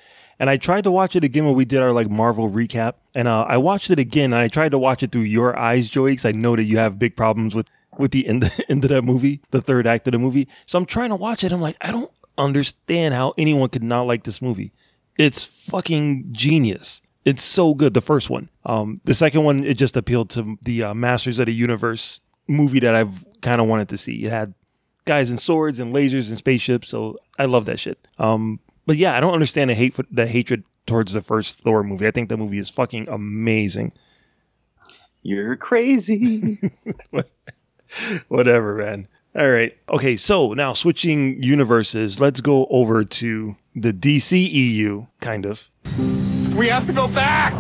And 0.42 0.50
I 0.50 0.56
tried 0.56 0.82
to 0.82 0.90
watch 0.90 1.14
it 1.14 1.22
again 1.22 1.44
when 1.44 1.54
we 1.54 1.64
did 1.64 1.80
our 1.80 1.92
like 1.92 2.10
Marvel 2.10 2.50
recap. 2.50 2.94
And 3.14 3.28
uh, 3.28 3.42
I 3.42 3.58
watched 3.58 3.92
it 3.92 4.00
again 4.00 4.32
and 4.32 4.42
I 4.42 4.48
tried 4.48 4.72
to 4.72 4.78
watch 4.78 5.04
it 5.04 5.12
through 5.12 5.22
your 5.22 5.56
eyes, 5.56 5.88
Joey, 5.88 6.10
because 6.10 6.24
I 6.24 6.32
know 6.32 6.56
that 6.56 6.64
you 6.64 6.78
have 6.78 6.98
big 6.98 7.16
problems 7.16 7.54
with 7.54 7.68
with 7.96 8.10
the 8.10 8.26
end, 8.26 8.50
end 8.68 8.84
of 8.84 8.90
that 8.90 9.02
movie, 9.02 9.40
the 9.52 9.60
third 9.60 9.86
act 9.86 10.08
of 10.08 10.12
the 10.12 10.18
movie. 10.18 10.48
So 10.66 10.80
I'm 10.80 10.84
trying 10.84 11.10
to 11.10 11.16
watch 11.16 11.44
it. 11.44 11.52
I'm 11.52 11.60
like, 11.60 11.76
I 11.80 11.92
don't 11.92 12.10
understand 12.38 13.14
how 13.14 13.34
anyone 13.38 13.68
could 13.68 13.84
not 13.84 14.08
like 14.08 14.24
this 14.24 14.42
movie. 14.42 14.72
It's 15.16 15.44
fucking 15.44 16.32
genius. 16.32 17.02
It's 17.24 17.44
so 17.44 17.72
good. 17.72 17.94
The 17.94 18.00
first 18.00 18.28
one. 18.28 18.48
Um, 18.66 19.00
the 19.04 19.14
second 19.14 19.44
one, 19.44 19.62
it 19.62 19.74
just 19.74 19.96
appealed 19.96 20.30
to 20.30 20.58
the 20.62 20.82
uh, 20.82 20.94
Masters 20.94 21.38
of 21.38 21.46
the 21.46 21.54
Universe 21.54 22.20
movie 22.48 22.80
that 22.80 22.96
I've 22.96 23.24
kind 23.42 23.60
of 23.60 23.68
wanted 23.68 23.90
to 23.90 23.96
see. 23.96 24.24
It 24.24 24.32
had 24.32 24.54
guys 25.04 25.30
and 25.30 25.38
swords 25.38 25.78
and 25.78 25.94
lasers 25.94 26.30
and 26.30 26.38
spaceships, 26.38 26.88
so 26.88 27.16
I 27.38 27.44
love 27.44 27.66
that 27.66 27.78
shit. 27.78 28.08
Um, 28.18 28.58
but 28.86 28.96
yeah, 28.96 29.16
I 29.16 29.20
don't 29.20 29.34
understand 29.34 29.70
the 29.70 29.74
hate 29.74 29.94
for, 29.94 30.04
the 30.10 30.26
hatred 30.26 30.64
towards 30.86 31.12
the 31.12 31.22
first 31.22 31.58
Thor 31.58 31.82
movie. 31.82 32.06
I 32.06 32.10
think 32.10 32.28
the 32.28 32.36
movie 32.36 32.58
is 32.58 32.68
fucking 32.68 33.08
amazing. 33.08 33.92
You're 35.22 35.56
crazy. 35.56 36.58
Whatever, 38.28 38.74
man. 38.76 39.08
All 39.34 39.50
right. 39.50 39.76
Okay, 39.88 40.16
so 40.16 40.52
now 40.52 40.72
switching 40.72 41.42
universes, 41.42 42.20
let's 42.20 42.40
go 42.40 42.66
over 42.66 43.04
to 43.04 43.56
the 43.74 43.92
DCEU, 43.92 45.08
kind 45.20 45.46
of. 45.46 45.70
We 46.56 46.68
have 46.68 46.86
to 46.86 46.92
go 46.92 47.08
back! 47.08 47.54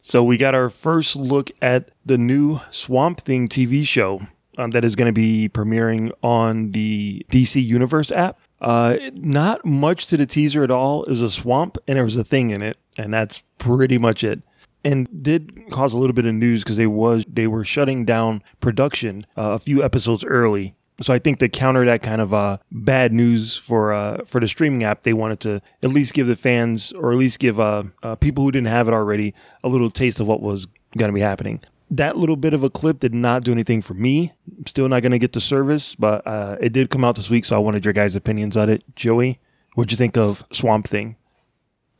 So 0.00 0.24
we 0.24 0.36
got 0.36 0.54
our 0.54 0.70
first 0.70 1.14
look 1.14 1.50
at 1.60 1.90
the 2.04 2.18
new 2.18 2.60
Swamp 2.70 3.20
Thing 3.20 3.48
TV 3.48 3.86
show 3.86 4.20
um, 4.58 4.70
that 4.70 4.84
is 4.84 4.96
going 4.96 5.06
to 5.06 5.12
be 5.12 5.48
premiering 5.48 6.10
on 6.22 6.72
the 6.72 7.24
DC 7.30 7.62
Universe 7.62 8.10
app. 8.10 8.38
Uh, 8.62 8.96
not 9.14 9.64
much 9.64 10.06
to 10.06 10.16
the 10.16 10.24
teaser 10.24 10.62
at 10.62 10.70
all. 10.70 11.02
It 11.02 11.10
was 11.10 11.20
a 11.20 11.30
swamp 11.30 11.76
and 11.88 11.96
there 11.96 12.04
was 12.04 12.16
a 12.16 12.24
thing 12.24 12.50
in 12.50 12.62
it, 12.62 12.78
and 12.96 13.12
that's 13.12 13.42
pretty 13.58 13.98
much 13.98 14.22
it. 14.22 14.40
And 14.84 15.22
did 15.22 15.68
cause 15.70 15.92
a 15.92 15.98
little 15.98 16.14
bit 16.14 16.26
of 16.26 16.34
news 16.34 16.62
because 16.62 16.76
they 16.76 16.86
was 16.86 17.24
they 17.28 17.46
were 17.46 17.64
shutting 17.64 18.04
down 18.04 18.42
production 18.60 19.26
uh, 19.36 19.50
a 19.50 19.58
few 19.58 19.82
episodes 19.82 20.24
early. 20.24 20.74
So 21.00 21.12
I 21.12 21.18
think 21.18 21.38
to 21.40 21.48
counter 21.48 21.84
that 21.86 22.02
kind 22.02 22.20
of 22.20 22.32
uh, 22.32 22.58
bad 22.70 23.12
news 23.12 23.56
for 23.56 23.92
uh, 23.92 24.24
for 24.24 24.40
the 24.40 24.48
streaming 24.48 24.84
app, 24.84 25.02
they 25.02 25.12
wanted 25.12 25.40
to 25.40 25.62
at 25.82 25.90
least 25.90 26.14
give 26.14 26.26
the 26.28 26.36
fans, 26.36 26.92
or 26.92 27.12
at 27.12 27.18
least 27.18 27.38
give 27.38 27.58
uh, 27.58 27.84
uh, 28.02 28.14
people 28.16 28.44
who 28.44 28.52
didn't 28.52 28.68
have 28.68 28.86
it 28.88 28.94
already, 28.94 29.34
a 29.64 29.68
little 29.68 29.90
taste 29.90 30.20
of 30.20 30.26
what 30.28 30.40
was 30.40 30.66
going 30.96 31.08
to 31.08 31.14
be 31.14 31.20
happening. 31.20 31.60
That 31.96 32.16
little 32.16 32.36
bit 32.36 32.54
of 32.54 32.64
a 32.64 32.70
clip 32.70 33.00
did 33.00 33.14
not 33.14 33.44
do 33.44 33.52
anything 33.52 33.82
for 33.82 33.94
me. 33.94 34.32
I'm 34.58 34.66
still 34.66 34.88
not 34.88 35.00
going 35.02 35.12
to 35.12 35.18
get 35.18 35.32
the 35.34 35.40
service, 35.40 35.94
but 35.94 36.26
uh, 36.26 36.56
it 36.60 36.72
did 36.72 36.90
come 36.90 37.04
out 37.04 37.16
this 37.16 37.28
week, 37.30 37.44
so 37.44 37.54
I 37.54 37.58
wanted 37.58 37.84
your 37.84 37.92
guys' 37.92 38.16
opinions 38.16 38.56
on 38.56 38.70
it. 38.70 38.82
Joey, 38.96 39.38
what'd 39.74 39.90
you 39.90 39.98
think 39.98 40.16
of 40.16 40.44
Swamp 40.52 40.88
Thing? 40.88 41.16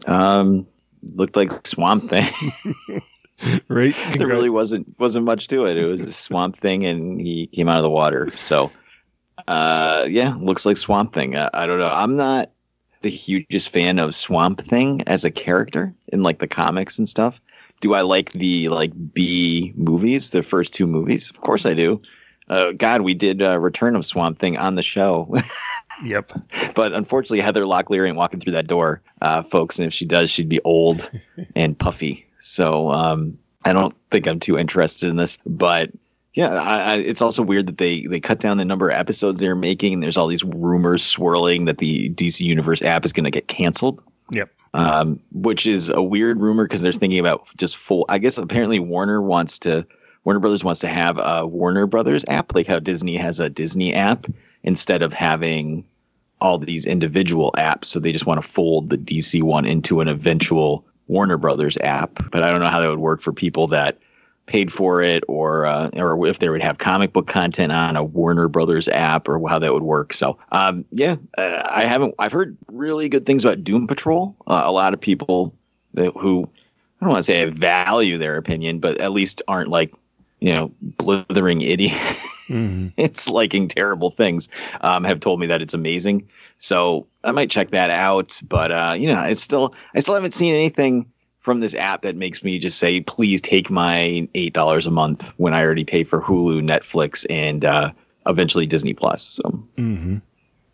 um, 0.06 0.66
looked 1.14 1.36
like 1.36 1.50
Swamp 1.66 2.10
Thing. 2.10 2.28
Right? 3.68 3.96
there 4.16 4.26
really 4.28 4.50
wasn't 4.50 4.94
wasn't 5.00 5.24
much 5.24 5.48
to 5.48 5.66
it. 5.66 5.76
It 5.76 5.86
was 5.86 6.00
a 6.02 6.12
swamp 6.12 6.56
thing, 6.56 6.84
and 6.84 7.20
he 7.20 7.48
came 7.48 7.68
out 7.68 7.76
of 7.78 7.82
the 7.82 7.90
water. 7.90 8.30
So, 8.32 8.70
uh, 9.48 10.06
yeah, 10.08 10.34
looks 10.38 10.64
like 10.64 10.76
Swamp 10.76 11.12
Thing. 11.12 11.36
I, 11.36 11.50
I 11.52 11.66
don't 11.66 11.78
know. 11.78 11.90
I'm 11.90 12.14
not 12.14 12.50
the 13.00 13.08
hugest 13.08 13.70
fan 13.70 13.98
of 13.98 14.14
Swamp 14.14 14.60
Thing 14.60 15.02
as 15.08 15.24
a 15.24 15.30
character 15.30 15.92
in 16.12 16.22
like 16.22 16.38
the 16.38 16.46
comics 16.46 16.98
and 16.98 17.08
stuff. 17.08 17.40
Do 17.82 17.92
I 17.92 18.00
like 18.00 18.32
the 18.32 18.70
like 18.70 18.92
B 19.12 19.74
movies, 19.76 20.30
the 20.30 20.42
first 20.42 20.72
two 20.72 20.86
movies? 20.86 21.28
Of 21.28 21.42
course 21.42 21.66
I 21.66 21.74
do. 21.74 22.00
Uh, 22.48 22.72
God, 22.72 23.02
we 23.02 23.14
did 23.14 23.42
uh, 23.42 23.58
Return 23.58 23.96
of 23.96 24.04
Swamp 24.04 24.38
Thing 24.38 24.56
on 24.56 24.74
the 24.74 24.82
show. 24.82 25.32
Yep. 26.02 26.32
but 26.74 26.94
unfortunately, 26.94 27.40
Heather 27.40 27.64
Locklear 27.64 28.08
ain't 28.08 28.16
walking 28.16 28.40
through 28.40 28.54
that 28.54 28.66
door, 28.66 29.02
uh, 29.20 29.42
folks. 29.42 29.78
And 29.78 29.86
if 29.86 29.92
she 29.92 30.06
does, 30.06 30.30
she'd 30.30 30.48
be 30.48 30.58
old 30.64 31.10
and 31.54 31.78
puffy. 31.78 32.26
So 32.38 32.90
um, 32.90 33.38
I 33.66 33.72
don't 33.72 33.94
think 34.10 34.26
I'm 34.26 34.40
too 34.40 34.58
interested 34.58 35.10
in 35.10 35.16
this. 35.16 35.38
But 35.46 35.90
yeah, 36.34 36.48
I, 36.54 36.94
I, 36.94 36.96
it's 36.96 37.20
also 37.20 37.42
weird 37.42 37.66
that 37.66 37.78
they 37.78 38.06
they 38.06 38.20
cut 38.20 38.40
down 38.40 38.56
the 38.56 38.64
number 38.64 38.88
of 38.88 38.96
episodes 38.96 39.38
they're 39.38 39.54
making. 39.54 39.92
And 39.92 40.02
there's 40.02 40.16
all 40.16 40.26
these 40.26 40.44
rumors 40.44 41.02
swirling 41.02 41.66
that 41.66 41.78
the 41.78 42.08
DC 42.10 42.40
Universe 42.40 42.82
app 42.82 43.04
is 43.04 43.12
going 43.12 43.24
to 43.24 43.30
get 43.30 43.48
canceled. 43.48 44.02
Yep. 44.30 44.50
Um, 44.74 45.20
which 45.32 45.66
is 45.66 45.90
a 45.90 46.02
weird 46.02 46.40
rumor 46.40 46.64
because 46.64 46.80
they're 46.80 46.92
thinking 46.92 47.18
about 47.18 47.46
just 47.56 47.76
full. 47.76 48.06
I 48.08 48.18
guess 48.18 48.38
apparently 48.38 48.78
Warner 48.78 49.20
wants 49.20 49.58
to. 49.60 49.86
Warner 50.24 50.40
Brothers 50.40 50.62
wants 50.62 50.80
to 50.80 50.88
have 50.88 51.18
a 51.18 51.46
Warner 51.46 51.86
Brothers 51.86 52.24
app, 52.28 52.54
like 52.54 52.68
how 52.68 52.78
Disney 52.78 53.16
has 53.16 53.40
a 53.40 53.50
Disney 53.50 53.92
app, 53.92 54.26
instead 54.62 55.02
of 55.02 55.12
having 55.12 55.84
all 56.40 56.58
these 56.58 56.86
individual 56.86 57.52
apps. 57.56 57.86
So 57.86 58.00
they 58.00 58.12
just 58.12 58.26
want 58.26 58.40
to 58.40 58.46
fold 58.46 58.88
the 58.88 58.98
DC 58.98 59.42
one 59.42 59.64
into 59.64 60.00
an 60.00 60.08
eventual 60.08 60.84
Warner 61.08 61.36
Brothers 61.36 61.76
app. 61.78 62.18
But 62.30 62.42
I 62.42 62.50
don't 62.50 62.60
know 62.60 62.68
how 62.68 62.80
that 62.80 62.88
would 62.88 62.98
work 62.98 63.20
for 63.20 63.32
people 63.32 63.66
that 63.68 63.98
paid 64.46 64.72
for 64.72 65.02
it, 65.02 65.24
or 65.28 65.66
uh, 65.66 65.90
or 65.94 66.26
if 66.26 66.38
they 66.38 66.48
would 66.48 66.62
have 66.62 66.78
comic 66.78 67.12
book 67.12 67.26
content 67.26 67.72
on 67.72 67.96
a 67.96 68.04
Warner 68.04 68.48
Brothers 68.48 68.88
app, 68.88 69.28
or 69.28 69.40
how 69.48 69.58
that 69.58 69.72
would 69.72 69.82
work. 69.82 70.12
So 70.12 70.38
um, 70.52 70.84
yeah, 70.90 71.16
uh, 71.38 71.68
I 71.70 71.84
haven't. 71.84 72.14
I've 72.18 72.32
heard 72.32 72.56
really 72.68 73.08
good 73.08 73.26
things 73.26 73.44
about 73.44 73.64
Doom 73.64 73.86
Patrol. 73.86 74.34
Uh, 74.46 74.62
a 74.64 74.72
lot 74.72 74.94
of 74.94 75.00
people 75.00 75.54
that, 75.94 76.12
who 76.14 76.48
I 77.00 77.04
don't 77.04 77.12
want 77.12 77.24
to 77.24 77.32
say 77.32 77.42
I 77.42 77.46
value 77.46 78.18
their 78.18 78.36
opinion, 78.36 78.78
but 78.78 78.98
at 79.00 79.12
least 79.12 79.42
aren't 79.48 79.70
like 79.70 79.94
you 80.40 80.52
know 80.52 80.72
blithering 80.80 81.62
idiots. 81.62 82.26
it's 82.48 83.28
liking 83.28 83.68
terrible 83.68 84.10
things 84.10 84.48
um, 84.82 85.04
have 85.04 85.20
told 85.20 85.40
me 85.40 85.46
that 85.46 85.62
it's 85.62 85.72
amazing 85.72 86.28
so 86.58 87.06
i 87.24 87.30
might 87.30 87.48
check 87.48 87.70
that 87.70 87.88
out 87.88 88.38
but 88.48 88.70
uh, 88.70 88.94
you 88.98 89.06
know 89.06 89.22
it's 89.22 89.40
still 89.40 89.72
i 89.94 90.00
still 90.00 90.14
haven't 90.14 90.34
seen 90.34 90.52
anything 90.52 91.06
from 91.42 91.60
this 91.60 91.74
app 91.74 92.02
that 92.02 92.16
makes 92.16 92.42
me 92.42 92.58
just 92.58 92.78
say 92.78 93.00
please 93.02 93.40
take 93.40 93.68
my 93.70 94.26
eight 94.34 94.52
dollars 94.54 94.86
a 94.86 94.90
month 94.90 95.32
when 95.36 95.52
i 95.54 95.62
already 95.62 95.84
pay 95.84 96.02
for 96.04 96.20
hulu 96.22 96.62
netflix 96.62 97.26
and 97.30 97.64
uh, 97.64 97.90
eventually 98.26 98.64
disney 98.66 98.94
plus 98.94 99.22
so 99.22 99.48
hmm 99.76 100.16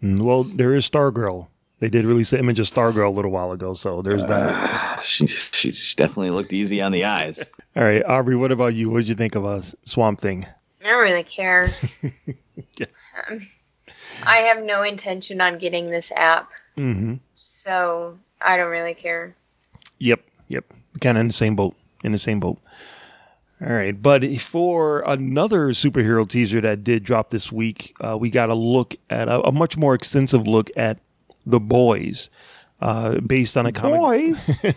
Well, 0.01 0.45
there 0.45 0.75
is 0.75 0.89
Stargirl. 0.89 1.49
They 1.81 1.89
did 1.89 2.05
release 2.05 2.31
the 2.31 2.39
image 2.39 2.59
of 2.61 2.67
Stargirl 2.67 3.07
a 3.09 3.11
little 3.11 3.31
while 3.33 3.51
ago, 3.53 3.75
so 3.75 4.01
there's 4.03 4.25
that. 4.27 5.01
she, 5.03 5.27
she 5.27 5.73
she 5.73 5.97
definitely 5.97 6.31
looked 6.31 6.53
easy 6.53 6.81
on 6.83 6.93
the 6.93 7.05
eyes 7.05 7.51
All 7.77 7.83
right, 7.85 8.05
Aubrey, 8.05 8.37
what 8.37 8.53
about 8.53 8.75
you? 8.75 8.91
What 8.91 8.99
did 8.99 9.09
you 9.09 9.15
think 9.17 9.35
of 9.35 9.45
uh, 9.45 9.61
Swamp 9.85 10.21
Thing? 10.21 10.47
I 10.85 10.91
don't 10.91 11.03
really 11.03 11.25
care. 11.25 11.71
um, 13.29 13.47
I 14.25 14.37
have 14.39 14.63
no 14.65 14.83
intention 14.83 15.41
on 15.41 15.59
getting 15.59 15.91
this 15.91 16.13
app, 16.15 16.51
Mm-hmm. 16.77 17.15
so 17.35 18.17
I 18.41 18.57
don't 18.57 18.71
really 18.71 18.95
care. 18.95 19.35
Yep, 19.99 20.21
yep. 20.49 20.65
Kind 21.01 21.17
of 21.17 21.23
in 21.23 21.27
the 21.29 21.33
same 21.33 21.57
boat. 21.57 21.77
In 22.03 22.13
the 22.13 22.19
same 22.19 22.41
boat. 22.41 22.59
All 23.61 23.73
right, 23.73 24.01
but 24.01 24.25
for 24.41 25.01
another 25.01 25.71
superhero 25.71 26.29
teaser 26.29 26.61
that 26.61 26.85
did 26.85 27.03
drop 27.03 27.31
this 27.31 27.51
week, 27.51 27.93
uh, 28.01 28.17
we 28.17 28.31
got 28.31 28.51
a 28.51 28.55
look 28.55 28.95
at 29.11 29.29
a, 29.29 29.41
a 29.49 29.51
much 29.51 29.77
more 29.77 29.95
extensive 29.95 30.47
look 30.47 30.71
at 30.77 31.01
the 31.45 31.59
boys, 31.59 32.31
uh, 32.81 33.19
based 33.19 33.57
on 33.57 33.67
a 33.67 33.73
comic. 33.73 33.99
Boys. 34.01 34.61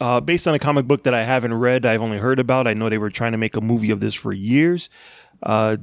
Uh, 0.00 0.20
based 0.20 0.48
on 0.48 0.54
a 0.54 0.58
comic 0.58 0.86
book 0.86 1.04
that 1.04 1.14
I 1.14 1.22
haven't 1.22 1.54
read, 1.54 1.86
I've 1.86 2.02
only 2.02 2.18
heard 2.18 2.40
about. 2.40 2.66
I 2.66 2.74
know 2.74 2.88
they 2.88 2.98
were 2.98 3.10
trying 3.10 3.30
to 3.30 3.38
make 3.38 3.56
a 3.56 3.60
movie 3.60 3.90
of 3.90 4.00
this 4.00 4.12
for 4.12 4.32
years. 4.32 4.90
Uh, 5.40 5.76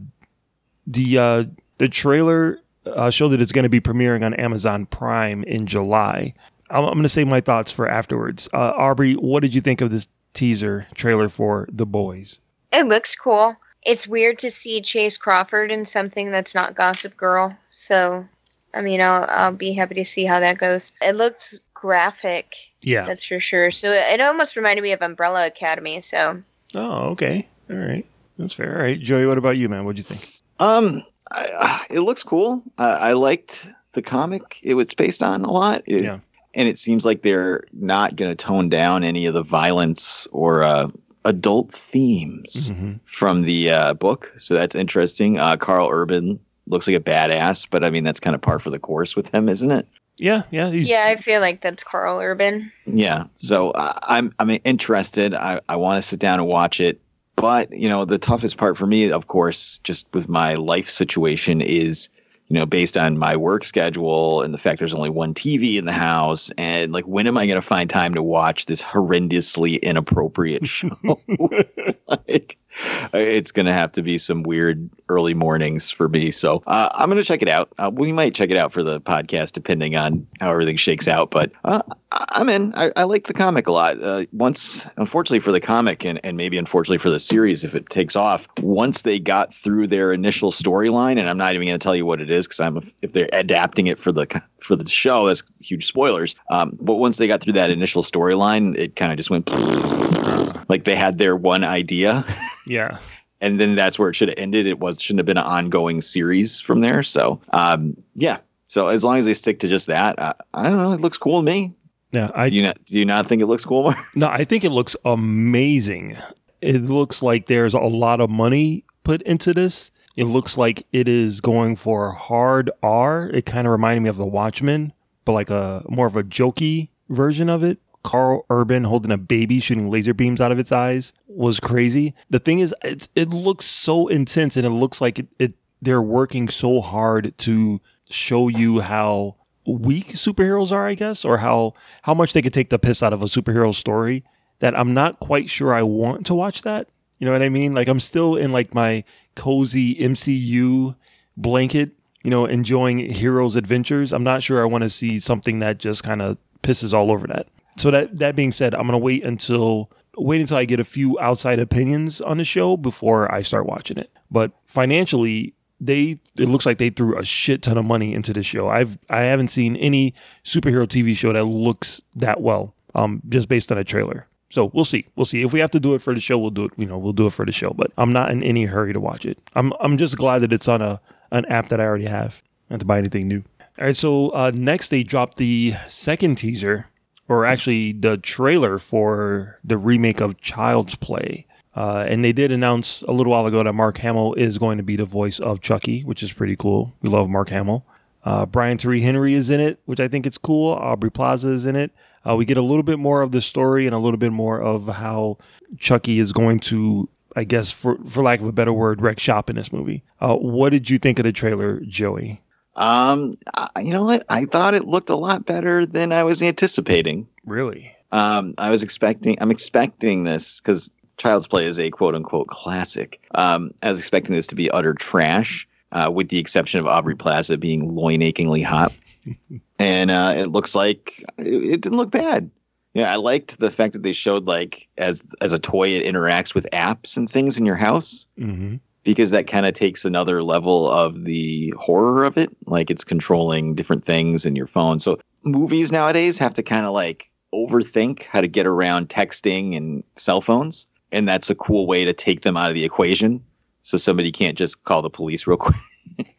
the 0.86 1.18
uh, 1.18 1.44
the 1.78 1.88
trailer 1.88 2.60
uh, 2.86 3.10
showed 3.10 3.30
that 3.30 3.42
it's 3.42 3.54
going 3.54 3.64
to 3.64 3.70
be 3.70 3.80
premiering 3.80 4.24
on 4.26 4.34
Amazon 4.34 4.86
Prime 4.86 5.44
in 5.46 5.66
July. 5.66 6.34
I'm, 6.72 6.84
I'm 6.86 6.92
going 6.94 7.04
to 7.04 7.10
say 7.10 7.24
my 7.24 7.42
thoughts 7.42 7.72
for 7.72 7.88
afterwards. 7.88 8.48
Uh, 8.54 8.72
Aubrey, 8.76 9.14
what 9.14 9.42
did 9.42 9.54
you 9.54 9.62
think 9.62 9.82
of 9.82 9.92
this 9.92 10.08
teaser 10.34 10.88
trailer 10.96 11.30
for 11.30 11.68
The 11.72 11.86
Boys? 11.86 12.40
It 12.72 12.88
looks 12.88 13.16
cool. 13.16 13.56
It's 13.84 14.08
weird 14.08 14.40
to 14.40 14.52
see 14.52 14.82
Chace 14.82 15.18
Crawford 15.18 15.72
in 15.72 15.86
something 15.86 16.32
that's 16.32 16.56
not 16.56 16.76
Gossip 16.76 17.18
Girl. 17.18 17.56
So, 17.74 18.26
I 18.74 18.82
mean, 18.82 19.02
I'll, 19.02 19.26
I'll 19.28 19.52
be 19.52 19.74
happy 19.74 19.96
to 19.96 20.06
see 20.06 20.24
how 20.26 20.40
that 20.40 20.58
goes. 20.60 20.94
It 21.02 21.16
looks 21.16 21.60
graphic. 21.74 22.54
Yeah. 22.84 23.06
That's 23.06 23.26
for 23.26 23.40
sure. 23.40 23.72
So 23.72 23.92
it, 23.92 24.04
it 24.14 24.22
almost 24.22 24.56
reminded 24.56 24.82
me 24.84 24.92
of 24.92 25.02
Umbrella 25.02 25.46
Academy. 25.48 26.02
So 26.02 26.42
Oh, 26.76 27.10
okay. 27.10 27.48
All 27.70 27.76
right. 27.76 28.06
That's 28.38 28.54
fair. 28.54 28.76
All 28.78 28.82
right. 28.84 29.00
Joey, 29.00 29.26
what 29.26 29.38
about 29.38 29.58
you, 29.58 29.68
man? 29.68 29.84
What'd 29.84 29.98
you 29.98 30.04
think? 30.04 30.32
Um, 30.60 31.02
I, 31.32 31.86
it 31.90 32.02
looks 32.02 32.24
cool. 32.24 32.64
I, 32.78 32.90
I 33.10 33.14
liked 33.14 33.68
the 33.94 34.02
comic 34.02 34.60
it 34.64 34.76
was 34.76 34.94
based 34.94 35.22
on 35.24 35.44
a 35.44 35.52
lot. 35.52 35.82
It- 35.86 36.04
Yeah. 36.04 36.20
And 36.54 36.68
it 36.68 36.78
seems 36.80 37.06
like 37.06 37.22
they're 37.22 37.64
not 37.74 38.16
going 38.16 38.30
to 38.32 38.36
tone 38.36 38.70
down 38.70 39.04
any 39.04 39.26
of 39.26 39.34
the 39.34 39.44
violence 39.44 40.28
or 40.32 40.64
uh, 40.64 40.90
adult 41.26 41.72
themes 41.72 42.72
Mhm. 42.74 43.00
from 43.06 43.44
the 43.44 43.72
uh, 43.72 43.94
book. 43.94 44.34
So 44.38 44.54
that's 44.54 44.76
interesting. 44.76 45.40
Uh, 45.40 45.56
Karl 45.58 45.90
Urban 45.92 46.40
looks 46.68 46.88
like 46.88 46.98
a 46.98 47.00
badass, 47.00 47.68
but 47.70 47.84
I 47.84 47.90
mean, 47.90 48.04
that's 48.04 48.20
kind 48.20 48.36
of 48.36 48.42
par 48.42 48.60
for 48.60 48.70
the 48.70 48.80
course 48.80 49.16
with 49.16 49.34
him, 49.34 49.48
isn't 49.50 49.72
it? 49.72 49.88
Yeah. 50.18 50.44
Yeah. 50.52 50.70
he's- 50.72 50.88
yeah, 50.88 51.06
I 51.08 51.16
feel 51.16 51.40
like 51.42 51.62
that's 51.62 51.84
Karl 51.84 52.20
Urban. 52.20 52.72
Yeah. 52.86 53.26
So 53.38 53.72
I 53.76 53.98
I'm 54.10 54.34
I'm 54.40 54.58
interested. 54.66 55.34
I, 55.34 55.62
I 55.70 55.76
want 55.78 55.98
to 55.98 56.08
sit 56.08 56.20
down 56.20 56.40
and 56.40 56.48
watch 56.50 56.80
it. 56.82 57.00
But, 57.38 57.72
you 57.74 57.88
know, 57.90 58.04
the 58.06 58.18
toughest 58.20 58.58
part 58.58 58.78
for 58.78 58.86
me, 58.86 59.10
of 59.10 59.28
course, 59.28 59.80
just 59.80 60.06
with 60.14 60.28
my 60.30 60.56
life 60.56 60.88
situation 60.90 61.62
is, 61.62 62.10
you 62.52 62.60
know, 62.60 62.66
based 62.66 62.98
on 62.98 63.18
my 63.18 63.38
work 63.38 63.64
schedule 63.64 64.42
and 64.42 64.54
the 64.54 64.58
fact 64.58 64.80
there's 64.80 64.94
only 64.94 65.10
one 65.10 65.34
TV 65.34 65.78
in 65.78 65.86
the 65.86 65.94
house. 65.94 66.52
And 66.58 66.92
like, 66.92 67.06
when 67.06 67.26
am 67.26 67.38
I 67.38 67.48
going 67.48 67.56
to 67.56 67.66
find 67.66 67.90
time 67.90 68.14
to 68.14 68.22
watch 68.22 68.66
this 68.66 68.84
horrendously 68.84 69.82
inappropriate 69.82 70.68
show? 70.68 70.98
like, 72.08 72.58
it's 73.14 73.52
going 73.52 73.66
to 73.66 73.74
have 73.74 73.92
to 73.94 74.02
be 74.02 74.18
some 74.18 74.44
weird 74.44 74.90
early 75.10 75.34
mornings 75.34 75.92
for 75.92 76.08
me. 76.10 76.32
So 76.32 76.64
uh, 76.68 76.90
I'm 76.94 77.10
going 77.10 77.22
to 77.22 77.28
check 77.28 77.42
it 77.42 77.50
out. 77.50 77.70
Uh, 77.78 77.92
we 77.94 78.12
might 78.12 78.34
check 78.34 78.50
it 78.50 78.58
out 78.58 78.72
for 78.72 78.84
the 78.84 79.02
podcast, 79.02 79.54
depending 79.54 79.96
on 79.96 80.26
how 80.40 80.52
everything 80.52 80.78
shakes 80.78 81.08
out. 81.08 81.32
But 81.32 81.52
uh, 81.66 81.82
I'm 82.12 82.50
in. 82.50 82.74
I, 82.76 82.92
I 82.96 83.04
like 83.04 83.28
the 83.28 83.34
comic 83.34 83.68
a 83.68 83.72
lot. 83.72 84.02
Uh, 84.02 84.26
once, 84.32 84.90
unfortunately 84.98 85.40
for 85.40 85.52
the 85.52 85.60
comic, 85.60 86.06
and, 86.06 86.20
and 86.24 86.38
maybe 86.38 86.58
unfortunately 86.58 86.98
for 86.98 87.10
the 87.10 87.20
series, 87.20 87.64
if 87.64 87.76
it 87.76 87.90
takes 87.90 88.16
off, 88.16 88.48
once 88.62 89.02
they 89.04 89.20
got 89.20 89.54
through 89.54 89.88
their 89.88 90.14
initial 90.14 90.52
storyline, 90.52 91.18
and 91.20 91.30
I'm 91.30 91.38
not 91.38 91.56
even 91.56 91.68
going 91.68 91.80
to 91.80 91.84
tell 91.84 91.96
you 91.96 92.06
what 92.06 92.22
it 92.22 92.30
is 92.30 92.48
because 92.48 92.60
I'm 92.60 92.78
if 93.02 93.14
they're 93.14 93.30
adapting 93.34 93.88
it 93.88 94.00
for 94.00 94.12
the 94.12 94.42
for 94.60 94.76
the 94.76 94.88
show, 94.88 95.26
that's 95.28 95.44
huge 95.60 95.86
spoilers. 95.86 96.36
Um, 96.50 96.78
but 96.82 96.96
once 96.96 97.18
they 97.18 97.28
got 97.28 97.42
through 97.42 97.54
that 97.54 97.70
initial 97.70 98.04
storyline, 98.04 98.76
it 98.78 98.96
kind 98.96 99.12
of 99.12 99.18
just 99.18 99.30
went 99.30 99.50
like 100.70 100.86
they 100.86 100.96
had 100.96 101.18
their 101.18 101.36
one 101.36 101.64
idea. 101.64 102.26
Yeah. 102.68 102.98
and 103.42 103.60
then 103.60 103.76
that's 103.76 103.98
where 103.98 104.10
it 104.10 104.16
should 104.16 104.30
have 104.30 104.38
ended. 104.38 104.66
It 104.68 104.80
was 104.80 105.02
shouldn't 105.02 105.20
have 105.20 105.26
been 105.26 105.38
an 105.38 105.44
ongoing 105.46 106.02
series 106.02 106.60
from 106.60 106.82
there. 106.82 107.02
So, 107.04 107.42
um, 107.54 107.96
yeah. 108.16 108.38
So 108.68 108.88
as 108.88 109.04
long 109.04 109.18
as 109.18 109.26
they 109.26 109.34
stick 109.34 109.60
to 109.60 109.68
just 109.68 109.88
that, 109.88 110.18
uh, 110.20 110.34
I 110.54 110.64
don't 110.70 110.78
know. 110.78 110.92
It 110.94 111.02
looks 111.02 111.18
cool 111.18 111.40
to 111.40 111.46
me. 111.46 111.74
Yeah. 112.12 112.30
I 112.36 112.50
do 112.50 112.56
you 112.56 112.64
not 112.64 112.84
do 112.86 113.00
you 113.00 113.06
not 113.06 113.26
think 113.28 113.42
it 113.42 113.48
looks 113.48 113.66
cool? 113.66 113.84
Mark? 113.84 113.98
No, 114.16 114.28
I 114.28 114.44
think 114.44 114.64
it 114.64 114.72
looks 114.72 114.96
amazing. 115.06 116.18
It 116.62 116.82
looks 116.84 117.22
like 117.24 117.48
there's 117.48 117.74
a 117.74 117.80
lot 117.80 118.20
of 118.20 118.30
money 118.30 118.84
put 119.04 119.22
into 119.24 119.54
this. 119.54 119.92
It 120.16 120.26
looks 120.26 120.58
like 120.58 120.86
it 120.92 121.08
is 121.08 121.40
going 121.42 121.78
for 121.78 122.12
hard 122.12 122.70
R. 122.84 123.30
It 123.34 123.46
kind 123.46 123.66
of 123.66 123.72
reminded 123.72 124.02
me 124.02 124.10
of 124.10 124.18
The 124.18 124.26
Watchmen, 124.26 124.94
but 125.26 125.32
like 125.32 125.50
a 125.50 125.84
more 125.90 126.06
of 126.06 126.16
a 126.18 126.24
jokey 126.24 126.90
version 127.10 127.50
of 127.50 127.64
it. 127.64 127.80
Karl 128.04 128.46
Urban 128.50 128.86
holding 128.86 129.12
a 129.12 129.18
baby 129.18 129.60
shooting 129.60 129.90
laser 129.90 130.14
beams 130.14 130.42
out 130.42 130.52
of 130.52 130.60
its 130.60 130.72
eyes 130.72 131.14
was 131.28 131.60
crazy. 131.60 132.14
The 132.30 132.40
thing 132.40 132.60
is, 132.60 132.74
it 132.84 133.30
looks 133.30 133.66
so 133.66 134.08
intense 134.08 134.58
and 134.58 134.66
it 134.66 134.72
looks 134.72 135.02
like 135.02 135.20
it, 135.20 135.28
it 135.40 135.54
they're 135.82 136.02
working 136.02 136.48
so 136.50 136.82
hard 136.82 137.38
to 137.40 137.82
show 138.10 138.48
you 138.48 138.82
how 138.82 139.36
weak 139.66 140.10
superheroes 140.10 140.72
are, 140.72 140.88
I 140.88 140.96
guess, 140.96 141.26
or 141.26 141.38
how 141.38 141.74
how 142.04 142.14
much 142.14 142.34
they 142.34 142.42
could 142.42 142.54
take 142.54 142.70
the 142.70 142.80
piss 142.80 143.02
out 143.04 143.14
of 143.14 143.22
a 143.22 143.26
superhero 143.26 143.74
story 143.74 144.24
that 144.60 144.78
I'm 144.78 144.94
not 144.94 145.20
quite 145.20 145.50
sure 145.50 145.74
I 145.74 145.84
want 145.84 146.26
to 146.28 146.36
watch 146.36 146.62
that. 146.64 146.88
You 147.20 147.26
know 147.26 147.32
what 147.34 147.44
I 147.44 147.50
mean? 147.50 147.74
Like 147.74 147.88
I'm 147.88 148.00
still 148.00 148.36
in 148.36 148.52
like 148.52 148.74
my 148.74 149.04
cozy 149.36 149.96
MCU 149.96 150.96
blanket, 151.38 151.92
you 152.24 152.30
know, 152.30 152.46
enjoying 152.46 153.00
heroes' 153.00 153.56
adventures. 153.56 154.14
I'm 154.14 154.24
not 154.24 154.44
sure 154.44 154.62
I 154.62 154.66
want 154.66 154.84
to 154.84 154.90
see 154.90 155.20
something 155.20 155.60
that 155.60 155.78
just 155.78 156.04
kind 156.04 156.22
of 156.22 156.38
pisses 156.64 156.94
all 156.94 157.12
over 157.12 157.28
that. 157.28 157.48
So 157.82 157.90
that 157.90 158.20
that 158.20 158.36
being 158.36 158.52
said, 158.52 158.76
I'm 158.76 158.84
gonna 158.84 159.00
wait 159.00 159.24
until 159.24 159.92
wait 160.16 160.40
until 160.40 160.58
I 160.58 160.66
get 160.66 160.80
a 160.80 160.84
few 160.84 161.20
outside 161.20 161.60
opinions 161.60 162.22
on 162.22 162.38
the 162.38 162.44
show 162.44 162.78
before 162.78 163.34
I 163.34 163.42
start 163.42 163.66
watching 163.66 163.98
it. 163.98 164.12
But 164.30 164.52
financially, 164.68 165.56
they 165.80 166.20
it 166.38 166.48
looks 166.48 166.68
like 166.68 166.78
they 166.78 166.92
threw 166.92 167.18
a 167.18 167.26
shit 167.26 167.64
ton 167.64 167.80
of 167.80 167.86
money 167.86 168.14
into 168.14 168.34
this 168.34 168.46
show. 168.46 168.70
I've 168.70 169.00
I 169.10 169.22
haven't 169.22 169.48
seen 169.48 169.76
any 169.78 170.14
superhero 170.44 170.86
TV 170.86 171.18
show 171.18 171.34
that 171.34 171.46
looks 171.46 172.02
that 172.16 172.40
well, 172.40 172.76
um, 172.94 173.24
just 173.28 173.50
based 173.50 173.72
on 173.72 173.80
a 173.80 173.84
trailer. 173.84 174.28
So 174.52 174.70
we'll 174.76 174.86
see. 174.86 175.08
We'll 175.16 175.26
see. 175.26 175.42
If 175.42 175.52
we 175.52 175.60
have 175.60 175.72
to 175.72 175.80
do 175.80 175.96
it 175.96 176.04
for 176.04 176.14
the 176.14 176.20
show, 176.20 176.38
we'll 176.38 176.52
do 176.52 176.66
it. 176.66 176.72
You 176.78 176.86
know, 176.86 177.00
we'll 177.00 177.14
do 177.14 177.26
it 177.26 177.34
for 177.34 177.48
the 177.48 177.52
show. 177.52 177.74
But 177.76 177.92
I'm 177.98 178.14
not 178.14 178.30
in 178.30 178.44
any 178.44 178.66
hurry 178.66 178.94
to 178.94 179.00
watch 179.00 179.26
it. 179.26 179.40
I'm 179.56 179.74
I'm 179.80 179.98
just 179.98 180.18
glad 180.18 180.40
that 180.44 180.54
it's 180.54 180.68
on 180.68 180.84
a 180.84 181.02
an 181.32 181.46
app 181.46 181.70
that 181.70 181.82
I 181.82 181.86
already 181.86 182.06
have. 182.06 182.44
Have 182.70 182.82
to 182.82 182.86
buy 182.86 183.00
anything 183.00 183.28
new. 183.28 183.44
All 183.80 183.86
right. 183.86 183.98
So 183.98 184.30
uh, 184.30 184.52
next, 184.54 184.90
they 184.90 185.02
dropped 185.02 185.38
the 185.38 185.74
second 185.88 186.36
teaser, 186.36 186.88
or 187.32 187.46
actually 187.46 187.94
the 187.94 188.18
trailer 188.18 188.78
for 188.78 189.58
the 189.64 189.78
remake 189.78 190.20
of 190.20 190.40
Child's 190.42 190.96
Play. 190.96 191.46
Uh, 191.74 192.06
and 192.06 192.26
they 192.26 192.34
did 192.34 192.52
announce 192.52 193.02
a 193.04 193.14
little 193.14 193.32
while 193.32 193.48
ago 193.48 193.64
that 193.64 193.72
Mark 193.72 194.00
Hamill 194.00 194.34
is 194.34 194.58
going 194.58 194.78
to 194.78 194.84
be 194.84 194.98
the 194.98 195.06
voice 195.06 195.40
of 195.40 195.62
Chucky, 195.62 196.02
which 196.02 196.22
is 196.22 196.34
pretty 196.34 196.58
cool. 196.58 196.94
We 197.02 197.10
love 197.10 197.30
Mark 197.30 197.50
Hamill. 197.50 197.86
Uh, 198.26 198.46
Brian 198.46 198.78
Tyree 198.78 199.00
Henry 199.00 199.34
is 199.34 199.50
in 199.50 199.62
it, 199.62 199.80
which 199.86 200.02
I 200.02 200.10
think 200.10 200.28
it's 200.28 200.38
cool. 200.38 200.74
Aubrey 200.74 201.10
Plaza 201.10 201.52
is 201.52 201.66
in 201.66 201.78
it. 201.78 201.92
Uh, 202.28 202.36
we 202.36 202.44
get 202.44 202.58
a 202.58 202.62
little 202.62 202.84
bit 202.84 203.00
more 203.00 203.22
of 203.22 203.32
the 203.32 203.42
story 203.42 203.86
and 203.86 203.96
a 203.96 204.00
little 204.00 204.18
bit 204.20 204.34
more 204.34 204.62
of 204.62 204.88
how 204.88 205.38
Chucky 205.78 206.20
is 206.20 206.34
going 206.34 206.60
to, 206.60 207.08
I 207.38 207.46
guess, 207.46 207.72
for 207.72 207.98
for 208.10 208.22
lack 208.22 208.42
of 208.42 208.48
a 208.48 208.52
better 208.52 208.74
word, 208.74 209.02
wreck 209.02 209.20
shop 209.20 209.50
in 209.50 209.56
this 209.56 209.72
movie. 209.72 210.04
Uh, 210.20 210.36
what 210.36 210.72
did 210.72 210.90
you 210.90 211.00
think 211.00 211.18
of 211.18 211.24
the 211.24 211.32
trailer, 211.32 211.80
Joey? 211.80 212.42
Um, 212.76 213.34
I- 213.56 213.82
you 213.82 213.92
know 213.92 214.04
what? 214.06 214.26
I 214.30 214.46
thought 214.46 214.74
it 214.74 214.88
looked 214.88 215.10
a 215.10 215.16
lot 215.16 215.46
better 215.46 215.86
than 215.86 216.12
I 216.12 216.24
was 216.24 216.42
anticipating. 216.42 217.28
Really? 217.46 217.92
Um, 218.12 218.54
I 218.58 218.70
was 218.70 218.84
expecting. 218.84 219.38
I'm 219.42 219.52
expecting 219.52 220.24
this 220.24 220.60
because 220.60 220.92
Child's 221.18 221.48
Play 221.48 221.66
is 221.66 221.80
a 221.80 221.90
quote 221.90 222.16
unquote 222.16 222.48
classic. 222.48 223.22
Um, 223.36 223.72
I 223.84 223.90
was 223.90 224.00
expecting 224.00 224.36
this 224.36 224.48
to 224.48 224.56
be 224.56 224.70
utter 224.72 224.94
trash, 224.94 225.68
uh, 225.92 226.12
with 226.14 226.30
the 226.30 226.40
exception 226.40 226.80
of 226.80 226.88
Aubrey 226.88 227.16
Plaza 227.16 227.58
being 227.58 227.94
loin 227.96 228.22
achingly 228.22 228.62
hot. 228.62 228.94
and 229.80 230.10
uh, 230.12 230.34
it 230.36 230.48
looks 230.48 230.74
like 230.76 231.24
it, 231.38 231.48
it 231.66 231.82
didn't 231.82 231.98
look 231.98 232.12
bad. 232.12 232.50
Yeah, 232.94 233.12
I 233.14 233.16
liked 233.16 233.60
the 233.60 233.72
fact 233.72 233.94
that 233.94 234.04
they 234.04 234.12
showed 234.12 234.46
like 234.48 234.90
as 234.98 235.24
as 235.40 235.54
a 235.54 235.60
toy 235.60 235.90
it 235.90 236.04
interacts 236.04 236.54
with 236.54 236.68
apps 236.74 237.16
and 237.16 237.30
things 237.30 237.58
in 237.58 237.66
your 237.66 237.76
house 237.78 238.28
Mm-hmm. 238.38 238.76
Because 239.04 239.32
that 239.32 239.48
kind 239.48 239.66
of 239.66 239.74
takes 239.74 240.06
another 240.06 240.44
level 240.44 240.90
of 240.90 241.26
the 241.26 241.74
horror 241.78 242.24
of 242.24 242.38
it. 242.38 242.56
Like 242.66 242.92
it's 242.92 243.04
controlling 243.04 243.76
different 243.76 244.06
things 244.06 244.46
in 244.46 244.56
your 244.56 244.68
phone. 244.68 245.00
So 245.00 245.20
movies 245.44 245.92
nowadays 245.92 246.38
have 246.38 246.54
to 246.56 246.64
kind 246.64 246.86
of 246.86 246.94
like 246.94 247.30
overthink 247.54 248.24
how 248.24 248.42
to 248.42 248.48
get 248.48 248.66
around 248.66 249.10
texting 249.10 249.76
and 249.76 250.04
cell 250.16 250.42
phones. 250.42 250.88
And 251.12 251.28
that's 251.28 251.50
a 251.50 251.56
cool 251.56 251.88
way 251.88 252.06
to 252.06 252.14
take 252.14 252.42
them 252.42 252.56
out 252.56 252.70
of 252.70 252.76
the 252.76 252.86
equation. 252.86 253.44
So 253.82 253.98
somebody 253.98 254.32
can't 254.32 254.58
just 254.58 254.84
call 254.84 255.02
the 255.02 255.10
police 255.10 255.48
real 255.48 255.58
quick. 255.58 255.76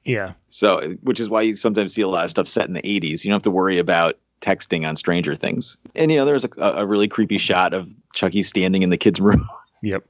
Yeah. 0.04 0.32
So, 0.48 0.96
which 1.02 1.20
is 1.20 1.28
why 1.28 1.42
you 1.42 1.56
sometimes 1.56 1.94
see 1.94 2.02
a 2.02 2.08
lot 2.08 2.24
of 2.24 2.30
stuff 2.30 2.48
set 2.48 2.66
in 2.66 2.74
the 2.74 2.82
80s. 2.82 3.24
You 3.24 3.30
don't 3.30 3.36
have 3.36 3.42
to 3.42 3.50
worry 3.50 3.78
about 3.78 4.18
texting 4.40 4.86
on 4.86 4.96
Stranger 4.96 5.34
Things. 5.34 5.76
And, 5.94 6.10
you 6.10 6.18
know, 6.18 6.24
there's 6.24 6.44
a, 6.44 6.50
a 6.58 6.86
really 6.86 7.08
creepy 7.08 7.38
shot 7.38 7.74
of 7.74 7.94
Chucky 8.12 8.42
standing 8.42 8.82
in 8.82 8.90
the 8.90 8.96
kid's 8.96 9.20
room. 9.20 9.46
Yep. 9.82 10.04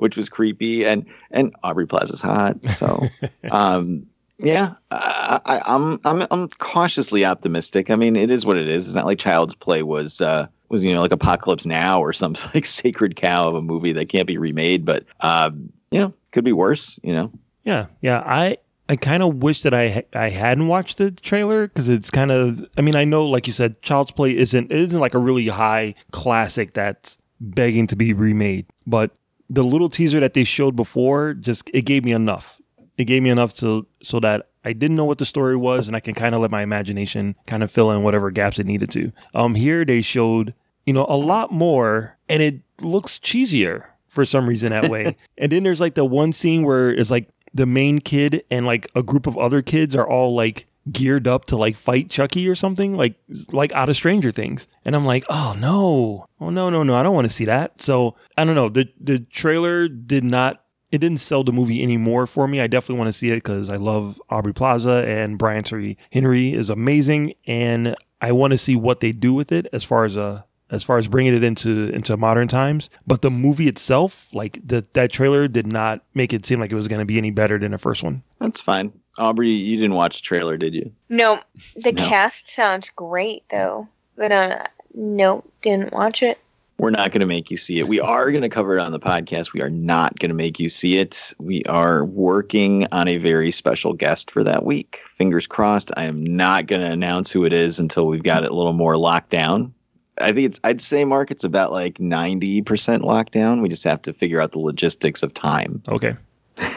Which 0.00 0.16
was 0.16 0.28
creepy. 0.28 0.84
And, 0.84 1.06
and 1.30 1.54
Aubrey 1.62 1.86
Plaza's 1.86 2.20
hot. 2.20 2.56
So, 2.70 3.06
um, 3.50 4.06
yeah, 4.38 4.74
I, 4.90 5.40
I, 5.44 5.60
I'm, 5.66 6.00
I'm, 6.04 6.26
I'm 6.30 6.48
cautiously 6.48 7.24
optimistic. 7.24 7.90
I 7.90 7.96
mean, 7.96 8.16
it 8.16 8.30
is 8.30 8.46
what 8.46 8.56
it 8.56 8.68
is. 8.68 8.86
It's 8.86 8.96
not 8.96 9.06
like 9.06 9.18
Child's 9.18 9.54
Play 9.54 9.82
was, 9.82 10.20
uh, 10.20 10.46
was, 10.70 10.84
you 10.84 10.92
know, 10.94 11.00
like 11.00 11.12
Apocalypse 11.12 11.66
Now 11.66 12.00
or 12.00 12.12
some 12.12 12.34
like 12.54 12.64
sacred 12.64 13.16
cow 13.16 13.48
of 13.48 13.54
a 13.54 13.62
movie 13.62 13.92
that 13.92 14.08
can't 14.08 14.26
be 14.26 14.38
remade, 14.38 14.84
but, 14.84 15.04
um, 15.20 15.72
you 15.90 16.00
know, 16.00 16.14
could 16.32 16.44
be 16.44 16.52
worse, 16.52 16.98
you 17.02 17.12
know? 17.12 17.30
Yeah, 17.64 17.86
yeah. 18.00 18.22
I 18.24 18.56
I 18.88 18.96
kind 18.96 19.22
of 19.22 19.36
wish 19.36 19.62
that 19.62 19.72
I 19.72 20.04
I 20.14 20.30
hadn't 20.30 20.66
watched 20.66 20.98
the 20.98 21.12
trailer 21.12 21.68
because 21.68 21.88
it's 21.88 22.10
kind 22.10 22.32
of. 22.32 22.66
I 22.76 22.80
mean, 22.80 22.96
I 22.96 23.04
know, 23.04 23.24
like 23.26 23.46
you 23.46 23.52
said, 23.52 23.80
Child's 23.82 24.10
Play 24.10 24.36
isn't 24.36 24.70
it 24.70 24.76
isn't 24.76 24.98
like 24.98 25.14
a 25.14 25.18
really 25.18 25.46
high 25.46 25.94
classic 26.10 26.74
that's 26.74 27.16
begging 27.40 27.86
to 27.88 27.96
be 27.96 28.12
remade. 28.12 28.66
But 28.86 29.12
the 29.50 29.64
little 29.64 29.88
teaser 29.88 30.20
that 30.20 30.32
they 30.32 30.44
showed 30.44 30.76
before 30.76 31.34
just 31.34 31.68
it 31.74 31.82
gave 31.82 32.04
me 32.04 32.12
enough. 32.12 32.60
It 32.96 33.04
gave 33.04 33.22
me 33.22 33.30
enough 33.30 33.52
to 33.54 33.86
so 34.02 34.20
that 34.20 34.48
I 34.64 34.72
didn't 34.72 34.96
know 34.96 35.04
what 35.04 35.18
the 35.18 35.24
story 35.24 35.56
was, 35.56 35.88
and 35.88 35.96
I 35.96 36.00
can 36.00 36.14
kind 36.14 36.34
of 36.34 36.40
let 36.40 36.50
my 36.50 36.62
imagination 36.62 37.34
kind 37.46 37.62
of 37.62 37.70
fill 37.70 37.90
in 37.90 38.02
whatever 38.02 38.30
gaps 38.30 38.58
it 38.58 38.66
needed 38.66 38.90
to. 38.90 39.12
Um, 39.34 39.54
here 39.56 39.84
they 39.84 40.02
showed 40.02 40.54
you 40.86 40.92
know 40.92 41.04
a 41.08 41.16
lot 41.16 41.50
more, 41.50 42.16
and 42.28 42.42
it 42.42 42.60
looks 42.80 43.18
cheesier 43.18 43.86
for 44.06 44.24
some 44.24 44.48
reason 44.48 44.70
that 44.70 44.88
way. 44.88 45.16
and 45.38 45.50
then 45.50 45.64
there's 45.64 45.80
like 45.80 45.94
the 45.94 46.04
one 46.04 46.32
scene 46.32 46.62
where 46.62 46.90
it's 46.90 47.10
like 47.10 47.28
the 47.52 47.66
main 47.66 47.98
kid 47.98 48.44
and 48.50 48.66
like 48.66 48.88
a 48.94 49.02
group 49.02 49.26
of 49.26 49.36
other 49.36 49.62
kids 49.62 49.96
are 49.96 50.06
all 50.06 50.34
like 50.34 50.66
geared 50.90 51.28
up 51.28 51.44
to 51.46 51.56
like 51.56 51.76
fight 51.76 52.10
Chucky 52.10 52.48
or 52.48 52.54
something, 52.54 52.96
like 52.96 53.14
like 53.52 53.72
out 53.72 53.88
of 53.88 53.96
Stranger 53.96 54.30
Things. 54.30 54.66
And 54.84 54.96
I'm 54.96 55.06
like, 55.06 55.24
oh 55.28 55.54
no, 55.58 56.26
oh 56.40 56.50
no, 56.50 56.70
no, 56.70 56.82
no, 56.82 56.96
I 56.96 57.02
don't 57.02 57.14
want 57.14 57.28
to 57.28 57.34
see 57.34 57.44
that. 57.46 57.80
So 57.80 58.16
I 58.36 58.44
don't 58.44 58.54
know. 58.54 58.68
The 58.68 58.88
the 59.00 59.20
trailer 59.20 59.88
did 59.88 60.24
not. 60.24 60.64
It 60.90 60.98
didn't 60.98 61.18
sell 61.18 61.44
the 61.44 61.52
movie 61.52 61.82
anymore 61.82 62.26
for 62.26 62.48
me. 62.48 62.60
I 62.60 62.66
definitely 62.66 62.98
want 62.98 63.08
to 63.08 63.18
see 63.18 63.30
it 63.30 63.36
because 63.36 63.70
I 63.70 63.76
love 63.76 64.20
Aubrey 64.28 64.52
Plaza 64.52 65.04
and 65.06 65.38
Brian 65.38 65.62
Tyree 65.62 65.96
Henry 66.10 66.52
is 66.52 66.68
amazing, 66.68 67.34
and 67.46 67.94
I 68.20 68.32
want 68.32 68.52
to 68.52 68.58
see 68.58 68.74
what 68.74 69.00
they 69.00 69.12
do 69.12 69.32
with 69.32 69.52
it 69.52 69.66
as 69.72 69.84
far 69.84 70.04
as 70.04 70.16
a 70.16 70.44
as 70.70 70.82
far 70.82 70.98
as 70.98 71.08
bringing 71.08 71.34
it 71.34 71.42
into 71.44 71.90
into 71.92 72.16
modern 72.16 72.48
times. 72.48 72.90
But 73.06 73.22
the 73.22 73.30
movie 73.30 73.68
itself, 73.68 74.28
like 74.32 74.58
the, 74.66 74.86
that 74.94 75.12
trailer, 75.12 75.48
did 75.48 75.66
not 75.66 76.02
make 76.14 76.32
it 76.32 76.46
seem 76.46 76.60
like 76.60 76.72
it 76.72 76.76
was 76.76 76.88
going 76.88 77.00
to 77.00 77.06
be 77.06 77.18
any 77.18 77.30
better 77.30 77.58
than 77.58 77.72
the 77.72 77.78
first 77.78 78.02
one. 78.02 78.22
That's 78.38 78.60
fine. 78.60 78.92
Aubrey, 79.18 79.50
you 79.50 79.76
didn't 79.76 79.94
watch 79.96 80.20
the 80.20 80.22
trailer, 80.24 80.56
did 80.56 80.74
you? 80.74 80.90
No, 81.08 81.40
the 81.76 81.92
No. 81.92 82.06
cast 82.08 82.48
sounds 82.48 82.90
great 82.94 83.42
though, 83.50 83.88
but 84.16 84.32
uh, 84.32 84.64
no, 84.94 85.44
didn't 85.62 85.92
watch 85.92 86.22
it. 86.22 86.38
We're 86.78 86.88
not 86.88 87.12
going 87.12 87.20
to 87.20 87.26
make 87.26 87.50
you 87.50 87.58
see 87.58 87.78
it. 87.78 87.88
We 87.88 88.00
are 88.00 88.30
going 88.30 88.40
to 88.40 88.48
cover 88.48 88.78
it 88.78 88.80
on 88.80 88.90
the 88.92 88.98
podcast. 88.98 89.52
We 89.52 89.60
are 89.60 89.68
not 89.68 90.18
going 90.18 90.30
to 90.30 90.34
make 90.34 90.58
you 90.58 90.70
see 90.70 90.96
it. 90.96 91.34
We 91.38 91.62
are 91.64 92.06
working 92.06 92.86
on 92.90 93.06
a 93.06 93.18
very 93.18 93.50
special 93.50 93.92
guest 93.92 94.30
for 94.30 94.42
that 94.44 94.64
week. 94.64 95.00
Fingers 95.04 95.46
crossed. 95.46 95.92
I 95.98 96.04
am 96.04 96.24
not 96.24 96.68
going 96.68 96.80
to 96.80 96.90
announce 96.90 97.30
who 97.30 97.44
it 97.44 97.52
is 97.52 97.78
until 97.78 98.06
we've 98.06 98.22
got 98.22 98.44
it 98.46 98.50
a 98.50 98.54
little 98.54 98.72
more 98.72 98.96
locked 98.96 99.28
down. 99.28 99.74
I 100.20 100.32
think 100.32 100.46
it's, 100.46 100.60
I'd 100.64 100.80
say, 100.80 101.04
Mark, 101.04 101.30
it's 101.30 101.44
about 101.44 101.72
like 101.72 101.98
90% 101.98 102.64
lockdown. 102.64 103.62
We 103.62 103.68
just 103.68 103.84
have 103.84 104.02
to 104.02 104.12
figure 104.12 104.40
out 104.40 104.52
the 104.52 104.58
logistics 104.58 105.22
of 105.22 105.32
time. 105.34 105.82
Okay, 105.88 106.16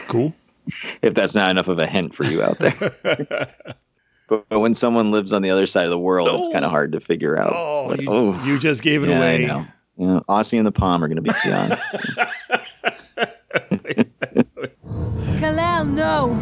cool. 0.08 0.32
if 1.02 1.14
that's 1.14 1.34
not 1.34 1.50
enough 1.50 1.68
of 1.68 1.78
a 1.78 1.86
hint 1.86 2.14
for 2.14 2.24
you 2.24 2.42
out 2.42 2.58
there. 2.58 2.74
but, 4.28 4.48
but 4.48 4.58
when 4.60 4.74
someone 4.74 5.10
lives 5.10 5.32
on 5.32 5.42
the 5.42 5.50
other 5.50 5.66
side 5.66 5.84
of 5.84 5.90
the 5.90 5.98
world, 5.98 6.28
it's 6.32 6.48
kind 6.48 6.64
of 6.64 6.70
hard 6.70 6.92
to 6.92 7.00
figure 7.00 7.38
out. 7.38 7.52
Oh, 7.54 7.88
But- 7.88 8.02
you, 8.02 8.34
you 8.44 8.58
just 8.58 8.82
gave 8.82 9.02
it 9.02 9.08
yeah, 9.08 9.18
away. 9.18 9.44
I 9.44 9.46
know. 9.46 9.66
You 9.96 10.06
know, 10.08 10.24
Aussie 10.28 10.58
and 10.58 10.66
the 10.66 10.72
Palm 10.72 11.04
are 11.04 11.08
going 11.08 11.22
to 11.22 11.22
be 11.22 11.30
beyond. 11.44 11.72
Kalel, 15.38 15.88
no. 15.94 16.36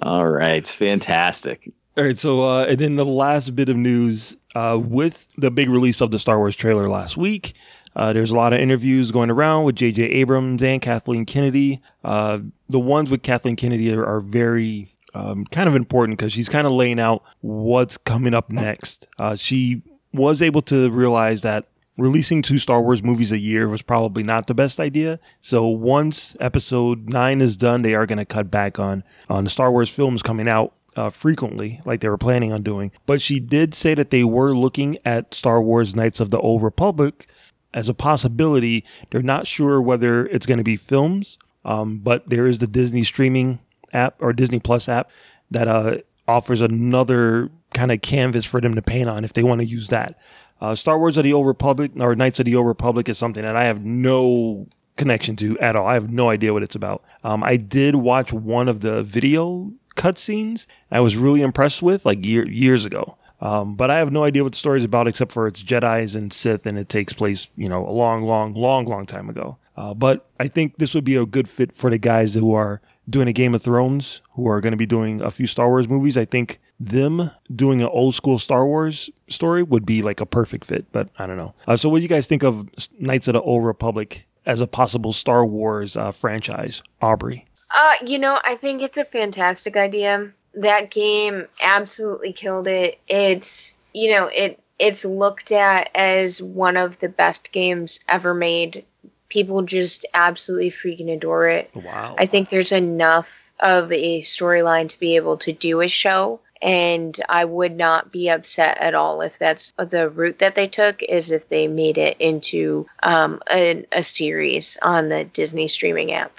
All 0.00 0.26
right, 0.26 0.66
fantastic. 0.66 1.70
All 1.98 2.04
right, 2.04 2.16
so 2.16 2.42
uh, 2.42 2.64
and 2.66 2.78
then 2.78 2.96
the 2.96 3.04
last 3.04 3.54
bit 3.54 3.68
of 3.68 3.76
news 3.76 4.36
uh, 4.56 4.78
with 4.78 5.26
the 5.36 5.50
big 5.50 5.68
release 5.68 6.00
of 6.00 6.10
the 6.10 6.18
Star 6.18 6.38
Wars 6.38 6.56
trailer 6.56 6.88
last 6.88 7.18
week. 7.18 7.54
Uh, 7.94 8.14
there's 8.14 8.30
a 8.30 8.34
lot 8.34 8.54
of 8.54 8.58
interviews 8.58 9.10
going 9.10 9.30
around 9.30 9.64
with 9.64 9.76
J.J. 9.76 10.02
Abrams 10.04 10.62
and 10.62 10.80
Kathleen 10.80 11.26
Kennedy. 11.26 11.82
Uh, 12.02 12.38
the 12.66 12.80
ones 12.80 13.10
with 13.10 13.22
Kathleen 13.22 13.54
Kennedy 13.56 13.92
are, 13.92 14.04
are 14.04 14.20
very 14.20 14.94
um, 15.12 15.44
kind 15.46 15.68
of 15.68 15.74
important 15.74 16.18
because 16.18 16.32
she's 16.32 16.48
kind 16.48 16.66
of 16.66 16.72
laying 16.72 16.98
out 16.98 17.22
what's 17.42 17.98
coming 17.98 18.32
up 18.32 18.50
next. 18.50 19.06
Uh, 19.18 19.36
she 19.36 19.82
was 20.14 20.40
able 20.40 20.62
to 20.62 20.90
realize 20.90 21.42
that 21.42 21.66
releasing 21.98 22.40
two 22.40 22.58
Star 22.58 22.80
Wars 22.80 23.02
movies 23.02 23.32
a 23.32 23.38
year 23.38 23.68
was 23.68 23.82
probably 23.82 24.22
not 24.22 24.46
the 24.46 24.54
best 24.54 24.80
idea. 24.80 25.20
So 25.42 25.66
once 25.66 26.34
episode 26.40 27.10
nine 27.10 27.42
is 27.42 27.58
done, 27.58 27.82
they 27.82 27.94
are 27.94 28.06
going 28.06 28.18
to 28.18 28.24
cut 28.24 28.50
back 28.50 28.78
on 28.78 29.04
on 29.28 29.44
the 29.44 29.50
Star 29.50 29.70
Wars 29.70 29.90
films 29.90 30.22
coming 30.22 30.48
out 30.48 30.72
uh, 30.96 31.10
frequently, 31.10 31.80
like 31.84 32.00
they 32.00 32.08
were 32.08 32.18
planning 32.18 32.52
on 32.52 32.62
doing. 32.62 32.90
But 33.04 33.20
she 33.20 33.38
did 33.38 33.74
say 33.74 33.94
that 33.94 34.10
they 34.10 34.24
were 34.24 34.54
looking 34.56 34.98
at 35.04 35.34
Star 35.34 35.60
Wars 35.60 35.94
Knights 35.94 36.20
of 36.20 36.30
the 36.30 36.40
Old 36.40 36.62
Republic 36.62 37.26
as 37.74 37.88
a 37.88 37.94
possibility. 37.94 38.84
They're 39.10 39.22
not 39.22 39.46
sure 39.46 39.80
whether 39.80 40.26
it's 40.26 40.46
going 40.46 40.58
to 40.58 40.64
be 40.64 40.76
films, 40.76 41.38
um, 41.64 41.98
but 41.98 42.28
there 42.28 42.46
is 42.46 42.58
the 42.58 42.66
Disney 42.66 43.02
streaming 43.02 43.58
app 43.92 44.16
or 44.20 44.32
Disney 44.32 44.58
Plus 44.58 44.88
app 44.88 45.10
that 45.50 45.68
uh, 45.68 45.98
offers 46.26 46.60
another 46.60 47.50
kind 47.74 47.92
of 47.92 48.00
canvas 48.00 48.44
for 48.44 48.60
them 48.60 48.74
to 48.74 48.82
paint 48.82 49.08
on 49.08 49.24
if 49.24 49.34
they 49.34 49.42
want 49.42 49.60
to 49.60 49.66
use 49.66 49.88
that. 49.88 50.18
Uh, 50.60 50.74
Star 50.74 50.98
Wars 50.98 51.18
of 51.18 51.24
the 51.24 51.34
Old 51.34 51.46
Republic 51.46 51.92
or 51.98 52.16
Knights 52.16 52.38
of 52.38 52.46
the 52.46 52.56
Old 52.56 52.66
Republic 52.66 53.08
is 53.08 53.18
something 53.18 53.42
that 53.42 53.56
I 53.56 53.64
have 53.64 53.84
no 53.84 54.66
connection 54.96 55.36
to 55.36 55.58
at 55.58 55.76
all. 55.76 55.86
I 55.86 55.94
have 55.94 56.10
no 56.10 56.30
idea 56.30 56.54
what 56.54 56.62
it's 56.62 56.74
about. 56.74 57.04
Um, 57.22 57.44
I 57.44 57.56
did 57.56 57.96
watch 57.96 58.32
one 58.32 58.66
of 58.66 58.80
the 58.80 59.02
video 59.02 59.72
cutscenes. 59.96 60.66
I 60.90 61.00
was 61.00 61.16
really 61.16 61.42
impressed 61.42 61.82
with 61.82 62.04
like 62.04 62.24
year, 62.24 62.46
years 62.48 62.84
ago. 62.84 63.16
Um, 63.40 63.74
but 63.74 63.90
I 63.90 63.98
have 63.98 64.12
no 64.12 64.24
idea 64.24 64.42
what 64.42 64.52
the 64.52 64.58
story 64.58 64.78
is 64.78 64.84
about 64.84 65.06
except 65.06 65.32
for 65.32 65.46
it's 65.46 65.62
Jedi's 65.62 66.14
and 66.14 66.32
Sith, 66.32 66.64
and 66.66 66.78
it 66.78 66.88
takes 66.88 67.12
place, 67.12 67.48
you 67.56 67.68
know, 67.68 67.86
a 67.86 67.90
long, 67.90 68.22
long, 68.22 68.54
long, 68.54 68.86
long 68.86 69.04
time 69.04 69.28
ago. 69.28 69.58
Uh, 69.76 69.92
but 69.92 70.26
I 70.40 70.48
think 70.48 70.78
this 70.78 70.94
would 70.94 71.04
be 71.04 71.16
a 71.16 71.26
good 71.26 71.48
fit 71.48 71.72
for 71.74 71.90
the 71.90 71.98
guys 71.98 72.34
who 72.34 72.54
are 72.54 72.80
doing 73.08 73.28
a 73.28 73.32
Game 73.32 73.54
of 73.54 73.62
Thrones, 73.62 74.22
who 74.32 74.48
are 74.48 74.60
going 74.60 74.72
to 74.72 74.76
be 74.78 74.86
doing 74.86 75.20
a 75.20 75.30
few 75.30 75.46
Star 75.46 75.68
Wars 75.68 75.86
movies. 75.86 76.16
I 76.16 76.24
think 76.24 76.60
them 76.80 77.30
doing 77.54 77.82
an 77.82 77.88
old 77.88 78.14
school 78.14 78.38
Star 78.38 78.66
Wars 78.66 79.10
story 79.28 79.62
would 79.62 79.84
be 79.84 80.02
like 80.02 80.20
a 80.20 80.26
perfect 80.26 80.64
fit. 80.64 80.90
But 80.92 81.10
I 81.18 81.26
don't 81.26 81.36
know. 81.36 81.54
Uh, 81.66 81.76
so, 81.76 81.88
what 81.90 81.98
do 81.98 82.02
you 82.02 82.08
guys 82.08 82.26
think 82.26 82.42
of 82.42 82.68
Knights 82.98 83.28
of 83.28 83.34
the 83.34 83.42
Old 83.42 83.64
Republic 83.64 84.26
as 84.46 84.60
a 84.60 84.66
possible 84.66 85.12
Star 85.12 85.44
Wars 85.44 85.96
uh, 85.96 86.10
franchise, 86.10 86.82
Aubrey? 87.02 87.46
Uh, 87.76 87.94
you 88.04 88.18
know, 88.18 88.38
I 88.42 88.56
think 88.56 88.80
it's 88.80 88.96
a 88.96 89.04
fantastic 89.04 89.76
idea. 89.76 90.32
That 90.54 90.90
game 90.90 91.46
absolutely 91.60 92.32
killed 92.32 92.66
it. 92.66 92.98
It's, 93.06 93.74
you 93.92 94.10
know, 94.12 94.26
it 94.26 94.58
it's 94.78 95.04
looked 95.04 95.52
at 95.52 95.90
as 95.94 96.42
one 96.42 96.76
of 96.76 96.98
the 97.00 97.08
best 97.08 97.52
games 97.52 98.00
ever 98.08 98.32
made. 98.34 98.84
People 99.28 99.62
just 99.62 100.06
absolutely 100.14 100.70
freaking 100.70 101.12
adore 101.12 101.48
it. 101.48 101.70
Wow. 101.74 102.14
I 102.18 102.26
think 102.26 102.48
there's 102.48 102.72
enough 102.72 103.28
of 103.60 103.92
a 103.92 104.22
storyline 104.22 104.88
to 104.88 104.98
be 104.98 105.16
able 105.16 105.36
to 105.38 105.52
do 105.52 105.80
a 105.80 105.88
show 105.88 106.40
and 106.62 107.18
I 107.28 107.44
would 107.44 107.76
not 107.76 108.10
be 108.10 108.28
upset 108.30 108.78
at 108.78 108.94
all 108.94 109.20
if 109.20 109.38
that's 109.38 109.72
the 109.76 110.08
route 110.08 110.38
that 110.38 110.54
they 110.54 110.68
took 110.68 111.02
is 111.02 111.30
if 111.30 111.48
they 111.48 111.68
made 111.68 111.98
it 111.98 112.16
into 112.18 112.86
um, 113.02 113.42
a, 113.50 113.84
a 113.92 114.02
series 114.02 114.78
on 114.82 115.08
the 115.08 115.24
Disney 115.24 115.68
streaming 115.68 116.12
app. 116.12 116.32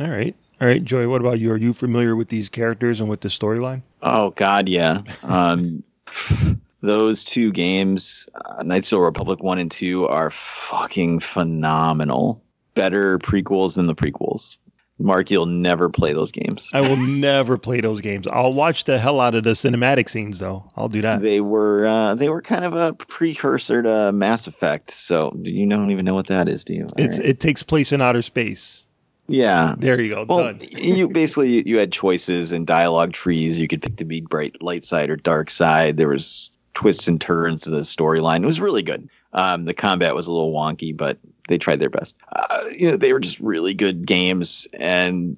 All 0.00 0.08
right. 0.08 0.34
All 0.60 0.66
right, 0.66 0.82
Joy, 0.82 1.08
what 1.08 1.20
about 1.20 1.38
you? 1.38 1.52
Are 1.52 1.56
you 1.56 1.72
familiar 1.74 2.16
with 2.16 2.28
these 2.28 2.48
characters 2.48 2.98
and 3.00 3.08
with 3.10 3.20
the 3.20 3.28
storyline? 3.28 3.82
Oh 4.02 4.30
God, 4.30 4.68
yeah. 4.68 5.02
Um, 5.22 5.82
those 6.80 7.24
two 7.24 7.52
games, 7.52 8.28
uh, 8.34 8.62
Knights 8.62 8.92
of 8.92 8.96
the 8.98 9.02
Republic 9.02 9.42
one 9.42 9.58
and 9.58 9.70
two, 9.70 10.06
are 10.08 10.30
fucking 10.30 11.20
phenomenal. 11.20 12.42
Better 12.74 13.18
prequels 13.18 13.74
than 13.76 13.86
the 13.86 13.94
prequels. 13.94 14.58
Mark, 14.98 15.30
you'll 15.30 15.44
never 15.44 15.90
play 15.90 16.14
those 16.14 16.32
games. 16.32 16.70
I 16.72 16.80
will 16.80 16.96
never 17.20 17.58
play 17.58 17.82
those 17.82 18.00
games. 18.00 18.26
I'll 18.26 18.54
watch 18.54 18.84
the 18.84 18.98
hell 18.98 19.20
out 19.20 19.34
of 19.34 19.44
the 19.44 19.50
cinematic 19.50 20.08
scenes, 20.08 20.38
though. 20.38 20.70
I'll 20.74 20.88
do 20.88 21.02
that. 21.02 21.20
They 21.20 21.42
were 21.42 21.86
uh, 21.86 22.14
they 22.14 22.30
were 22.30 22.40
kind 22.40 22.64
of 22.64 22.74
a 22.74 22.94
precursor 22.94 23.82
to 23.82 24.10
Mass 24.12 24.46
Effect. 24.46 24.90
So 24.90 25.36
do 25.42 25.52
you 25.52 25.68
don't 25.68 25.90
even 25.90 26.06
know 26.06 26.14
what 26.14 26.28
that 26.28 26.48
is? 26.48 26.64
Do 26.64 26.74
you? 26.74 26.84
All 26.84 26.92
It's 26.96 27.18
right. 27.18 27.28
it 27.28 27.40
takes 27.40 27.62
place 27.62 27.92
in 27.92 28.00
outer 28.00 28.22
space. 28.22 28.85
Yeah. 29.28 29.74
There 29.78 30.00
you 30.00 30.14
go. 30.14 30.24
Well, 30.28 30.52
done. 30.52 30.58
you 30.70 31.08
basically 31.12 31.50
you, 31.50 31.62
you 31.66 31.78
had 31.78 31.92
choices 31.92 32.52
and 32.52 32.66
dialogue 32.66 33.12
trees. 33.12 33.60
You 33.60 33.68
could 33.68 33.82
pick 33.82 33.96
to 33.96 34.04
be 34.04 34.20
bright 34.20 34.60
light 34.62 34.84
side 34.84 35.10
or 35.10 35.16
dark 35.16 35.50
side. 35.50 35.96
There 35.96 36.08
was 36.08 36.50
twists 36.74 37.08
and 37.08 37.20
turns 37.20 37.62
to 37.62 37.70
the 37.70 37.80
storyline. 37.80 38.42
It 38.42 38.46
was 38.46 38.60
really 38.60 38.82
good. 38.82 39.08
Um, 39.32 39.64
the 39.64 39.74
combat 39.74 40.14
was 40.14 40.26
a 40.26 40.32
little 40.32 40.52
wonky, 40.52 40.96
but 40.96 41.18
they 41.48 41.58
tried 41.58 41.80
their 41.80 41.90
best. 41.90 42.16
Uh, 42.34 42.60
you 42.76 42.90
know, 42.90 42.96
they 42.96 43.12
were 43.12 43.20
just 43.20 43.40
really 43.40 43.74
good 43.74 44.06
games, 44.06 44.66
and 44.78 45.36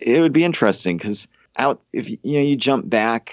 it 0.00 0.20
would 0.20 0.32
be 0.32 0.44
interesting 0.44 0.96
because 0.96 1.28
out 1.58 1.80
if 1.92 2.10
you 2.10 2.18
know 2.24 2.40
you 2.40 2.56
jump 2.56 2.88
back 2.88 3.32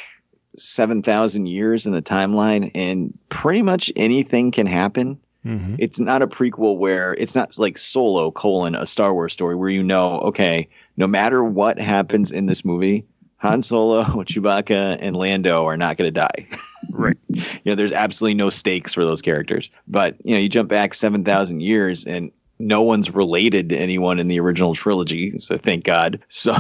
seven 0.55 1.01
thousand 1.01 1.47
years 1.47 1.85
in 1.85 1.93
the 1.93 2.01
timeline, 2.01 2.71
and 2.75 3.17
pretty 3.29 3.61
much 3.61 3.91
anything 3.95 4.51
can 4.51 4.67
happen 4.67 5.19
Mhm. 5.45 5.75
it's 5.79 5.99
not 5.99 6.21
a 6.21 6.27
prequel 6.27 6.77
where 6.77 7.15
it's 7.15 7.35
not 7.35 7.57
like 7.59 7.77
solo 7.77 8.31
colon 8.31 8.75
a 8.75 8.85
star 8.85 9.13
wars 9.13 9.33
story 9.33 9.55
where 9.55 9.69
you 9.69 9.83
know 9.83 10.19
okay 10.19 10.67
no 10.97 11.05
matter 11.07 11.43
what 11.43 11.77
happens 11.79 12.31
in 12.31 12.45
this 12.45 12.63
movie 12.63 13.03
han 13.37 13.61
solo 13.61 14.03
chewbacca 14.23 14.97
and 15.01 15.17
lando 15.17 15.65
are 15.65 15.75
not 15.77 15.97
going 15.97 16.07
to 16.07 16.11
die 16.11 16.47
Right. 16.93 17.17
you 17.29 17.41
know 17.65 17.75
there's 17.75 17.93
absolutely 17.93 18.35
no 18.35 18.49
stakes 18.49 18.93
for 18.93 19.03
those 19.05 19.21
characters 19.21 19.69
but 19.87 20.15
you 20.23 20.33
know 20.33 20.39
you 20.39 20.47
jump 20.49 20.69
back 20.69 20.93
7000 20.93 21.61
years 21.61 22.05
and 22.05 22.31
no 22.59 22.81
one's 22.81 23.11
related 23.11 23.69
to 23.69 23.77
anyone 23.77 24.19
in 24.19 24.27
the 24.29 24.39
original 24.39 24.73
trilogy 24.75 25.37
so 25.39 25.57
thank 25.57 25.83
god 25.83 26.19
so 26.29 26.53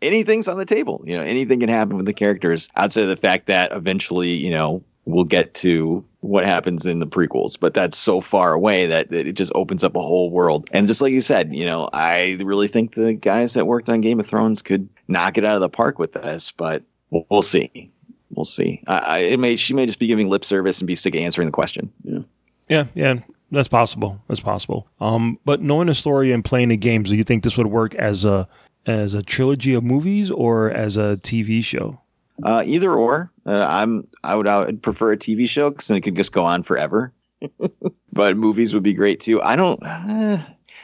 anything's 0.00 0.48
on 0.48 0.56
the 0.58 0.64
table 0.64 1.02
you 1.04 1.14
know 1.16 1.22
anything 1.22 1.60
can 1.60 1.68
happen 1.68 1.96
with 1.96 2.06
the 2.06 2.12
characters 2.12 2.68
outside 2.76 3.02
of 3.02 3.08
the 3.08 3.16
fact 3.16 3.46
that 3.46 3.70
eventually 3.72 4.30
you 4.30 4.50
know 4.50 4.82
we'll 5.04 5.24
get 5.24 5.52
to 5.54 6.04
what 6.22 6.44
happens 6.44 6.86
in 6.86 7.00
the 7.00 7.06
prequels, 7.06 7.58
but 7.58 7.74
that's 7.74 7.98
so 7.98 8.20
far 8.20 8.52
away 8.54 8.86
that, 8.86 9.10
that 9.10 9.26
it 9.26 9.32
just 9.32 9.52
opens 9.56 9.82
up 9.82 9.96
a 9.96 10.00
whole 10.00 10.30
world. 10.30 10.68
And 10.70 10.86
just 10.86 11.02
like 11.02 11.12
you 11.12 11.20
said, 11.20 11.52
you 11.52 11.66
know, 11.66 11.88
I 11.92 12.38
really 12.42 12.68
think 12.68 12.94
the 12.94 13.12
guys 13.12 13.54
that 13.54 13.66
worked 13.66 13.88
on 13.88 14.00
Game 14.00 14.20
of 14.20 14.26
Thrones 14.26 14.62
could 14.62 14.88
knock 15.08 15.36
it 15.36 15.44
out 15.44 15.56
of 15.56 15.60
the 15.60 15.68
park 15.68 15.98
with 15.98 16.12
this, 16.12 16.52
but 16.52 16.84
we'll, 17.10 17.26
we'll 17.28 17.42
see. 17.42 17.90
We'll 18.30 18.44
see. 18.44 18.82
I, 18.86 18.98
I, 18.98 19.18
it 19.18 19.40
may 19.40 19.56
she 19.56 19.74
may 19.74 19.84
just 19.84 19.98
be 19.98 20.06
giving 20.06 20.30
lip 20.30 20.44
service 20.44 20.80
and 20.80 20.86
be 20.86 20.94
sick 20.94 21.14
of 21.16 21.20
answering 21.20 21.46
the 21.46 21.52
question. 21.52 21.92
You 22.04 22.14
know? 22.14 22.24
Yeah, 22.68 22.84
yeah, 22.94 23.14
that's 23.50 23.68
possible. 23.68 24.22
That's 24.28 24.40
possible. 24.40 24.86
Um, 25.00 25.40
but 25.44 25.60
knowing 25.60 25.88
the 25.88 25.94
story 25.94 26.30
and 26.30 26.44
playing 26.44 26.68
the 26.68 26.76
games, 26.76 27.10
do 27.10 27.16
you 27.16 27.24
think 27.24 27.42
this 27.42 27.58
would 27.58 27.66
work 27.66 27.96
as 27.96 28.24
a 28.24 28.48
as 28.86 29.14
a 29.14 29.22
trilogy 29.22 29.74
of 29.74 29.82
movies 29.82 30.30
or 30.30 30.70
as 30.70 30.96
a 30.96 31.18
TV 31.20 31.64
show? 31.64 32.00
Uh, 32.44 32.62
either 32.64 32.92
or. 32.92 33.31
Uh, 33.46 33.66
I'm 33.68 34.06
I 34.24 34.34
would 34.34 34.46
I 34.46 34.64
would 34.64 34.82
prefer 34.82 35.12
a 35.12 35.16
TV 35.16 35.48
show 35.48 35.70
because 35.70 35.88
then 35.88 35.96
it 35.96 36.02
could 36.02 36.16
just 36.16 36.32
go 36.32 36.44
on 36.44 36.62
forever. 36.62 37.12
but 38.12 38.36
movies 38.36 38.72
would 38.74 38.82
be 38.82 38.94
great 38.94 39.20
too. 39.20 39.42
I 39.42 39.56
don't. 39.56 39.82
Uh, 39.82 40.38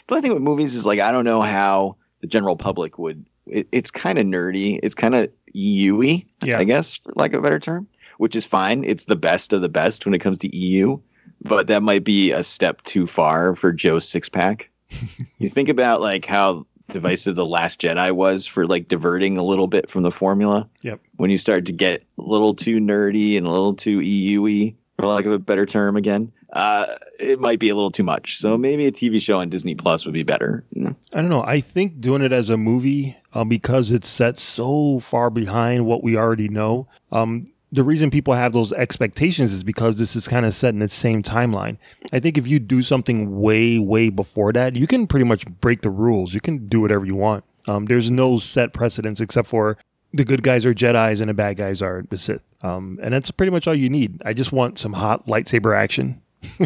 the 0.06 0.14
only 0.14 0.22
thing 0.22 0.34
with 0.34 0.42
movies 0.42 0.74
is 0.74 0.86
like 0.86 1.00
I 1.00 1.12
don't 1.12 1.24
know 1.24 1.40
how 1.42 1.96
the 2.20 2.26
general 2.26 2.56
public 2.56 2.98
would. 2.98 3.24
It, 3.46 3.68
it's 3.72 3.90
kind 3.90 4.18
of 4.18 4.26
nerdy. 4.26 4.80
It's 4.82 4.94
kind 4.94 5.14
of 5.14 5.28
EU-y, 5.54 6.24
Yeah. 6.44 6.58
I 6.58 6.64
guess, 6.64 6.96
for 6.96 7.12
lack 7.16 7.32
of 7.32 7.40
a 7.40 7.42
better 7.42 7.58
term. 7.60 7.86
Which 8.18 8.34
is 8.34 8.44
fine. 8.44 8.82
It's 8.84 9.04
the 9.04 9.16
best 9.16 9.52
of 9.52 9.62
the 9.62 9.68
best 9.68 10.04
when 10.04 10.12
it 10.12 10.18
comes 10.18 10.38
to 10.40 10.54
EU, 10.56 10.98
but 11.42 11.68
that 11.68 11.84
might 11.84 12.02
be 12.02 12.32
a 12.32 12.42
step 12.42 12.82
too 12.82 13.06
far 13.06 13.54
for 13.54 13.72
Joe's 13.72 14.08
six 14.08 14.28
pack. 14.28 14.68
you 15.38 15.48
think 15.48 15.68
about 15.68 16.00
like 16.00 16.24
how 16.24 16.66
divisive 16.88 17.36
the 17.36 17.46
Last 17.46 17.80
Jedi 17.80 18.10
was 18.12 18.46
for 18.46 18.66
like 18.66 18.88
diverting 18.88 19.36
a 19.38 19.42
little 19.42 19.68
bit 19.68 19.88
from 19.90 20.02
the 20.02 20.10
formula 20.10 20.68
Yep. 20.82 21.00
when 21.16 21.30
you 21.30 21.38
start 21.38 21.66
to 21.66 21.72
get 21.72 22.02
a 22.18 22.22
little 22.22 22.54
too 22.54 22.78
nerdy 22.78 23.36
and 23.36 23.46
a 23.46 23.50
little 23.50 23.74
too 23.74 24.00
EU-y, 24.00 24.74
for 24.96 25.06
lack 25.06 25.26
of 25.26 25.32
a 25.32 25.38
better 25.38 25.66
term 25.66 25.96
again, 25.96 26.32
uh, 26.54 26.86
it 27.20 27.38
might 27.38 27.58
be 27.58 27.68
a 27.68 27.74
little 27.74 27.90
too 27.90 28.02
much. 28.02 28.38
So 28.38 28.56
maybe 28.56 28.86
a 28.86 28.90
TV 28.92 29.20
show 29.20 29.38
on 29.40 29.48
Disney 29.50 29.74
Plus 29.74 30.04
would 30.06 30.14
be 30.14 30.22
better. 30.22 30.64
I 30.76 30.94
don't 31.12 31.28
know. 31.28 31.44
I 31.44 31.60
think 31.60 32.00
doing 32.00 32.22
it 32.22 32.32
as 32.32 32.48
a 32.50 32.56
movie 32.56 33.16
uh, 33.34 33.44
because 33.44 33.92
it's 33.92 34.08
set 34.08 34.38
so 34.38 34.98
far 35.00 35.30
behind 35.30 35.84
what 35.86 36.02
we 36.02 36.16
already 36.16 36.48
know. 36.48 36.88
Um, 37.12 37.52
the 37.70 37.82
reason 37.82 38.10
people 38.10 38.34
have 38.34 38.52
those 38.52 38.72
expectations 38.72 39.52
is 39.52 39.62
because 39.62 39.98
this 39.98 40.16
is 40.16 40.26
kind 40.26 40.46
of 40.46 40.54
set 40.54 40.72
in 40.74 40.80
the 40.80 40.88
same 40.88 41.22
timeline. 41.22 41.76
I 42.12 42.20
think 42.20 42.38
if 42.38 42.46
you 42.46 42.58
do 42.58 42.82
something 42.82 43.40
way, 43.40 43.78
way 43.78 44.08
before 44.08 44.52
that, 44.54 44.76
you 44.76 44.86
can 44.86 45.06
pretty 45.06 45.24
much 45.24 45.46
break 45.60 45.82
the 45.82 45.90
rules. 45.90 46.32
You 46.32 46.40
can 46.40 46.66
do 46.68 46.80
whatever 46.80 47.04
you 47.04 47.14
want. 47.14 47.44
Um, 47.66 47.86
there's 47.86 48.10
no 48.10 48.38
set 48.38 48.72
precedents 48.72 49.20
except 49.20 49.48
for 49.48 49.76
the 50.14 50.24
good 50.24 50.42
guys 50.42 50.64
are 50.64 50.74
Jedi's 50.74 51.20
and 51.20 51.28
the 51.28 51.34
bad 51.34 51.58
guys 51.58 51.82
are 51.82 52.04
the 52.08 52.16
Sith. 52.16 52.42
Um, 52.62 52.98
and 53.02 53.12
that's 53.12 53.30
pretty 53.30 53.50
much 53.50 53.66
all 53.66 53.74
you 53.74 53.90
need. 53.90 54.22
I 54.24 54.32
just 54.32 54.52
want 54.52 54.78
some 54.78 54.94
hot 54.94 55.26
lightsaber 55.26 55.76
action. 55.76 56.22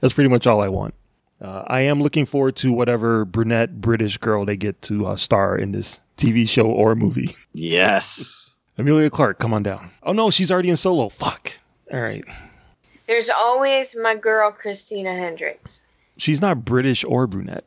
that's 0.00 0.12
pretty 0.12 0.28
much 0.28 0.46
all 0.46 0.60
I 0.62 0.68
want. 0.68 0.94
Uh, 1.40 1.64
I 1.66 1.80
am 1.80 2.02
looking 2.02 2.26
forward 2.26 2.56
to 2.56 2.72
whatever 2.72 3.24
brunette 3.24 3.80
British 3.80 4.18
girl 4.18 4.44
they 4.44 4.56
get 4.56 4.80
to 4.82 5.06
uh, 5.06 5.16
star 5.16 5.56
in 5.56 5.72
this 5.72 6.00
TV 6.16 6.48
show 6.48 6.66
or 6.66 6.94
movie. 6.94 7.34
Yes. 7.52 8.53
Emilia 8.76 9.10
Clarke, 9.10 9.38
come 9.38 9.54
on 9.54 9.62
down. 9.62 9.90
Oh 10.02 10.12
no, 10.12 10.30
she's 10.30 10.50
already 10.50 10.70
in 10.70 10.76
solo. 10.76 11.08
Fuck. 11.08 11.52
All 11.92 12.00
right. 12.00 12.24
There's 13.06 13.30
always 13.30 13.94
my 13.94 14.14
girl 14.14 14.50
Christina 14.50 15.14
Hendricks. 15.14 15.82
She's 16.16 16.40
not 16.40 16.64
British 16.64 17.04
or 17.04 17.26
brunette. 17.26 17.64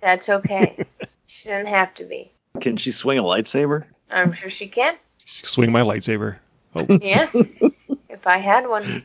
That's 0.00 0.28
okay. 0.28 0.78
she 1.26 1.48
doesn't 1.48 1.66
have 1.66 1.92
to 1.94 2.04
be. 2.04 2.30
Can 2.60 2.76
she 2.76 2.90
swing 2.90 3.18
a 3.18 3.22
lightsaber? 3.22 3.84
I'm 4.10 4.32
sure 4.32 4.48
she 4.48 4.66
can. 4.66 4.96
Swing 5.24 5.72
my 5.72 5.82
lightsaber. 5.82 6.36
Oh. 6.76 6.86
Yeah. 7.00 7.28
if 8.08 8.26
I 8.26 8.38
had 8.38 8.68
one. 8.68 9.04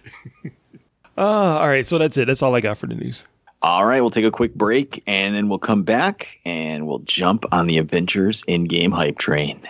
Ah, 1.18 1.60
all 1.60 1.68
right. 1.68 1.86
So 1.86 1.98
that's 1.98 2.18
it. 2.18 2.26
That's 2.28 2.42
all 2.42 2.56
I 2.56 2.62
got 2.62 2.78
for 2.78 2.88
the 2.88 2.96
news. 2.96 3.26
All 3.64 3.86
right, 3.86 4.02
we'll 4.02 4.10
take 4.10 4.26
a 4.26 4.32
quick 4.32 4.56
break 4.56 5.04
and 5.06 5.36
then 5.36 5.48
we'll 5.48 5.60
come 5.60 5.84
back 5.84 6.40
and 6.46 6.88
we'll 6.88 7.00
jump 7.00 7.46
on 7.52 7.68
the 7.68 7.78
Avengers 7.78 8.44
Endgame 8.46 8.92
hype 8.92 9.20
train. 9.20 9.62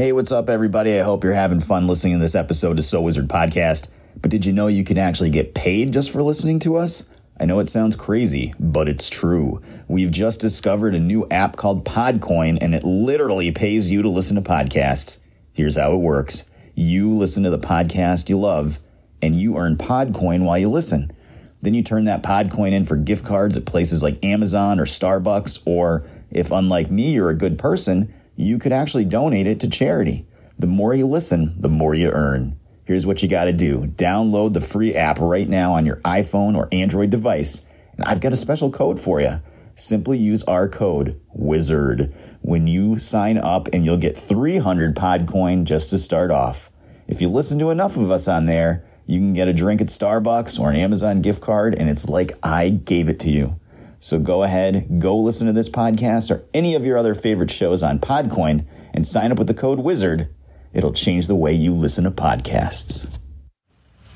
Hey, 0.00 0.12
what's 0.12 0.32
up, 0.32 0.48
everybody? 0.48 0.98
I 0.98 1.02
hope 1.02 1.22
you're 1.24 1.34
having 1.34 1.60
fun 1.60 1.86
listening 1.86 2.14
to 2.14 2.20
this 2.20 2.34
episode 2.34 2.78
of 2.78 2.86
So 2.86 3.02
Wizard 3.02 3.28
Podcast. 3.28 3.88
But 4.16 4.30
did 4.30 4.46
you 4.46 4.52
know 4.54 4.66
you 4.66 4.82
can 4.82 4.96
actually 4.96 5.28
get 5.28 5.54
paid 5.54 5.92
just 5.92 6.10
for 6.10 6.22
listening 6.22 6.58
to 6.60 6.78
us? 6.78 7.06
I 7.38 7.44
know 7.44 7.58
it 7.58 7.68
sounds 7.68 7.96
crazy, 7.96 8.54
but 8.58 8.88
it's 8.88 9.10
true. 9.10 9.60
We've 9.88 10.10
just 10.10 10.40
discovered 10.40 10.94
a 10.94 10.98
new 10.98 11.26
app 11.30 11.56
called 11.56 11.84
Podcoin, 11.84 12.56
and 12.62 12.74
it 12.74 12.82
literally 12.82 13.52
pays 13.52 13.92
you 13.92 14.00
to 14.00 14.08
listen 14.08 14.36
to 14.36 14.40
podcasts. 14.40 15.18
Here's 15.52 15.76
how 15.76 15.92
it 15.92 15.98
works 15.98 16.46
you 16.74 17.10
listen 17.10 17.42
to 17.42 17.50
the 17.50 17.58
podcast 17.58 18.30
you 18.30 18.38
love, 18.38 18.78
and 19.20 19.34
you 19.34 19.58
earn 19.58 19.76
Podcoin 19.76 20.46
while 20.46 20.56
you 20.56 20.70
listen. 20.70 21.12
Then 21.60 21.74
you 21.74 21.82
turn 21.82 22.06
that 22.06 22.22
Podcoin 22.22 22.72
in 22.72 22.86
for 22.86 22.96
gift 22.96 23.26
cards 23.26 23.58
at 23.58 23.66
places 23.66 24.02
like 24.02 24.24
Amazon 24.24 24.80
or 24.80 24.86
Starbucks, 24.86 25.60
or 25.66 26.06
if 26.30 26.50
unlike 26.50 26.90
me, 26.90 27.12
you're 27.12 27.28
a 27.28 27.34
good 27.34 27.58
person, 27.58 28.14
you 28.40 28.58
could 28.58 28.72
actually 28.72 29.04
donate 29.04 29.46
it 29.46 29.60
to 29.60 29.68
charity. 29.68 30.26
The 30.58 30.66
more 30.66 30.94
you 30.94 31.06
listen, 31.06 31.60
the 31.60 31.68
more 31.68 31.94
you 31.94 32.10
earn. 32.10 32.58
Here's 32.84 33.06
what 33.06 33.22
you 33.22 33.28
got 33.28 33.44
to 33.44 33.52
do 33.52 33.86
download 33.86 34.54
the 34.54 34.60
free 34.60 34.94
app 34.94 35.18
right 35.20 35.48
now 35.48 35.74
on 35.74 35.86
your 35.86 35.96
iPhone 35.98 36.56
or 36.56 36.68
Android 36.72 37.10
device. 37.10 37.64
And 37.96 38.04
I've 38.06 38.20
got 38.20 38.32
a 38.32 38.36
special 38.36 38.70
code 38.70 38.98
for 38.98 39.20
you. 39.20 39.40
Simply 39.74 40.18
use 40.18 40.42
our 40.44 40.68
code 40.68 41.20
WIZARD 41.38 42.12
when 42.40 42.66
you 42.66 42.98
sign 42.98 43.38
up, 43.38 43.68
and 43.72 43.84
you'll 43.84 43.96
get 43.96 44.16
300 44.16 44.96
Podcoin 44.96 45.64
just 45.64 45.90
to 45.90 45.98
start 45.98 46.30
off. 46.30 46.70
If 47.06 47.20
you 47.20 47.28
listen 47.28 47.58
to 47.58 47.70
enough 47.70 47.96
of 47.96 48.10
us 48.10 48.26
on 48.26 48.46
there, 48.46 48.84
you 49.06 49.18
can 49.18 49.32
get 49.32 49.48
a 49.48 49.52
drink 49.52 49.80
at 49.80 49.88
Starbucks 49.88 50.58
or 50.58 50.70
an 50.70 50.76
Amazon 50.76 51.20
gift 51.20 51.42
card, 51.42 51.74
and 51.74 51.88
it's 51.90 52.08
like 52.08 52.32
I 52.42 52.70
gave 52.70 53.08
it 53.08 53.20
to 53.20 53.30
you. 53.30 53.59
So 54.02 54.18
go 54.18 54.42
ahead, 54.44 54.98
go 54.98 55.14
listen 55.14 55.46
to 55.46 55.52
this 55.52 55.68
podcast 55.68 56.30
or 56.30 56.42
any 56.54 56.74
of 56.74 56.86
your 56.86 56.96
other 56.96 57.12
favorite 57.12 57.50
shows 57.50 57.82
on 57.82 57.98
Podcoin 57.98 58.64
and 58.94 59.06
sign 59.06 59.30
up 59.30 59.36
with 59.36 59.46
the 59.46 59.52
code 59.52 59.78
WIZARD. 59.78 60.26
It'll 60.72 60.94
change 60.94 61.26
the 61.26 61.36
way 61.36 61.52
you 61.52 61.74
listen 61.74 62.04
to 62.04 62.10
podcasts. 62.10 63.18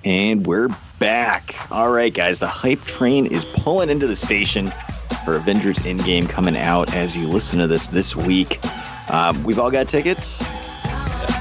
And 0.02 0.46
we're 0.46 0.70
back. 0.98 1.70
All 1.70 1.90
right, 1.90 2.12
guys, 2.12 2.38
the 2.38 2.46
hype 2.46 2.82
train 2.86 3.26
is 3.26 3.44
pulling 3.44 3.90
into 3.90 4.06
the 4.06 4.16
station 4.16 4.72
for 5.22 5.36
Avengers 5.36 5.78
Endgame 5.80 6.30
coming 6.30 6.56
out 6.56 6.94
as 6.94 7.14
you 7.14 7.28
listen 7.28 7.58
to 7.58 7.66
this 7.66 7.88
this 7.88 8.16
week. 8.16 8.58
Um, 9.12 9.44
we've 9.44 9.58
all 9.58 9.70
got 9.70 9.86
tickets. 9.86 10.42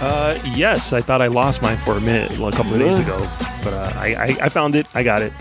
Uh, 0.01 0.37
yes, 0.53 0.91
I 0.91 0.99
thought 0.99 1.21
I 1.21 1.27
lost 1.27 1.61
mine 1.61 1.77
for 1.77 1.93
a 1.93 2.01
minute 2.01 2.37
well, 2.37 2.49
a 2.49 2.51
couple 2.51 2.73
of 2.73 2.79
days 2.79 2.99
ago, 2.99 3.19
but 3.63 3.73
uh, 3.73 3.93
I, 3.95 4.15
I 4.15 4.37
I 4.41 4.49
found 4.49 4.75
it. 4.75 4.85
I 4.93 5.03
got 5.03 5.21
it. 5.21 5.31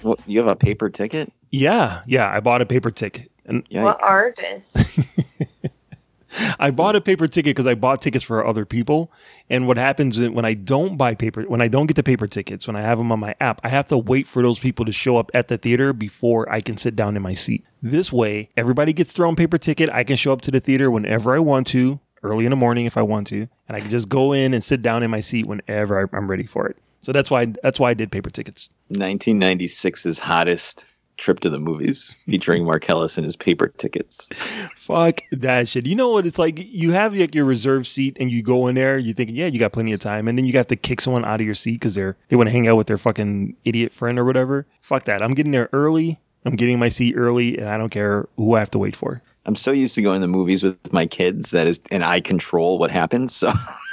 What, 0.00 0.20
you 0.26 0.38
have 0.38 0.48
a 0.48 0.56
paper 0.56 0.88
ticket? 0.88 1.30
Yeah, 1.50 2.02
yeah. 2.06 2.30
I 2.30 2.40
bought 2.40 2.60
a 2.62 2.66
paper 2.66 2.90
ticket, 2.90 3.30
and 3.44 3.64
What 3.70 4.02
artist? 4.02 4.76
I 6.58 6.70
bought 6.70 6.96
a 6.96 7.00
paper 7.00 7.28
ticket 7.28 7.56
because 7.56 7.66
I 7.66 7.74
bought 7.74 8.02
tickets 8.02 8.22
for 8.22 8.46
other 8.46 8.66
people. 8.66 9.10
And 9.48 9.66
what 9.66 9.78
happens 9.78 10.18
when 10.20 10.44
I 10.44 10.52
don't 10.52 10.98
buy 10.98 11.14
paper, 11.14 11.42
when 11.44 11.62
I 11.62 11.68
don't 11.68 11.86
get 11.86 11.96
the 11.96 12.02
paper 12.02 12.26
tickets, 12.26 12.66
when 12.66 12.76
I 12.76 12.82
have 12.82 12.98
them 12.98 13.10
on 13.10 13.18
my 13.20 13.34
app, 13.40 13.60
I 13.64 13.68
have 13.70 13.86
to 13.86 13.96
wait 13.96 14.26
for 14.26 14.42
those 14.42 14.58
people 14.58 14.84
to 14.84 14.92
show 14.92 15.16
up 15.16 15.30
at 15.32 15.48
the 15.48 15.56
theater 15.56 15.94
before 15.94 16.50
I 16.52 16.60
can 16.60 16.76
sit 16.76 16.94
down 16.94 17.16
in 17.16 17.22
my 17.22 17.32
seat. 17.32 17.64
This 17.80 18.12
way, 18.12 18.50
everybody 18.56 18.92
gets 18.92 19.14
their 19.14 19.24
own 19.24 19.34
paper 19.36 19.56
ticket. 19.56 19.88
I 19.90 20.04
can 20.04 20.16
show 20.16 20.32
up 20.32 20.42
to 20.42 20.50
the 20.50 20.60
theater 20.60 20.90
whenever 20.90 21.34
I 21.34 21.38
want 21.38 21.68
to, 21.68 22.00
early 22.22 22.44
in 22.44 22.50
the 22.50 22.56
morning 22.56 22.84
if 22.84 22.98
I 22.98 23.02
want 23.02 23.28
to, 23.28 23.48
and 23.68 23.76
I 23.76 23.80
can 23.80 23.88
just 23.90 24.08
go 24.10 24.32
in 24.32 24.52
and 24.52 24.62
sit 24.62 24.82
down 24.82 25.02
in 25.02 25.10
my 25.10 25.20
seat 25.20 25.46
whenever 25.46 25.98
I- 26.02 26.16
I'm 26.16 26.28
ready 26.28 26.44
for 26.46 26.66
it. 26.66 26.76
So 27.00 27.12
that's 27.12 27.30
why 27.30 27.46
that's 27.62 27.78
why 27.80 27.90
I 27.90 27.94
did 27.94 28.10
paper 28.10 28.30
tickets. 28.30 28.68
1996's 28.92 30.18
hottest 30.18 30.86
trip 31.16 31.40
to 31.40 31.50
the 31.50 31.58
movies 31.58 32.16
featuring 32.26 32.64
Marcellus 32.64 33.16
and 33.16 33.24
his 33.24 33.36
paper 33.36 33.68
tickets. 33.68 34.28
Fuck 34.74 35.20
that 35.32 35.68
shit. 35.68 35.86
You 35.86 35.94
know 35.94 36.10
what? 36.10 36.26
It's 36.26 36.38
like 36.38 36.58
you 36.58 36.92
have 36.92 37.14
like 37.14 37.34
your 37.34 37.44
reserve 37.44 37.86
seat 37.86 38.16
and 38.20 38.30
you 38.30 38.42
go 38.42 38.66
in 38.66 38.74
there, 38.74 38.98
you 38.98 39.14
thinking, 39.14 39.36
yeah, 39.36 39.46
you 39.46 39.58
got 39.58 39.72
plenty 39.72 39.92
of 39.92 40.00
time. 40.00 40.28
And 40.28 40.36
then 40.36 40.44
you 40.44 40.52
got 40.52 40.68
to 40.68 40.76
kick 40.76 41.00
someone 41.00 41.24
out 41.24 41.40
of 41.40 41.46
your 41.46 41.54
seat 41.54 41.74
because 41.74 41.94
they're 41.94 42.16
they 42.28 42.36
want 42.36 42.48
to 42.48 42.52
hang 42.52 42.68
out 42.68 42.76
with 42.76 42.86
their 42.86 42.98
fucking 42.98 43.56
idiot 43.64 43.92
friend 43.92 44.18
or 44.18 44.24
whatever. 44.24 44.66
Fuck 44.80 45.04
that. 45.04 45.22
I'm 45.22 45.34
getting 45.34 45.52
there 45.52 45.68
early. 45.72 46.20
I'm 46.44 46.56
getting 46.56 46.78
my 46.78 46.88
seat 46.88 47.14
early 47.16 47.58
and 47.58 47.68
I 47.68 47.76
don't 47.76 47.90
care 47.90 48.28
who 48.36 48.54
I 48.54 48.60
have 48.60 48.70
to 48.70 48.78
wait 48.78 48.94
for. 48.94 49.22
I'm 49.46 49.56
so 49.56 49.70
used 49.70 49.94
to 49.94 50.02
going 50.02 50.20
to 50.20 50.26
the 50.26 50.32
movies 50.32 50.62
with 50.62 50.92
my 50.92 51.06
kids 51.06 51.52
that 51.52 51.68
is, 51.68 51.80
and 51.92 52.04
I 52.04 52.20
control 52.20 52.78
what 52.78 52.90
happens. 52.90 53.34
So, 53.34 53.52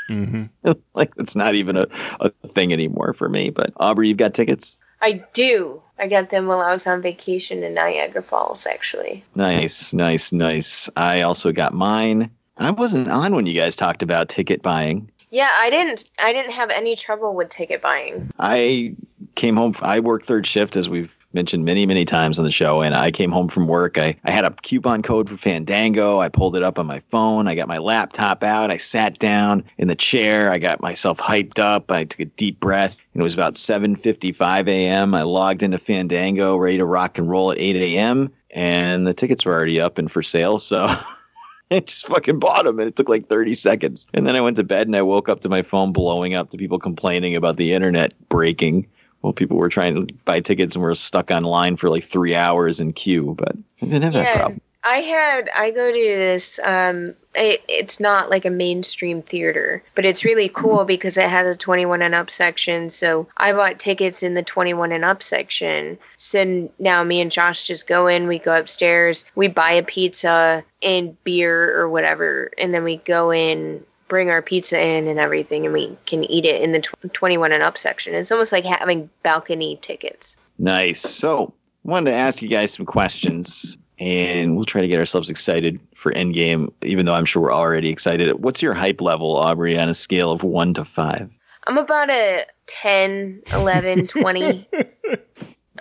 Mm-hmm. 0.09 0.71
like, 0.93 1.13
it's 1.17 1.35
not 1.35 1.55
even 1.55 1.77
a, 1.77 1.87
a 2.19 2.29
thing 2.47 2.73
anymore 2.73 3.13
for 3.13 3.29
me. 3.29 3.49
But 3.49 3.73
Aubrey, 3.77 4.07
you've 4.07 4.17
got 4.17 4.33
tickets. 4.33 4.77
I 5.03 5.21
do. 5.33 5.81
I 5.99 6.07
got 6.07 6.29
them 6.29 6.47
while 6.47 6.61
I 6.61 6.71
was 6.71 6.87
on 6.87 7.01
vacation 7.01 7.61
in 7.61 7.73
Niagara 7.73 8.23
Falls, 8.23 8.65
actually. 8.65 9.21
Nice, 9.35 9.93
nice, 9.93 10.31
nice. 10.31 10.89
I 10.95 11.21
also 11.21 11.51
got 11.51 11.73
mine. 11.73 12.31
I 12.57 12.71
wasn't 12.71 13.09
on 13.09 13.35
when 13.35 13.45
you 13.45 13.53
guys 13.53 13.75
talked 13.75 14.01
about 14.01 14.29
ticket 14.29 14.61
buying. 14.61 15.11
Yeah, 15.29 15.49
I 15.59 15.69
didn't. 15.69 16.05
I 16.19 16.31
didn't 16.31 16.53
have 16.53 16.69
any 16.69 16.95
trouble 16.95 17.35
with 17.35 17.49
ticket 17.49 17.81
buying. 17.81 18.31
I 18.39 18.95
came 19.35 19.57
home. 19.57 19.75
I 19.81 19.99
worked 19.99 20.25
third 20.25 20.47
shift, 20.47 20.77
as 20.77 20.87
we've 20.87 21.13
mentioned 21.33 21.65
many, 21.65 21.85
many 21.85 22.05
times 22.05 22.39
on 22.39 22.45
the 22.45 22.51
show. 22.51 22.81
And 22.81 22.95
I 22.95 23.11
came 23.11 23.31
home 23.31 23.49
from 23.49 23.67
work. 23.67 23.97
I, 23.97 24.15
I 24.23 24.31
had 24.31 24.45
a 24.45 24.51
coupon 24.51 25.01
code 25.01 25.29
for 25.29 25.35
Fandango. 25.35 26.19
I 26.19 26.29
pulled 26.29 26.55
it 26.55 26.63
up 26.63 26.79
on 26.79 26.87
my 26.87 26.99
phone. 26.99 27.49
I 27.49 27.55
got 27.55 27.67
my 27.67 27.79
laptop 27.79 28.41
out. 28.43 28.71
I 28.71 28.77
sat 28.77 29.19
down 29.19 29.65
in 29.77 29.89
the 29.89 29.95
chair. 29.95 30.49
I 30.49 30.59
got 30.59 30.81
myself 30.81 31.19
hyped 31.19 31.59
up. 31.59 31.91
I 31.91 32.05
took 32.05 32.21
a 32.21 32.25
deep 32.25 32.59
breath. 32.61 32.95
It 33.15 33.21
was 33.21 33.33
about 33.33 33.53
7.55 33.53 34.67
a.m. 34.67 35.13
I 35.13 35.21
logged 35.21 35.61
into 35.61 35.77
Fandango, 35.77 36.57
ready 36.57 36.77
to 36.77 36.85
rock 36.85 37.17
and 37.17 37.29
roll 37.29 37.51
at 37.51 37.59
8 37.59 37.75
a.m. 37.75 38.31
And 38.49 39.05
the 39.05 39.13
tickets 39.13 39.45
were 39.45 39.53
already 39.53 39.79
up 39.79 39.97
and 39.97 40.11
for 40.11 40.23
sale. 40.23 40.57
So 40.57 40.85
I 41.71 41.79
just 41.79 42.07
fucking 42.07 42.39
bought 42.39 42.65
them 42.65 42.79
and 42.79 42.87
it 42.87 42.95
took 42.95 43.09
like 43.09 43.27
30 43.27 43.53
seconds. 43.53 44.07
And 44.13 44.25
then 44.25 44.35
I 44.35 44.41
went 44.41 44.57
to 44.57 44.63
bed 44.63 44.87
and 44.87 44.95
I 44.95 45.03
woke 45.03 45.29
up 45.29 45.41
to 45.41 45.49
my 45.49 45.61
phone 45.61 45.93
blowing 45.93 46.33
up 46.33 46.49
to 46.51 46.57
people 46.57 46.79
complaining 46.79 47.35
about 47.35 47.57
the 47.57 47.73
internet 47.73 48.13
breaking. 48.29 48.87
Well, 49.21 49.33
people 49.33 49.57
were 49.57 49.69
trying 49.69 49.95
to 50.07 50.13
buy 50.25 50.39
tickets 50.39 50.75
and 50.75 50.83
were 50.83 50.95
stuck 50.95 51.31
online 51.31 51.77
for 51.77 51.89
like 51.89 52.03
three 52.03 52.35
hours 52.35 52.79
in 52.79 52.93
queue, 52.93 53.35
but 53.37 53.55
I 53.81 53.85
didn't 53.85 54.03
have 54.03 54.13
that 54.13 54.23
Yeah. 54.25 54.37
problem. 54.37 54.61
I 54.83 54.97
had 54.97 55.49
I 55.55 55.71
go 55.71 55.91
to 55.91 55.97
this 55.97 56.59
um 56.63 57.15
it, 57.35 57.63
it's 57.67 57.99
not 57.99 58.29
like 58.29 58.45
a 58.45 58.49
mainstream 58.49 59.21
theater, 59.21 59.83
but 59.95 60.05
it's 60.05 60.25
really 60.25 60.49
cool 60.49 60.85
because 60.85 61.17
it 61.17 61.29
has 61.29 61.55
a 61.55 61.57
21 61.57 62.01
and 62.01 62.15
up 62.15 62.29
section. 62.29 62.89
So 62.89 63.27
I 63.37 63.53
bought 63.53 63.79
tickets 63.79 64.23
in 64.23 64.33
the 64.33 64.43
21 64.43 64.91
and 64.91 65.05
up 65.05 65.23
section. 65.23 65.97
So 66.17 66.71
now 66.79 67.03
me 67.03 67.21
and 67.21 67.31
Josh 67.31 67.65
just 67.67 67.87
go 67.87 68.07
in, 68.07 68.27
we 68.27 68.39
go 68.39 68.55
upstairs, 68.55 69.25
we 69.35 69.47
buy 69.47 69.71
a 69.71 69.83
pizza 69.83 70.63
and 70.81 71.21
beer 71.23 71.77
or 71.79 71.89
whatever, 71.89 72.51
and 72.57 72.73
then 72.73 72.83
we 72.83 72.97
go 72.97 73.31
in 73.31 73.83
bring 74.09 74.29
our 74.29 74.43
pizza 74.43 74.79
in 74.79 75.07
and 75.07 75.17
everything 75.17 75.65
and 75.65 75.73
we 75.73 75.97
can 76.05 76.23
eat 76.25 76.45
it 76.45 76.61
in 76.61 76.71
the 76.71 76.81
tw- 76.81 77.13
21 77.13 77.51
and 77.51 77.63
up 77.63 77.79
section. 77.79 78.13
It's 78.13 78.31
almost 78.31 78.51
like 78.51 78.63
having 78.63 79.09
balcony 79.23 79.79
tickets. 79.81 80.37
Nice. 80.59 81.01
So, 81.01 81.51
wanted 81.83 82.11
to 82.11 82.15
ask 82.15 82.41
you 82.41 82.47
guys 82.47 82.71
some 82.73 82.85
questions, 82.85 83.77
and 83.99 84.55
we'll 84.55 84.65
try 84.65 84.81
to 84.81 84.87
get 84.87 84.99
ourselves 84.99 85.29
excited 85.29 85.79
for 85.95 86.11
Endgame, 86.13 86.71
even 86.83 87.05
though 87.05 87.13
I'm 87.13 87.25
sure 87.25 87.41
we're 87.43 87.53
already 87.53 87.89
excited. 87.89 88.31
What's 88.43 88.61
your 88.61 88.73
hype 88.73 89.01
level, 89.01 89.35
Aubrey, 89.35 89.77
on 89.77 89.89
a 89.89 89.93
scale 89.93 90.31
of 90.31 90.43
one 90.43 90.73
to 90.75 90.85
five? 90.85 91.29
I'm 91.67 91.77
about 91.77 92.09
a 92.09 92.45
10, 92.67 93.41
11, 93.53 94.07
20. 94.07 94.69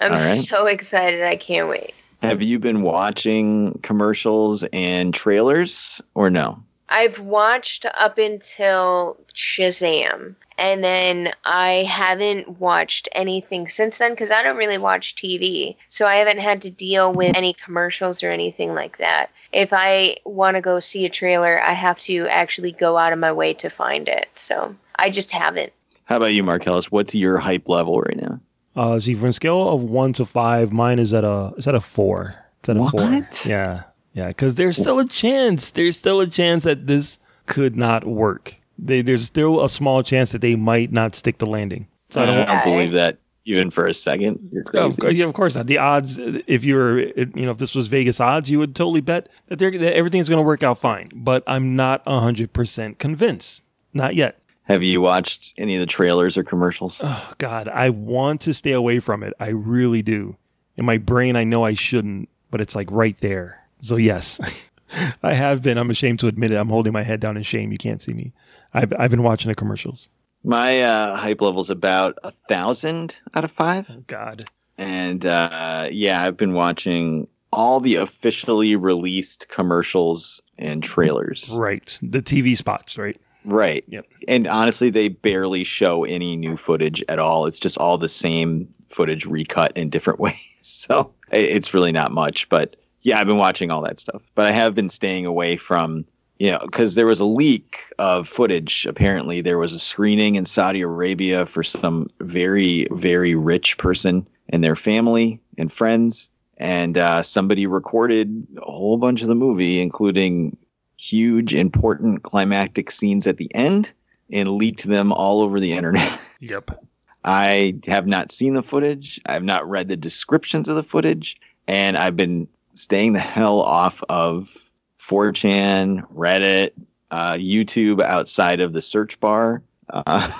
I'm 0.00 0.12
All 0.12 0.18
right. 0.18 0.40
so 0.40 0.66
excited. 0.66 1.22
I 1.22 1.36
can't 1.36 1.68
wait. 1.68 1.94
Have 2.22 2.40
you 2.40 2.58
been 2.60 2.82
watching 2.82 3.78
commercials 3.82 4.64
and 4.72 5.12
trailers, 5.12 6.00
or 6.14 6.30
no? 6.30 6.62
I've 6.88 7.18
watched 7.18 7.84
up 7.98 8.18
until 8.18 9.18
Shazam, 9.34 10.36
and 10.59 10.82
then 10.82 11.32
I 11.44 11.84
haven't 11.88 12.61
watched 12.61 13.09
anything 13.12 13.68
since 13.68 13.98
then 13.98 14.12
because 14.12 14.30
I 14.30 14.42
don't 14.42 14.57
really 14.57 14.78
watch 14.78 15.14
TV. 15.14 15.76
So 15.88 16.07
I 16.07 16.16
haven't 16.16 16.38
had 16.38 16.62
to 16.62 16.70
deal 16.70 17.12
with 17.12 17.36
any 17.36 17.55
commercials 17.55 18.22
or 18.22 18.30
anything 18.30 18.74
like 18.74 18.98
that. 18.98 19.30
If 19.53 19.70
I 19.72 20.16
want 20.24 20.57
to 20.57 20.61
go 20.61 20.80
see 20.80 21.05
a 21.05 21.11
trailer, 21.11 21.61
I 21.61 21.72
have 21.72 21.98
to 22.00 22.26
actually 22.28 22.72
go 22.72 22.96
out 22.96 23.12
of 23.12 23.18
my 23.18 23.32
way 23.32 23.55
to 23.55 23.68
find 23.68 24.09
it. 24.09 24.28
So 24.34 24.74
I 24.96 25.11
just 25.11 25.32
haven't. 25.32 25.72
How 26.05 26.16
about 26.16 26.26
you, 26.26 26.42
Marcellus? 26.42 26.90
What's 26.90 27.14
your 27.14 27.38
hype 27.38 27.68
level 27.68 28.00
right 28.00 28.16
now? 28.16 28.40
Uh, 28.74 28.98
see, 28.98 29.14
from 29.14 29.28
a 29.28 29.32
scale 29.32 29.68
of 29.70 29.82
one 29.82 30.12
to 30.14 30.24
five, 30.24 30.72
mine 30.72 30.98
is 30.98 31.12
at 31.12 31.24
a 31.24 31.53
is 31.57 31.66
at 31.66 31.74
a 31.74 31.80
four. 31.80 32.34
It's 32.61 32.68
at 32.68 32.76
a 32.76 32.88
four. 32.88 33.00
What? 33.00 33.46
Yeah, 33.46 33.82
yeah. 34.14 34.28
Because 34.28 34.55
there's 34.55 34.76
still 34.76 34.98
a 34.98 35.07
chance. 35.07 35.70
There's 35.72 35.98
still 35.98 36.20
a 36.20 36.26
chance 36.26 36.64
that 36.64 36.86
this 36.86 37.18
could 37.46 37.76
not 37.76 38.07
work. 38.07 38.57
They, 38.85 39.03
there's 39.03 39.24
still 39.24 39.64
a 39.64 39.68
small 39.68 40.03
chance 40.03 40.33
that 40.33 40.41
they 40.41 40.57
might 40.57 40.93
not 40.93 41.14
stick 41.14 41.39
the 41.39 41.47
landing. 41.47 41.87
So 42.11 42.20
I 42.20 42.24
I 42.24 42.26
don't. 42.26 42.47
don't 42.47 42.64
believe 42.64 42.93
that 42.93 43.18
even 43.45 43.70
for 43.70 43.87
a 43.87 43.95
second. 43.95 44.39
You're 44.53 44.62
Yeah, 44.74 44.80
of, 44.85 44.97
crazy. 44.97 45.01
course, 45.01 45.14
yeah, 45.14 45.24
of 45.26 45.35
course 45.35 45.55
not. 45.57 45.66
The 45.66 45.78
odds, 45.78 46.18
if 46.18 46.64
you're, 46.64 47.01
you 47.01 47.26
know, 47.47 47.51
if 47.51 47.59
this 47.59 47.74
was 47.74 47.89
Vegas 47.89 48.20
odds, 48.20 48.51
you 48.51 48.59
would 48.59 48.74
totally 48.76 49.01
bet 49.01 49.28
that, 49.49 49.59
they're, 49.59 49.70
that 49.70 49.95
everything's 49.97 50.28
going 50.28 50.43
to 50.43 50.47
work 50.47 50.62
out 50.62 50.78
fine. 50.78 51.11
But 51.14 51.43
I'm 51.47 51.74
not 51.76 52.05
100% 52.05 52.99
convinced. 52.99 53.64
Not 53.95 54.14
yet. 54.14 54.39
Have 54.64 54.83
you 54.83 55.01
watched 55.01 55.55
any 55.59 55.74
of 55.74 55.80
the 55.80 55.87
trailers 55.87 56.39
or 56.39 56.45
commercials? 56.45 57.01
Oh, 57.05 57.33
God, 57.39 57.68
I 57.68 57.91
want 57.91 58.41
to 58.43 58.55
stay 58.55 58.72
away 58.72 59.01
from 59.01 59.22
it. 59.22 59.35
I 59.41 59.49
really 59.49 60.03
do. 60.03 60.37
In 60.76 60.85
my 60.85 60.99
brain, 60.99 61.35
I 61.37 61.45
know 61.45 61.64
I 61.64 61.74
shouldn't, 61.74 62.28
but 62.51 62.61
it's 62.61 62.74
like 62.76 62.89
right 62.91 63.16
there. 63.18 63.61
So, 63.80 63.97
yes, 63.97 64.41
I 65.22 65.35
have 65.35 65.62
been. 65.62 65.78
I'm 65.78 65.91
ashamed 65.91 66.20
to 66.20 66.28
admit 66.28 66.53
it. 66.53 66.57
I'm 66.57 66.68
holding 66.68 66.93
my 66.93 67.03
head 67.03 67.18
down 67.20 67.37
in 67.37 67.43
shame. 67.43 67.72
You 67.72 67.78
can't 67.78 68.01
see 68.01 68.12
me. 68.12 68.33
I've, 68.75 68.93
I've 68.99 69.11
been 69.11 69.23
watching 69.23 69.49
the 69.49 69.55
commercials. 69.55 70.09
My 70.45 70.83
uh, 70.83 71.16
hype 71.16 71.41
level's 71.41 71.70
about 71.70 72.18
a 72.25 72.31
thousand 72.31 73.16
out 73.35 73.45
of 73.45 73.51
five. 73.51 73.89
Oh, 73.91 74.03
God. 74.07 74.47
And 74.79 75.25
uh, 75.25 75.89
yeah, 75.91 76.23
I've 76.23 76.37
been 76.37 76.55
watching 76.55 77.29
all 77.53 77.81
the 77.81 77.97
officially 77.97 78.75
released 78.77 79.49
commercials 79.49 80.41
and 80.59 80.83
trailers. 80.83 81.51
Right. 81.57 81.99
The 82.03 82.23
TV 82.23 82.57
spots, 82.57 82.97
right? 82.97 83.20
Right. 83.45 83.85
Yep. 83.89 84.07
And 84.29 84.47
honestly, 84.47 84.91
they 84.91 85.09
barely 85.09 85.64
show 85.64 86.05
any 86.05 86.37
new 86.37 86.57
footage 86.57 87.05
at 87.09 87.18
all. 87.18 87.47
It's 87.47 87.59
just 87.59 87.79
all 87.79 87.99
the 87.99 88.09
same 88.09 88.73
footage 88.89 89.27
recut 89.27 89.77
in 89.77 89.91
different 89.91 90.20
ways. 90.20 90.37
So 90.62 91.12
it's 91.31 91.75
really 91.75 91.93
not 91.93 92.12
much. 92.12 92.49
But 92.49 92.77
yeah, 93.03 93.20
I've 93.20 93.27
been 93.27 93.39
watching 93.39 93.70
all 93.70 93.83
that 93.83 94.01
stuff. 94.01 94.23
But 94.35 94.47
I 94.47 94.53
have 94.53 94.75
been 94.75 94.89
staying 94.89 95.27
away 95.27 95.57
from, 95.57 96.05
you 96.43 96.51
know, 96.51 96.59
because 96.62 96.97
there 96.97 97.07
was 97.07 97.20
a 97.20 97.24
leak 97.24 97.84
of 98.01 98.26
footage. 98.26 98.84
Apparently, 98.86 99.40
there 99.43 99.59
was 99.59 99.72
a 99.72 99.78
screening 99.78 100.34
in 100.34 100.45
Saudi 100.45 100.80
Arabia 100.80 101.47
for 101.47 101.62
some 101.62 102.09
very, 102.18 102.88
very 102.90 103.36
rich 103.36 103.78
person 103.78 104.26
and 104.49 104.64
their 104.64 104.74
family 104.74 105.40
and 105.57 105.72
friends. 105.72 106.30
And 106.57 106.99
uh, 106.99 107.22
somebody 107.22 107.68
recorded 107.68 108.45
a 108.57 108.64
whole 108.64 108.99
bunch 108.99 109.22
of 109.22 109.28
the 109.28 109.36
movie, 109.36 109.80
including 109.80 110.57
huge, 110.99 111.55
important 111.55 112.24
climactic 112.24 112.90
scenes 112.90 113.28
at 113.28 113.36
the 113.36 113.55
end 113.55 113.93
and 114.32 114.51
leaked 114.51 114.82
them 114.82 115.12
all 115.12 115.43
over 115.43 115.61
the 115.61 115.72
internet. 115.72 116.18
Yep. 116.40 116.84
I 117.24 117.78
have 117.86 118.09
not 118.09 118.32
seen 118.32 118.55
the 118.55 118.64
footage. 118.64 119.20
I 119.26 119.34
have 119.34 119.45
not 119.45 119.70
read 119.70 119.86
the 119.86 119.97
descriptions 119.97 120.68
of 120.68 120.74
the 120.74 120.82
footage. 120.82 121.38
And 121.68 121.97
I've 121.97 122.16
been 122.16 122.49
staying 122.74 123.12
the 123.12 123.20
hell 123.20 123.61
off 123.61 124.03
of 124.09 124.72
4chan, 125.03 126.07
Reddit, 126.14 126.70
uh, 127.11 127.34
YouTube 127.34 128.00
outside 128.00 128.61
of 128.61 128.72
the 128.72 128.80
search 128.80 129.18
bar, 129.20 129.62
uh, 129.90 130.30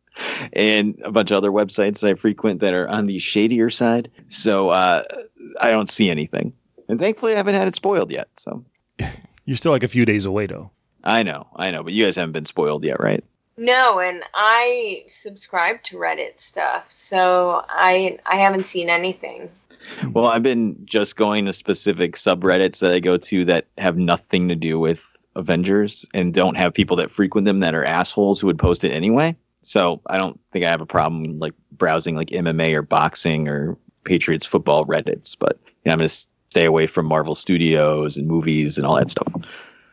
and 0.52 0.98
a 1.04 1.12
bunch 1.12 1.30
of 1.30 1.36
other 1.36 1.50
websites 1.50 2.00
that 2.00 2.10
I 2.10 2.14
frequent 2.14 2.60
that 2.60 2.74
are 2.74 2.88
on 2.88 3.06
the 3.06 3.18
shadier 3.18 3.70
side. 3.70 4.10
So 4.28 4.70
uh, 4.70 5.02
I 5.60 5.70
don't 5.70 5.88
see 5.88 6.10
anything. 6.10 6.52
And 6.88 6.98
thankfully, 6.98 7.34
I 7.34 7.36
haven't 7.36 7.54
had 7.54 7.68
it 7.68 7.76
spoiled 7.76 8.10
yet. 8.10 8.28
So 8.36 8.64
You're 9.44 9.56
still 9.56 9.72
like 9.72 9.82
a 9.82 9.88
few 9.88 10.04
days 10.04 10.24
away, 10.24 10.46
though. 10.46 10.70
I 11.04 11.22
know, 11.22 11.46
I 11.54 11.70
know, 11.70 11.84
but 11.84 11.92
you 11.92 12.04
guys 12.04 12.16
haven't 12.16 12.32
been 12.32 12.44
spoiled 12.44 12.84
yet, 12.84 12.98
right? 12.98 13.22
No, 13.58 13.98
and 14.00 14.22
I 14.34 15.04
subscribe 15.08 15.82
to 15.84 15.96
Reddit 15.96 16.40
stuff, 16.40 16.86
so 16.90 17.64
I 17.68 18.18
I 18.26 18.36
haven't 18.36 18.66
seen 18.66 18.90
anything. 18.90 19.50
Well, 20.12 20.26
I've 20.26 20.42
been 20.42 20.76
just 20.84 21.16
going 21.16 21.46
to 21.46 21.52
specific 21.52 22.16
subreddits 22.16 22.80
that 22.80 22.92
I 22.92 23.00
go 23.00 23.16
to 23.16 23.44
that 23.46 23.66
have 23.78 23.96
nothing 23.96 24.48
to 24.48 24.56
do 24.56 24.78
with 24.78 25.16
Avengers 25.36 26.06
and 26.12 26.34
don't 26.34 26.56
have 26.56 26.74
people 26.74 26.96
that 26.96 27.10
frequent 27.10 27.44
them 27.44 27.60
that 27.60 27.74
are 27.74 27.84
assholes 27.84 28.40
who 28.40 28.46
would 28.46 28.58
post 28.58 28.84
it 28.84 28.90
anyway. 28.90 29.36
So 29.62 30.00
I 30.06 30.16
don't 30.16 30.38
think 30.52 30.64
I 30.64 30.70
have 30.70 30.80
a 30.80 30.86
problem 30.86 31.38
like 31.38 31.54
browsing 31.72 32.14
like 32.14 32.28
MMA 32.28 32.74
or 32.74 32.82
boxing 32.82 33.48
or 33.48 33.76
Patriots 34.04 34.46
football 34.46 34.86
Reddits, 34.86 35.36
but 35.38 35.58
you 35.64 35.70
know, 35.86 35.92
I'm 35.92 35.98
going 35.98 36.08
to 36.08 36.14
stay 36.50 36.64
away 36.64 36.86
from 36.86 37.06
Marvel 37.06 37.34
Studios 37.34 38.16
and 38.16 38.26
movies 38.26 38.78
and 38.78 38.86
all 38.86 38.96
that 38.96 39.10
stuff. 39.10 39.32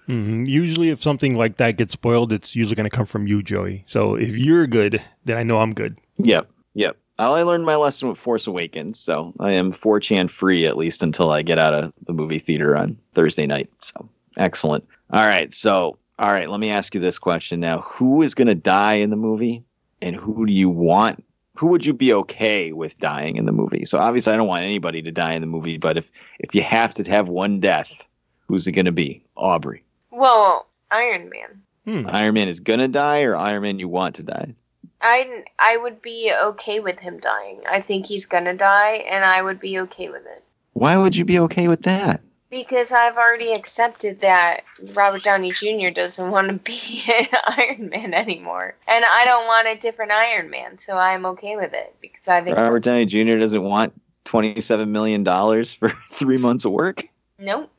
Hmm 0.06 0.46
Usually, 0.46 0.90
if 0.90 1.02
something 1.02 1.36
like 1.36 1.58
that 1.58 1.78
gets 1.78 1.94
spoiled, 1.94 2.32
it's 2.32 2.56
usually 2.56 2.76
going 2.76 2.90
to 2.90 2.96
come 2.96 3.06
from 3.06 3.28
you, 3.28 3.42
Joey. 3.44 3.84
So 3.88 4.16
if 4.16 4.30
you're 4.30 4.68
good, 4.68 5.02
then 5.26 5.38
I 5.38 5.44
know 5.44 5.60
I'm 5.60 5.74
good. 5.74 5.98
Yep. 6.18 6.50
Yep. 6.74 6.98
I 7.20 7.28
learned 7.44 7.66
my 7.66 7.76
lesson 7.76 8.10
with 8.10 8.18
Force 8.18 8.48
Awakens, 8.48 9.00
so 9.00 9.34
I 9.40 9.54
am 9.54 9.72
4chan 9.72 10.30
free 10.30 10.66
at 10.66 10.78
least 10.78 11.04
until 11.04 11.32
I 11.32 11.44
get 11.44 11.60
out 11.60 11.74
of 11.74 11.94
the 12.08 12.14
movie 12.14 12.40
theater 12.40 12.76
on 12.76 12.98
Thursday 13.14 13.46
night. 13.46 13.70
So 13.82 14.10
excellent. 14.38 14.88
All 15.12 15.26
right. 15.26 15.54
So, 15.54 15.98
all 16.18 16.32
right, 16.32 16.50
let 16.50 16.60
me 16.60 16.72
ask 16.72 16.96
you 16.96 17.00
this 17.00 17.20
question 17.20 17.60
now. 17.60 17.82
Who 17.82 18.22
is 18.24 18.34
going 18.34 18.48
to 18.48 18.56
die 18.56 18.96
in 18.96 19.12
the 19.12 19.16
movie 19.16 19.64
and 20.02 20.16
who 20.16 20.46
do 20.46 20.54
you 20.54 20.70
want? 20.70 21.24
Who 21.56 21.68
would 21.68 21.86
you 21.86 21.94
be 21.94 22.12
okay 22.14 22.72
with 22.74 22.98
dying 22.98 23.38
in 23.38 23.46
the 23.46 23.52
movie? 23.52 23.86
So 23.86 24.00
obviously 24.00 24.34
I 24.34 24.38
don't 24.38 24.48
want 24.48 24.64
anybody 24.64 25.04
to 25.04 25.12
die 25.12 25.34
in 25.34 25.42
the 25.42 25.48
movie, 25.48 25.78
but 25.78 25.98
if 25.98 26.12
if 26.40 26.56
you 26.56 26.64
have 26.64 26.96
to 26.96 27.10
have 27.12 27.30
one 27.30 27.60
death, 27.60 28.06
who's 28.48 28.66
it 28.66 28.72
going 28.72 28.86
to 28.86 28.92
be? 28.92 29.24
Aubrey. 29.36 29.83
Well, 30.14 30.68
Iron 30.92 31.30
Man. 31.30 31.62
Hmm. 31.86 32.08
Iron 32.10 32.36
Man 32.36 32.48
is 32.48 32.60
going 32.60 32.80
to 32.80 32.88
die 32.88 33.24
or 33.24 33.36
Iron 33.36 33.64
Man 33.64 33.80
you 33.80 33.90
want 33.90 34.16
to 34.16 34.24
die? 34.24 34.54
I 35.02 35.44
I 35.60 35.76
would 35.78 36.02
be 36.02 36.32
okay 36.34 36.80
with 36.80 36.98
him 36.98 37.20
dying. 37.20 37.62
I 37.70 37.82
think 37.82 38.06
he's 38.06 38.26
gonna 38.26 38.54
die, 38.54 39.04
and 39.12 39.26
I 39.26 39.42
would 39.42 39.60
be 39.60 39.78
okay 39.80 40.08
with 40.10 40.26
it 40.26 40.44
Why 40.74 40.98
would 40.98 41.14
you 41.16 41.26
be 41.26 41.40
okay 41.40 41.68
with 41.68 41.84
that? 41.84 42.22
because 42.54 42.92
I've 42.92 43.18
already 43.18 43.52
accepted 43.52 44.22
that 44.22 44.62
Robert 44.94 45.24
Downey 45.24 45.52
Jr. 45.52 45.90
doesn't 45.90 46.30
want 46.30 46.50
to 46.50 46.54
be 46.54 47.04
Iron 47.48 47.90
Man 47.90 48.14
anymore, 48.14 48.76
and 48.88 49.04
I 49.04 49.26
don't 49.26 49.48
want 49.48 49.68
a 49.68 49.76
different 49.76 50.12
Iron 50.12 50.52
Man, 50.52 50.78
so 50.78 50.96
I'm 50.96 51.26
okay 51.26 51.56
with 51.56 51.74
it 51.74 51.96
because 52.00 52.28
I 52.28 52.42
think 52.42 52.56
Robert 52.56 52.84
Downey 52.84 53.06
Jr. 53.08 53.40
doesn't 53.40 53.64
want 53.64 54.00
twenty-seven 54.24 54.92
million 54.92 55.24
dollars 55.24 55.74
for 55.74 55.90
three 56.10 56.38
months 56.38 56.64
of 56.64 56.72
work? 56.72 57.04
Nope. 57.40 57.72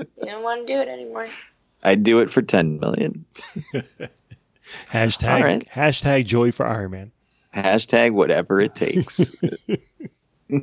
you 0.00 0.06
don't 0.26 0.42
want 0.42 0.66
to 0.66 0.74
do 0.74 0.80
it 0.80 0.88
anymore. 0.88 1.28
I'd 1.82 2.02
do 2.02 2.18
it 2.18 2.30
for 2.30 2.42
ten 2.42 2.78
million. 2.78 3.24
Hashtag 4.92 5.42
right. 5.42 5.68
hashtag 5.74 6.26
joy 6.26 6.52
for 6.52 6.66
Iron 6.66 6.90
Man. 6.90 7.12
Hashtag 7.54 8.12
whatever 8.12 8.60
it 8.60 8.74
takes. 8.74 9.34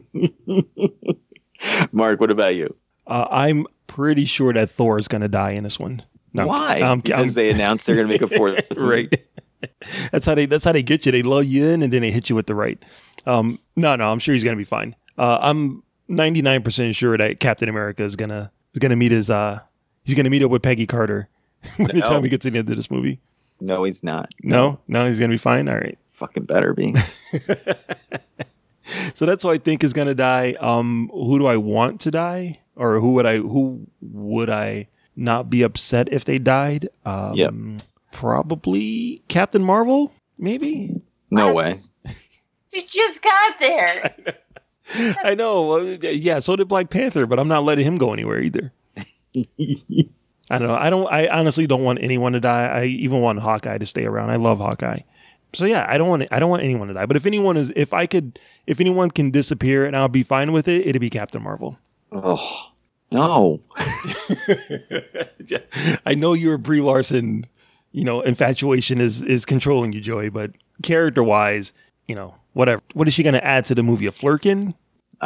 Mark, 1.92 2.20
what 2.20 2.32
about 2.32 2.56
you? 2.56 2.76
Uh, 3.08 3.26
I'm 3.30 3.66
pretty 3.88 4.26
sure 4.26 4.54
that 4.54 4.70
Thor 4.70 5.00
is 5.00 5.08
going 5.08 5.22
to 5.22 5.28
die 5.28 5.52
in 5.52 5.64
this 5.64 5.80
one. 5.80 6.04
No, 6.34 6.48
Why? 6.48 6.80
I'm- 6.82 7.00
because 7.00 7.20
I'm- 7.20 7.34
they 7.34 7.50
announced 7.50 7.88
they're 7.88 7.96
going 7.96 8.08
to 8.08 8.14
make 8.14 8.22
a 8.22 8.28
fourth. 8.28 8.66
right. 8.78 9.10
that's 10.12 10.26
how 10.26 10.36
they. 10.36 10.46
That's 10.46 10.66
how 10.66 10.74
they 10.74 10.84
get 10.84 11.06
you. 11.06 11.12
They 11.12 11.24
lull 11.24 11.42
you 11.42 11.66
in 11.68 11.82
and 11.82 11.92
then 11.92 12.02
they 12.02 12.12
hit 12.12 12.30
you 12.30 12.36
with 12.36 12.48
the 12.48 12.56
right. 12.56 12.84
Um, 13.26 13.58
no, 13.76 13.96
no, 13.96 14.12
I'm 14.12 14.20
sure 14.20 14.34
he's 14.34 14.44
going 14.44 14.56
to 14.56 14.60
be 14.60 14.66
fine. 14.66 14.96
Uh, 15.18 15.40
I'm 15.42 15.82
99 16.08 16.62
percent 16.62 16.96
sure 16.96 17.18
that 17.18 17.40
Captain 17.40 17.70
America 17.70 18.04
is 18.04 18.16
gonna 18.16 18.52
is 18.74 18.80
gonna 18.80 18.98
meet 18.98 19.12
his. 19.12 19.30
Uh, 19.30 19.62
he's 20.06 20.16
gonna 20.16 20.30
meet 20.30 20.44
up 20.44 20.52
with 20.52 20.62
Peggy 20.62 20.86
Carter 20.88 21.28
by 21.78 21.86
the 21.88 21.94
No. 21.94 22.08
time 22.08 22.24
he 22.24 22.30
gets 22.30 22.46
into 22.46 22.64
this 22.64 22.90
movie. 22.90 23.20
No, 23.60 23.84
he's 23.84 24.04
not. 24.04 24.34
No, 24.44 24.80
no, 24.88 25.08
he's 25.08 25.20
gonna 25.20 25.34
be 25.34 25.38
fine. 25.38 25.68
All 25.68 25.76
right. 25.76 25.98
Fucking 26.14 26.46
better 26.46 26.74
be. 26.74 26.94
So 29.16 29.26
that's 29.26 29.42
who 29.42 29.50
I 29.50 29.58
think 29.58 29.84
is 29.84 29.94
gonna 29.94 30.14
die. 30.14 30.52
Um, 30.60 31.10
who 31.12 31.40
do 31.40 31.48
I 31.48 31.58
want 31.58 32.02
to 32.02 32.12
die, 32.12 32.60
or 32.76 33.00
who 33.00 33.14
would 33.14 33.26
I 33.26 33.38
who 33.38 33.88
would 34.02 34.50
I 34.50 34.88
not 35.16 35.50
be 35.50 35.64
upset 35.64 36.08
if 36.14 36.26
they 36.26 36.38
died? 36.38 36.90
Um, 37.04 37.34
Yep. 37.34 37.54
Probably 38.12 39.24
Captain 39.28 39.64
Marvel. 39.64 40.12
Maybe. 40.38 41.02
No 41.32 41.52
way. 41.54 41.76
You 42.72 42.84
just 42.88 43.24
got 43.24 43.56
there. 43.60 44.16
I 45.24 45.34
know. 45.34 45.72
uh, 45.80 45.98
Yeah, 46.02 46.38
so 46.40 46.56
did 46.56 46.68
Black 46.68 46.90
Panther, 46.92 47.26
but 47.26 47.40
I'm 47.40 47.48
not 47.48 47.64
letting 47.64 47.86
him 47.88 47.98
go 47.98 48.14
anywhere 48.14 48.40
either. 48.42 48.72
I 50.50 50.60
don't 50.60 50.68
know. 50.68 50.76
I 50.76 50.90
don't. 50.90 51.12
I 51.12 51.28
honestly 51.28 51.68
don't 51.68 51.84
want 51.84 52.00
anyone 52.02 52.34
to 52.34 52.40
die. 52.40 52.68
I 52.68 52.84
even 52.86 53.22
want 53.22 53.40
Hawkeye 53.40 53.78
to 53.78 53.86
stay 53.86 54.06
around. 54.06 54.30
I 54.30 54.36
love 54.36 54.60
Hawkeye. 54.60 55.00
So 55.54 55.66
yeah, 55.66 55.86
I 55.90 55.98
don't 55.98 56.08
want. 56.08 56.28
I 56.32 56.40
don't 56.40 56.50
want 56.50 56.64
anyone 56.64 56.88
to 56.88 56.94
die. 56.94 57.06
But 57.06 57.18
if 57.18 57.26
anyone 57.26 57.58
is, 57.58 57.72
if 57.76 57.94
I 57.94 58.06
could, 58.06 58.40
if 58.68 58.80
anyone 58.80 59.10
can 59.10 59.32
disappear 59.32 59.86
and 59.86 59.96
I'll 59.96 60.08
be 60.08 60.24
fine 60.24 60.52
with 60.52 60.68
it, 60.68 60.86
it'd 60.86 61.00
be 61.00 61.10
Captain 61.10 61.42
Marvel. 61.42 61.78
Oh 62.12 62.72
no. 63.12 63.62
I 66.06 66.16
know 66.16 66.34
your 66.34 66.58
Brie 66.58 66.82
Larson, 66.82 67.46
you 67.92 68.04
know, 68.04 68.22
infatuation 68.22 69.00
is 69.00 69.24
is 69.24 69.46
controlling 69.46 69.94
you, 69.94 70.02
Joey. 70.02 70.30
But 70.30 70.52
character 70.84 71.24
wise, 71.24 71.74
you 72.08 72.16
know, 72.16 72.36
whatever. 72.54 72.82
What 72.94 73.08
is 73.08 73.14
she 73.14 73.24
going 73.24 73.34
to 73.34 73.44
add 73.44 73.66
to 73.66 73.76
the 73.76 73.84
movie? 73.84 74.06
A 74.06 74.12
flerken? 74.12 74.76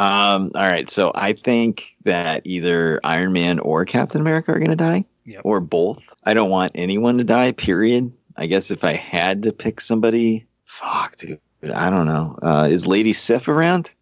Um. 0.00 0.50
All 0.54 0.62
right. 0.62 0.88
So 0.88 1.12
I 1.14 1.32
think 1.34 1.84
that 2.04 2.42
either 2.46 3.00
Iron 3.04 3.32
Man 3.32 3.58
or 3.58 3.84
Captain 3.84 4.20
America 4.20 4.52
are 4.52 4.58
going 4.58 4.70
to 4.70 4.76
die, 4.76 5.04
Yep. 5.26 5.42
or 5.44 5.60
both. 5.60 6.14
I 6.24 6.32
don't 6.34 6.50
want 6.50 6.72
anyone 6.74 7.18
to 7.18 7.24
die. 7.24 7.52
Period. 7.52 8.12
I 8.36 8.46
guess 8.46 8.70
if 8.70 8.82
I 8.84 8.92
had 8.92 9.42
to 9.42 9.52
pick 9.52 9.80
somebody, 9.80 10.46
fuck, 10.64 11.16
dude. 11.16 11.38
I 11.74 11.90
don't 11.90 12.06
know. 12.06 12.38
Uh, 12.42 12.68
is 12.70 12.86
Lady 12.86 13.12
Sif 13.12 13.46
around? 13.48 13.92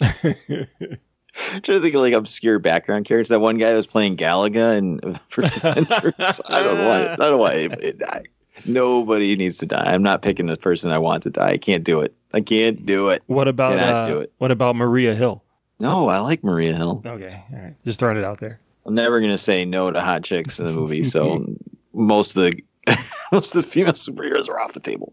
I'm 0.00 1.62
trying 1.62 1.78
to 1.78 1.80
think 1.80 1.94
of 1.94 2.00
like 2.00 2.14
obscure 2.14 2.58
background 2.58 3.04
characters. 3.04 3.28
That 3.28 3.40
one 3.40 3.58
guy 3.58 3.70
that 3.70 3.76
was 3.76 3.86
playing 3.86 4.16
Galaga 4.16 5.18
First 5.28 5.58
Avengers. 5.58 6.40
I 6.48 6.62
don't 6.62 6.78
want. 6.84 7.20
I 7.22 7.28
don't 7.28 7.38
want 7.38 7.54
anybody 7.54 7.92
to 7.92 7.98
die. 7.98 8.22
Nobody 8.66 9.36
needs 9.36 9.58
to 9.58 9.66
die. 9.66 9.92
I'm 9.92 10.02
not 10.02 10.22
picking 10.22 10.46
the 10.46 10.56
person 10.56 10.90
I 10.90 10.98
want 10.98 11.22
to 11.24 11.30
die. 11.30 11.50
I 11.50 11.56
can't 11.58 11.84
do 11.84 12.00
it. 12.00 12.14
I 12.32 12.40
can't 12.40 12.84
do 12.84 13.08
it. 13.08 13.22
What 13.26 13.48
about 13.48 13.78
uh, 13.78 14.06
do 14.06 14.18
it. 14.18 14.32
what 14.38 14.50
about 14.50 14.76
Maria 14.76 15.14
Hill? 15.14 15.42
No, 15.80 16.08
I 16.08 16.18
like 16.18 16.42
Maria 16.42 16.74
Hill. 16.74 17.02
Okay, 17.06 17.42
all 17.52 17.58
right, 17.58 17.74
just 17.84 17.98
throwing 18.00 18.16
it 18.16 18.24
out 18.24 18.38
there. 18.40 18.60
I'm 18.84 18.94
never 18.94 19.20
gonna 19.20 19.38
say 19.38 19.64
no 19.64 19.90
to 19.90 20.00
hot 20.00 20.24
chicks 20.24 20.58
in 20.58 20.64
the 20.64 20.72
movie. 20.72 21.04
So 21.04 21.46
most 21.92 22.36
of 22.36 22.42
the 22.42 22.60
most 23.32 23.54
of 23.54 23.62
the 23.62 23.68
female 23.68 23.92
superheroes 23.92 24.48
are 24.48 24.60
off 24.60 24.72
the 24.72 24.80
table. 24.80 25.12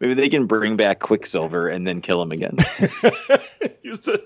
Maybe 0.00 0.14
they 0.14 0.28
can 0.28 0.46
bring 0.46 0.76
back 0.76 0.98
Quicksilver 0.98 1.68
and 1.68 1.86
then 1.86 2.00
kill 2.00 2.20
him 2.20 2.32
again. 2.32 2.56
use 3.82 4.00
the 4.00 4.24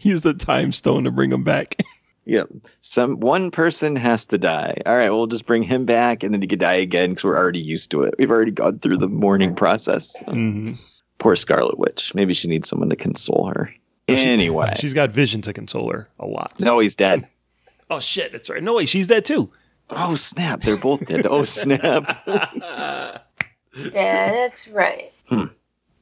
use 0.00 0.22
the 0.22 0.34
time 0.34 0.72
stone 0.72 1.04
to 1.04 1.10
bring 1.10 1.32
him 1.32 1.44
back. 1.44 1.82
Yeah, 2.24 2.44
some 2.80 3.18
one 3.20 3.50
person 3.50 3.96
has 3.96 4.24
to 4.26 4.38
die. 4.38 4.76
All 4.86 4.96
right, 4.96 5.10
we'll 5.10 5.26
just 5.26 5.46
bring 5.46 5.62
him 5.62 5.84
back, 5.84 6.22
and 6.22 6.32
then 6.32 6.40
he 6.42 6.48
could 6.48 6.60
die 6.60 6.74
again 6.74 7.10
because 7.10 7.24
we're 7.24 7.36
already 7.36 7.60
used 7.60 7.90
to 7.92 8.02
it. 8.02 8.14
We've 8.18 8.30
already 8.30 8.50
gone 8.52 8.78
through 8.78 8.98
the 8.98 9.08
mourning 9.08 9.54
process. 9.54 10.16
Mhm. 10.24 10.78
Poor 11.18 11.36
Scarlet 11.36 11.78
Witch. 11.78 12.14
Maybe 12.14 12.34
she 12.34 12.48
needs 12.48 12.68
someone 12.68 12.90
to 12.90 12.96
console 12.96 13.46
her. 13.54 13.72
Anyway, 14.08 14.74
She's 14.78 14.94
got 14.94 15.10
Vision 15.10 15.40
to 15.42 15.52
console 15.52 15.90
her 15.92 16.08
a 16.18 16.26
lot. 16.26 16.58
no, 16.60 16.78
he's 16.80 16.96
dead. 16.96 17.26
Oh 17.90 18.00
shit, 18.00 18.32
that's 18.32 18.50
right. 18.50 18.62
No 18.62 18.74
way, 18.74 18.84
she's 18.86 19.06
dead 19.08 19.24
too. 19.24 19.50
Oh 19.90 20.14
snap! 20.16 20.62
They're 20.62 20.76
both 20.76 21.06
dead. 21.06 21.26
Oh 21.26 21.44
snap! 21.44 22.26
Yeah, 23.74 24.30
that's 24.32 24.68
right. 24.68 25.12
Hmm. 25.28 25.46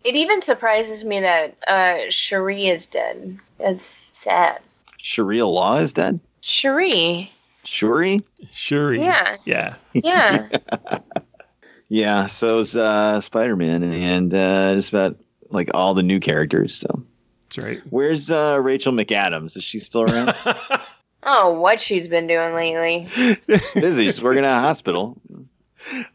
It 0.03 0.17
even 0.17 0.43
surprises 0.43 1.05
me 1.05 1.21
that 1.21 1.57
uh, 1.69 1.99
Cherie 2.11 2.67
is 2.67 2.87
dead. 2.87 3.39
That's 3.59 3.87
sad. 4.13 4.61
Sharia 5.03 5.47
Law 5.47 5.77
is 5.79 5.93
dead. 5.93 6.21
Cherie. 6.41 7.31
Shuri. 7.65 8.23
Shuri. 8.53 9.01
Yeah. 9.01 9.37
Yeah. 9.45 9.75
Yeah. 9.93 10.49
Yeah, 11.93 12.27
so's 12.27 12.77
uh, 12.77 13.21
Spider 13.21 13.57
Man, 13.57 13.83
and 13.83 14.33
uh, 14.33 14.75
just 14.75 14.91
about 14.91 15.17
like 15.51 15.71
all 15.75 15.93
the 15.93 16.05
new 16.05 16.21
characters. 16.21 16.73
So, 16.73 17.03
That's 17.49 17.59
right. 17.59 17.83
where's 17.91 18.31
uh, 18.31 18.61
Rachel 18.63 18.93
McAdams? 18.93 19.57
Is 19.57 19.65
she 19.65 19.81
still 19.81 20.03
around? 20.03 20.33
oh, 21.25 21.53
what 21.53 21.81
she's 21.81 22.07
been 22.07 22.29
doing 22.29 22.55
lately. 22.55 23.09
Busy. 23.75 24.05
She's 24.05 24.23
working 24.23 24.45
at 24.45 24.57
a 24.57 24.61
hospital. 24.61 25.21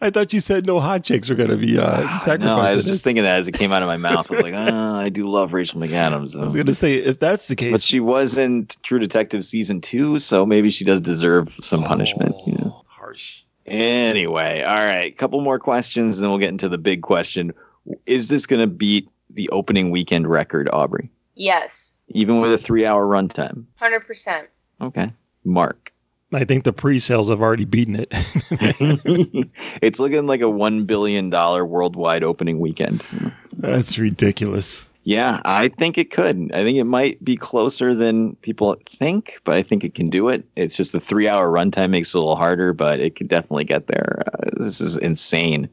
I 0.01 0.09
thought 0.09 0.31
you 0.33 0.39
said 0.39 0.65
no 0.65 0.79
hot 0.79 1.03
chicks 1.03 1.29
are 1.29 1.35
gonna 1.35 1.57
be 1.57 1.77
uh 1.79 2.01
sacrificed. 2.19 2.39
No, 2.45 2.57
I 2.57 2.75
was 2.75 2.85
just 2.85 3.03
thinking 3.03 3.23
that 3.23 3.39
as 3.39 3.47
it 3.47 3.53
came 3.53 3.71
out 3.71 3.81
of 3.81 3.87
my 3.87 3.97
mouth. 3.97 4.29
I 4.31 4.35
was 4.35 4.43
like, 4.43 4.53
oh, 4.53 4.95
I 4.95 5.09
do 5.09 5.27
love 5.29 5.53
Rachel 5.53 5.79
McAdams. 5.81 6.39
I 6.39 6.43
was 6.43 6.55
gonna 6.55 6.73
say 6.73 6.95
if 6.95 7.19
that's 7.19 7.47
the 7.47 7.55
case, 7.55 7.71
But 7.71 7.81
she 7.81 7.99
was 7.99 8.37
in 8.37 8.67
True 8.83 8.99
Detective 8.99 9.43
season 9.43 9.81
two, 9.81 10.19
so 10.19 10.45
maybe 10.45 10.69
she 10.69 10.85
does 10.85 11.01
deserve 11.01 11.53
some 11.61 11.83
punishment. 11.83 12.35
You 12.45 12.53
know. 12.53 12.75
Oh, 12.75 12.85
harsh. 12.87 13.41
Anyway, 13.65 14.61
all 14.61 14.75
right, 14.75 15.17
couple 15.17 15.41
more 15.41 15.57
questions, 15.59 16.17
and 16.17 16.23
then 16.23 16.29
we'll 16.29 16.39
get 16.39 16.49
into 16.49 16.69
the 16.69 16.77
big 16.77 17.01
question: 17.01 17.51
Is 18.05 18.29
this 18.29 18.45
going 18.45 18.61
to 18.61 18.67
beat 18.67 19.09
the 19.31 19.49
opening 19.49 19.89
weekend 19.89 20.27
record, 20.27 20.69
Aubrey? 20.71 21.09
Yes. 21.33 21.91
Even 22.09 22.39
with 22.39 22.53
a 22.53 22.57
three-hour 22.59 23.05
runtime? 23.07 23.65
100%. 23.81 24.45
Okay, 24.81 25.11
Mark. 25.43 25.84
I 26.35 26.43
think 26.43 26.65
the 26.65 26.73
pre-sales 26.73 27.29
have 27.29 27.41
already 27.41 27.65
beaten 27.65 27.95
it. 27.95 28.09
it's 29.81 29.99
looking 29.99 30.27
like 30.27 30.41
a 30.41 30.49
one 30.49 30.83
billion 30.85 31.29
dollar 31.29 31.65
worldwide 31.65 32.23
opening 32.23 32.59
weekend. 32.59 33.05
That's 33.57 33.97
ridiculous. 33.97 34.85
Yeah, 35.03 35.39
I 35.45 35.67
think 35.67 35.99
it 35.99 36.11
could. 36.11 36.51
I 36.53 36.63
think 36.63 36.77
it 36.77 36.85
might 36.85 37.23
be 37.23 37.37
closer 37.37 37.93
than 37.93 38.35
people 38.37 38.75
think, 38.89 39.39
but 39.43 39.55
I 39.55 39.61
think 39.61 39.83
it 39.83 39.93
can 39.93 40.09
do 40.09 40.29
it. 40.29 40.43
It's 40.55 40.75
just 40.75 40.93
the 40.93 40.99
three 40.99 41.27
hour 41.27 41.49
runtime 41.49 41.91
makes 41.91 42.09
it 42.09 42.17
a 42.17 42.19
little 42.19 42.35
harder, 42.35 42.73
but 42.73 42.99
it 42.99 43.15
could 43.15 43.27
definitely 43.27 43.65
get 43.65 43.85
there. 43.85 44.23
Uh, 44.25 44.49
this 44.57 44.81
is 44.81 44.97
insane. 44.97 45.69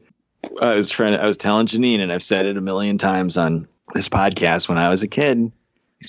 I 0.61 0.75
was 0.75 0.91
trying. 0.91 1.13
To, 1.13 1.21
I 1.21 1.25
was 1.25 1.35
telling 1.35 1.65
Janine, 1.65 1.99
and 1.99 2.11
I've 2.11 2.23
said 2.23 2.45
it 2.45 2.57
a 2.57 2.61
million 2.61 2.99
times 2.99 3.35
on 3.35 3.67
this 3.95 4.07
podcast. 4.07 4.69
When 4.69 4.77
I 4.77 4.87
was 4.87 5.01
a 5.01 5.07
kid, 5.07 5.51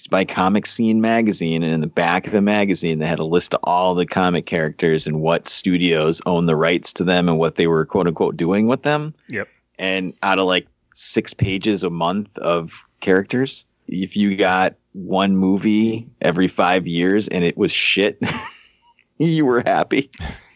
To 0.02 0.10
buy 0.10 0.24
Comic 0.24 0.66
Scene 0.66 1.00
magazine, 1.00 1.62
and 1.62 1.72
in 1.72 1.80
the 1.80 1.86
back 1.86 2.26
of 2.26 2.32
the 2.32 2.40
magazine, 2.40 2.98
they 2.98 3.06
had 3.06 3.18
a 3.18 3.24
list 3.24 3.54
of 3.54 3.60
all 3.62 3.94
the 3.94 4.04
comic 4.06 4.44
characters 4.46 5.06
and 5.06 5.20
what 5.20 5.46
studios 5.46 6.20
own 6.26 6.46
the 6.46 6.56
rights 6.56 6.92
to 6.94 7.04
them 7.04 7.28
and 7.28 7.38
what 7.38 7.54
they 7.56 7.66
were 7.66 7.84
quote 7.86 8.06
unquote 8.06 8.36
doing 8.36 8.66
with 8.66 8.82
them. 8.82 9.14
Yep. 9.28 9.48
and 9.78 10.12
out 10.22 10.38
of 10.38 10.46
like 10.46 10.66
six 10.94 11.34
pages 11.34 11.82
a 11.82 11.90
month 11.90 12.36
of 12.38 12.84
characters 13.00 13.66
if 13.88 14.16
you 14.16 14.36
got 14.36 14.74
one 14.92 15.36
movie 15.36 16.08
every 16.20 16.46
five 16.48 16.86
years 16.86 17.26
and 17.28 17.44
it 17.44 17.56
was 17.56 17.72
shit 17.72 18.18
you 19.18 19.44
were 19.44 19.62
happy. 19.64 20.10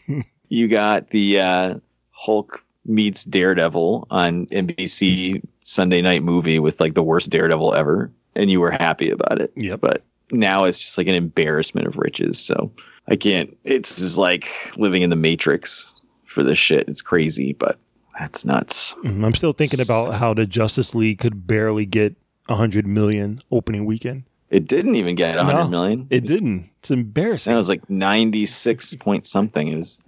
You 0.51 0.67
got 0.67 1.11
the 1.11 1.39
uh, 1.39 1.75
hulk 2.09 2.65
meets 2.85 3.23
daredevil 3.23 4.07
on 4.09 4.47
nbc 4.47 5.43
sunday 5.61 6.01
night 6.01 6.23
movie 6.23 6.57
with 6.57 6.79
like 6.81 6.95
the 6.95 7.03
worst 7.03 7.29
daredevil 7.29 7.75
ever 7.75 8.11
and 8.39 8.49
you 8.49 8.59
were 8.59 8.71
happy 8.71 9.09
about 9.09 9.39
it 9.41 9.51
Yeah. 9.55 9.75
but 9.75 10.03
now 10.31 10.63
it's 10.63 10.79
just 10.79 10.97
like 10.97 11.07
an 11.07 11.15
embarrassment 11.15 11.87
of 11.87 11.97
riches 11.97 12.39
so 12.39 12.71
i 13.07 13.15
can't 13.15 13.55
it's 13.63 13.97
just 13.99 14.17
like 14.17 14.47
living 14.77 15.01
in 15.01 15.09
the 15.09 15.15
matrix 15.15 15.99
for 16.25 16.43
this 16.43 16.57
shit 16.57 16.87
it's 16.87 17.01
crazy 17.01 17.53
but 17.53 17.77
that's 18.19 18.43
nuts 18.45 18.95
Mhm. 19.03 19.23
I'm 19.25 19.33
still 19.33 19.53
thinking 19.53 19.79
about 19.81 20.15
how 20.15 20.33
the 20.33 20.45
Justice 20.45 20.93
League 20.93 21.19
could 21.19 21.47
barely 21.47 21.85
get 21.85 22.15
a 22.49 22.55
hundred 22.55 22.85
million 22.85 23.41
opening 23.51 23.85
weekend. 23.85 24.23
It 24.49 24.67
didn't 24.67 24.95
even 24.95 25.15
get 25.15 25.35
a 25.37 25.43
No, 25.43 25.45
hundred 25.45 25.69
million. 25.69 26.07
It 26.09 26.25
didn't. 26.25 26.69
It's 26.79 26.91
embarrassing. 26.91 27.53
It 27.53 27.55
was 27.55 27.69
like 27.69 27.87
ninety 27.89 28.45
six 28.45 28.93
point 28.95 29.25
something. 29.25 29.67
It 29.69 29.75
was 29.77 29.99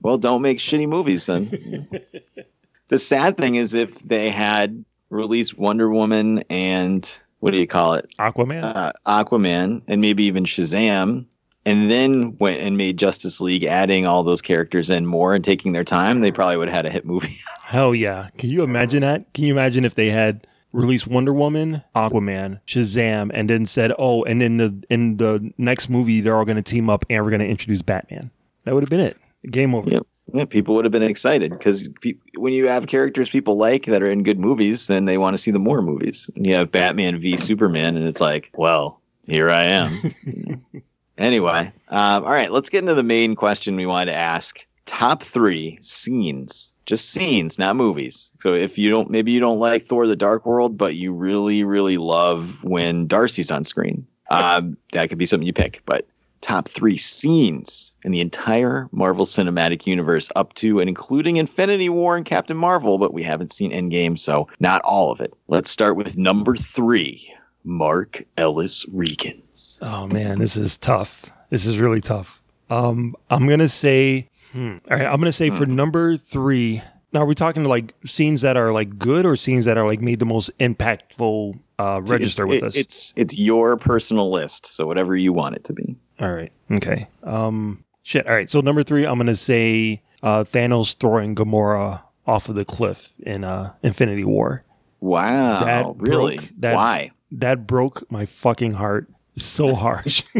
well, 0.00 0.16
don't 0.16 0.40
make 0.40 0.58
shitty 0.58 0.88
movies 0.88 1.26
then. 1.26 1.50
the 2.88 2.98
sad 2.98 3.36
thing 3.36 3.56
is 3.56 3.74
if 3.74 3.98
they 4.00 4.30
had 4.30 4.82
released 5.10 5.58
Wonder 5.58 5.90
Woman 5.90 6.44
and 6.48 7.02
what 7.40 7.52
do 7.52 7.58
you 7.58 7.66
call 7.66 7.94
it? 7.94 8.08
Aquaman. 8.18 8.62
Uh, 8.62 8.92
Aquaman, 9.06 9.82
and 9.86 10.00
maybe 10.00 10.24
even 10.24 10.44
Shazam, 10.44 11.26
and 11.64 11.90
then 11.90 12.36
went 12.38 12.60
and 12.60 12.76
made 12.76 12.98
Justice 12.98 13.40
League, 13.40 13.64
adding 13.64 14.06
all 14.06 14.22
those 14.22 14.42
characters 14.42 14.90
and 14.90 15.06
more, 15.06 15.34
and 15.34 15.44
taking 15.44 15.72
their 15.72 15.84
time, 15.84 16.20
they 16.20 16.32
probably 16.32 16.56
would 16.56 16.68
have 16.68 16.76
had 16.76 16.86
a 16.86 16.90
hit 16.90 17.04
movie. 17.04 17.36
Hell 17.62 17.94
yeah! 17.94 18.28
Can 18.38 18.50
you 18.50 18.62
imagine 18.62 19.02
that? 19.02 19.32
Can 19.34 19.44
you 19.44 19.52
imagine 19.52 19.84
if 19.84 19.94
they 19.94 20.10
had 20.10 20.46
released 20.72 21.06
Wonder 21.06 21.32
Woman, 21.32 21.82
Aquaman, 21.94 22.60
Shazam, 22.66 23.30
and 23.34 23.50
then 23.50 23.66
said, 23.66 23.92
"Oh, 23.98 24.24
and 24.24 24.42
in 24.42 24.56
the 24.56 24.82
in 24.88 25.18
the 25.18 25.52
next 25.58 25.88
movie, 25.88 26.20
they're 26.20 26.36
all 26.36 26.44
going 26.44 26.56
to 26.56 26.62
team 26.62 26.88
up, 26.88 27.04
and 27.10 27.22
we're 27.22 27.30
going 27.30 27.40
to 27.40 27.48
introduce 27.48 27.82
Batman." 27.82 28.30
That 28.64 28.74
would 28.74 28.82
have 28.82 28.90
been 28.90 29.00
it. 29.00 29.16
Game 29.50 29.74
over. 29.74 29.88
Yep. 29.90 30.06
Yeah, 30.32 30.44
people 30.44 30.74
would 30.74 30.84
have 30.84 30.92
been 30.92 31.02
excited 31.02 31.52
because 31.52 31.88
pe- 32.00 32.14
when 32.36 32.52
you 32.52 32.66
have 32.66 32.86
characters 32.86 33.30
people 33.30 33.56
like 33.56 33.86
that 33.86 34.02
are 34.02 34.10
in 34.10 34.22
good 34.22 34.38
movies, 34.38 34.86
then 34.86 35.06
they 35.06 35.16
want 35.16 35.34
to 35.34 35.42
see 35.42 35.50
the 35.50 35.58
more 35.58 35.80
movies. 35.80 36.28
When 36.34 36.44
you 36.44 36.54
have 36.54 36.70
Batman 36.70 37.18
v 37.18 37.36
Superman, 37.36 37.96
and 37.96 38.06
it's 38.06 38.20
like, 38.20 38.50
well, 38.54 39.00
here 39.26 39.50
I 39.50 39.64
am. 39.64 40.62
anyway, 41.18 41.72
um, 41.88 42.24
all 42.24 42.30
right, 42.30 42.52
let's 42.52 42.68
get 42.68 42.82
into 42.82 42.94
the 42.94 43.02
main 43.02 43.34
question 43.36 43.76
we 43.76 43.86
wanted 43.86 44.12
to 44.12 44.18
ask. 44.18 44.66
Top 44.84 45.22
three 45.22 45.78
scenes, 45.82 46.72
just 46.86 47.10
scenes, 47.10 47.58
not 47.58 47.76
movies. 47.76 48.32
So 48.40 48.54
if 48.54 48.78
you 48.78 48.90
don't, 48.90 49.10
maybe 49.10 49.32
you 49.32 49.40
don't 49.40 49.58
like 49.58 49.82
Thor: 49.82 50.06
The 50.06 50.16
Dark 50.16 50.44
World, 50.46 50.76
but 50.76 50.94
you 50.94 51.12
really, 51.12 51.64
really 51.64 51.96
love 51.96 52.62
when 52.64 53.06
Darcy's 53.06 53.50
on 53.50 53.64
screen. 53.64 54.06
Um, 54.30 54.76
that 54.92 55.08
could 55.08 55.18
be 55.18 55.26
something 55.26 55.46
you 55.46 55.52
pick, 55.54 55.82
but 55.86 56.06
top 56.40 56.68
three 56.68 56.96
scenes 56.96 57.92
in 58.04 58.12
the 58.12 58.20
entire 58.20 58.88
Marvel 58.92 59.24
Cinematic 59.24 59.86
Universe, 59.86 60.28
up 60.36 60.54
to 60.54 60.80
and 60.80 60.88
including 60.88 61.36
Infinity 61.36 61.88
War 61.88 62.16
and 62.16 62.24
Captain 62.24 62.56
Marvel, 62.56 62.98
but 62.98 63.12
we 63.14 63.22
haven't 63.22 63.52
seen 63.52 63.72
Endgame, 63.72 64.18
so 64.18 64.48
not 64.60 64.82
all 64.82 65.10
of 65.10 65.20
it. 65.20 65.34
Let's 65.48 65.70
start 65.70 65.96
with 65.96 66.16
number 66.16 66.54
three 66.54 67.32
Mark 67.64 68.22
Ellis 68.36 68.84
Regans. 68.86 69.78
Oh 69.82 70.06
man, 70.06 70.38
this 70.38 70.56
is 70.56 70.78
tough. 70.78 71.30
This 71.50 71.66
is 71.66 71.78
really 71.78 72.00
tough. 72.00 72.42
Um, 72.70 73.14
I'm 73.30 73.48
gonna 73.48 73.68
say, 73.68 74.28
hmm, 74.52 74.76
all 74.90 74.96
right. 74.96 75.06
I'm 75.06 75.20
gonna 75.20 75.32
say 75.32 75.50
for 75.50 75.66
number 75.66 76.16
three. 76.16 76.82
Now, 77.12 77.20
are 77.20 77.26
we 77.26 77.34
talking 77.34 77.64
like 77.64 77.94
scenes 78.04 78.42
that 78.42 78.56
are 78.56 78.70
like 78.72 78.98
good 78.98 79.24
or 79.24 79.34
scenes 79.34 79.64
that 79.64 79.78
are 79.78 79.86
like 79.86 80.00
made 80.00 80.18
the 80.18 80.26
most 80.26 80.50
impactful 80.58 81.58
uh, 81.78 82.00
register 82.06 82.44
It's- 82.44 82.48
with 82.48 82.62
it- 82.62 82.66
us? 82.66 82.76
It's 82.76 83.14
it's 83.16 83.38
your 83.38 83.76
personal 83.76 84.30
list, 84.30 84.66
so 84.66 84.86
whatever 84.86 85.16
you 85.16 85.32
want 85.32 85.56
it 85.56 85.64
to 85.64 85.72
be. 85.72 85.96
All 86.20 86.32
right. 86.32 86.52
Okay. 86.70 87.06
Um. 87.24 87.84
Shit. 88.02 88.26
All 88.26 88.34
right. 88.34 88.48
So 88.50 88.60
number 88.60 88.82
three, 88.82 89.04
I'm 89.06 89.18
gonna 89.18 89.36
say 89.36 90.02
uh, 90.22 90.44
Thanos 90.44 90.96
throwing 90.98 91.34
Gamora 91.34 92.02
off 92.26 92.48
of 92.48 92.54
the 92.54 92.64
cliff 92.64 93.10
in 93.20 93.44
uh, 93.44 93.72
Infinity 93.82 94.24
War. 94.24 94.64
Wow, 95.00 95.94
really? 95.98 96.36
broke- 96.38 96.50
that, 96.58 96.74
Why? 96.74 97.10
That 97.30 97.66
broke 97.66 98.10
my 98.10 98.26
fucking 98.26 98.72
heart 98.72 99.08
so 99.36 99.74
harsh. 99.74 100.24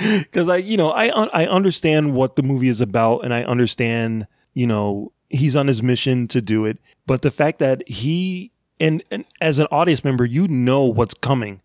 Because 0.00 0.48
I, 0.48 0.56
you 0.56 0.78
know, 0.78 0.90
I 0.90 1.08
I 1.08 1.46
understand 1.46 2.14
what 2.14 2.36
the 2.36 2.42
movie 2.42 2.68
is 2.68 2.80
about, 2.80 3.20
and 3.26 3.34
I 3.34 3.42
understand, 3.44 4.26
you 4.54 4.66
know, 4.66 5.12
he's 5.28 5.54
on 5.54 5.66
his 5.66 5.82
mission 5.82 6.26
to 6.28 6.40
do 6.40 6.64
it. 6.64 6.78
But 7.06 7.20
the 7.20 7.30
fact 7.30 7.58
that 7.58 7.86
he 7.86 8.52
and, 8.80 9.02
and 9.10 9.24
as 9.40 9.58
an 9.58 9.66
audience 9.70 10.04
member, 10.04 10.24
you 10.24 10.48
know 10.48 10.84
what's 10.84 11.14
coming 11.14 11.60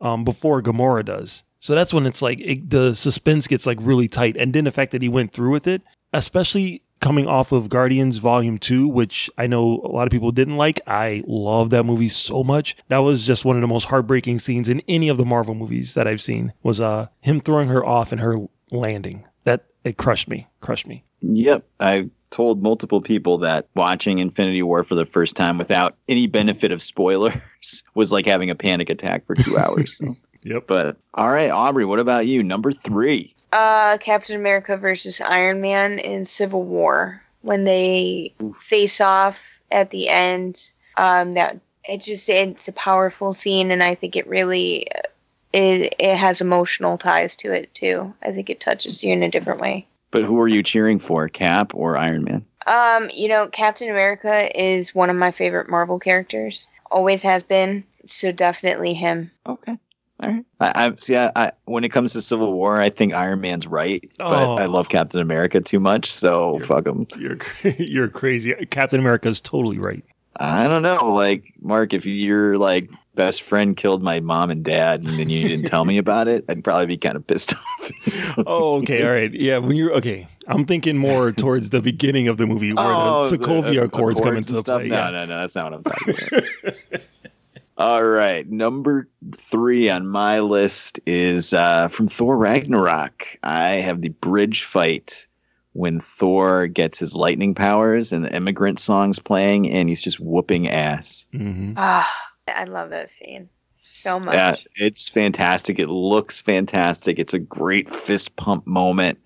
um, 0.00 0.24
before 0.24 0.62
Gamora 0.62 1.04
does. 1.04 1.44
So 1.60 1.74
that's 1.74 1.94
when 1.94 2.06
it's 2.06 2.20
like 2.20 2.40
it, 2.40 2.70
the 2.70 2.94
suspense 2.94 3.46
gets 3.46 3.66
like 3.66 3.78
really 3.80 4.08
tight. 4.08 4.36
And 4.36 4.52
then 4.52 4.64
the 4.64 4.72
fact 4.72 4.90
that 4.92 5.02
he 5.02 5.08
went 5.08 5.32
through 5.32 5.52
with 5.52 5.66
it, 5.66 5.82
especially 6.12 6.82
coming 7.00 7.26
off 7.26 7.52
of 7.52 7.68
Guardians 7.68 8.18
Volume 8.18 8.58
2, 8.58 8.88
which 8.88 9.30
I 9.36 9.46
know 9.46 9.80
a 9.84 9.88
lot 9.88 10.06
of 10.06 10.10
people 10.10 10.32
didn't 10.32 10.56
like. 10.56 10.80
I 10.86 11.22
love 11.26 11.70
that 11.70 11.84
movie 11.84 12.08
so 12.08 12.42
much. 12.42 12.76
That 12.88 12.98
was 12.98 13.26
just 13.26 13.44
one 13.44 13.56
of 13.56 13.62
the 13.62 13.68
most 13.68 13.84
heartbreaking 13.86 14.38
scenes 14.38 14.68
in 14.68 14.82
any 14.88 15.08
of 15.08 15.18
the 15.18 15.24
Marvel 15.24 15.54
movies 15.54 15.94
that 15.94 16.08
I've 16.08 16.20
seen 16.20 16.52
was 16.62 16.80
uh 16.80 17.08
him 17.20 17.40
throwing 17.40 17.68
her 17.68 17.84
off 17.84 18.12
and 18.12 18.20
her 18.20 18.36
landing. 18.70 19.26
That 19.44 19.66
it 19.84 19.96
crushed 19.96 20.28
me. 20.28 20.48
Crushed 20.60 20.86
me. 20.86 21.04
Yep. 21.20 21.64
I 21.78 22.10
told 22.32 22.62
multiple 22.62 23.00
people 23.00 23.38
that 23.38 23.68
watching 23.76 24.18
Infinity 24.18 24.62
War 24.62 24.82
for 24.82 24.96
the 24.96 25.06
first 25.06 25.36
time 25.36 25.58
without 25.58 25.96
any 26.08 26.26
benefit 26.26 26.72
of 26.72 26.82
spoilers 26.82 27.84
was 27.94 28.10
like 28.10 28.26
having 28.26 28.50
a 28.50 28.54
panic 28.54 28.90
attack 28.90 29.24
for 29.26 29.36
two 29.36 29.56
hours. 29.56 29.98
So. 29.98 30.16
yep. 30.42 30.66
But 30.66 30.96
all 31.14 31.30
right, 31.30 31.50
Aubrey, 31.50 31.84
what 31.84 32.00
about 32.00 32.26
you? 32.26 32.42
Number 32.42 32.72
three. 32.72 33.34
Uh, 33.52 33.98
Captain 33.98 34.34
America 34.34 34.76
versus 34.76 35.20
Iron 35.20 35.60
Man 35.60 35.98
in 35.98 36.24
Civil 36.24 36.64
War 36.64 37.22
when 37.42 37.64
they 37.64 38.34
face 38.62 39.00
off 39.00 39.38
at 39.70 39.90
the 39.90 40.08
end. 40.08 40.72
Um, 40.96 41.34
that 41.34 41.58
it 41.84 41.98
just 41.98 42.28
it's 42.28 42.68
a 42.68 42.72
powerful 42.72 43.32
scene, 43.32 43.70
and 43.70 43.82
I 43.82 43.94
think 43.94 44.16
it 44.16 44.26
really 44.26 44.90
uh, 44.92 45.00
it 45.52 45.94
it 45.98 46.16
has 46.16 46.40
emotional 46.40 46.96
ties 46.96 47.36
to 47.36 47.52
it 47.52 47.74
too. 47.74 48.12
I 48.22 48.32
think 48.32 48.48
it 48.48 48.60
touches 48.60 49.04
you 49.04 49.12
in 49.12 49.22
a 49.22 49.30
different 49.30 49.60
way. 49.60 49.86
But 50.12 50.22
who 50.22 50.40
are 50.40 50.46
you 50.48 50.62
cheering 50.62 51.00
for, 51.00 51.28
Cap 51.28 51.74
or 51.74 51.96
Iron 51.96 52.22
Man? 52.22 52.44
Um, 52.68 53.10
you 53.12 53.26
know, 53.26 53.48
Captain 53.48 53.90
America 53.90 54.48
is 54.60 54.94
one 54.94 55.10
of 55.10 55.16
my 55.16 55.32
favorite 55.32 55.68
Marvel 55.68 55.98
characters. 55.98 56.68
Always 56.92 57.22
has 57.22 57.42
been. 57.42 57.82
So 58.06 58.30
definitely 58.30 58.94
him. 58.94 59.30
Okay. 59.46 59.76
All 60.20 60.28
right. 60.28 60.44
I, 60.60 60.86
I 60.86 60.92
see. 60.96 61.16
I, 61.16 61.32
I 61.34 61.52
when 61.64 61.82
it 61.82 61.88
comes 61.88 62.12
to 62.12 62.20
Civil 62.20 62.52
War, 62.52 62.80
I 62.80 62.90
think 62.90 63.12
Iron 63.14 63.40
Man's 63.40 63.66
right, 63.66 64.08
but 64.18 64.46
Oh. 64.46 64.56
I 64.56 64.66
love 64.66 64.88
Captain 64.88 65.20
America 65.20 65.60
too 65.60 65.80
much, 65.80 66.12
so 66.12 66.58
fuck 66.60 66.86
him. 66.86 67.06
You're 67.18 67.38
you're 67.78 68.08
crazy. 68.08 68.54
Captain 68.70 69.00
America 69.00 69.28
is 69.28 69.40
totally 69.40 69.78
right. 69.78 70.04
I 70.36 70.66
don't 70.68 70.82
know, 70.82 71.12
like 71.12 71.52
Mark, 71.60 71.92
if 71.92 72.06
you're 72.06 72.56
like 72.56 72.88
best 73.14 73.42
friend 73.42 73.76
killed 73.76 74.02
my 74.02 74.20
mom 74.20 74.50
and 74.50 74.64
dad, 74.64 75.00
and 75.02 75.18
then 75.18 75.28
you 75.28 75.48
didn't 75.48 75.66
tell 75.66 75.84
me 75.84 75.98
about 75.98 76.28
it, 76.28 76.44
I'd 76.48 76.64
probably 76.64 76.86
be 76.86 76.96
kind 76.96 77.16
of 77.16 77.26
pissed 77.26 77.54
off. 77.54 77.90
oh, 78.46 78.76
okay, 78.80 79.04
all 79.06 79.12
right, 79.12 79.32
yeah. 79.32 79.58
When 79.58 79.76
you're 79.76 79.92
okay, 79.94 80.26
I'm 80.48 80.64
thinking 80.64 80.96
more 80.96 81.32
towards 81.32 81.70
the 81.70 81.82
beginning 81.82 82.28
of 82.28 82.36
the 82.38 82.46
movie 82.46 82.72
where 82.72 82.84
Oh, 82.86 83.28
the 83.28 83.36
Sokovia 83.38 83.80
uh, 83.80 83.84
Accords 83.84 84.20
come 84.20 84.36
into 84.36 84.56
and 84.56 84.56
play. 84.56 84.60
stuff? 84.62 84.82
No, 84.82 84.86
yeah. 84.96 85.10
no, 85.10 85.24
no, 85.26 85.36
that's 85.38 85.54
not 85.54 85.72
what 85.72 85.74
I'm 85.74 85.82
talking 85.84 86.14
about. 86.62 87.00
All 87.78 88.04
right, 88.04 88.48
number 88.48 89.08
three 89.34 89.88
on 89.88 90.06
my 90.06 90.40
list 90.40 91.00
is 91.06 91.52
uh, 91.54 91.88
from 91.88 92.06
Thor 92.06 92.36
Ragnarok. 92.36 93.38
I 93.42 93.70
have 93.70 94.02
the 94.02 94.10
bridge 94.10 94.62
fight 94.64 95.26
when 95.72 95.98
Thor 95.98 96.66
gets 96.66 96.98
his 96.98 97.14
lightning 97.16 97.54
powers 97.54 98.12
and 98.12 98.24
the 98.26 98.36
immigrant 98.36 98.78
song's 98.78 99.18
playing, 99.18 99.70
and 99.70 99.88
he's 99.88 100.02
just 100.02 100.20
whooping 100.20 100.68
ass. 100.68 101.26
Mm-hmm. 101.32 101.72
Ah, 101.78 102.08
I 102.48 102.64
love 102.64 102.90
that 102.90 103.08
scene 103.08 103.48
so 103.76 104.18
much. 104.20 104.34
Yeah, 104.34 104.56
it's 104.76 105.08
fantastic. 105.08 105.78
It 105.78 105.88
looks 105.88 106.40
fantastic. 106.40 107.18
It's 107.18 107.34
a 107.34 107.38
great 107.38 107.88
fist 107.88 108.36
pump 108.36 108.66
moment. 108.66 109.18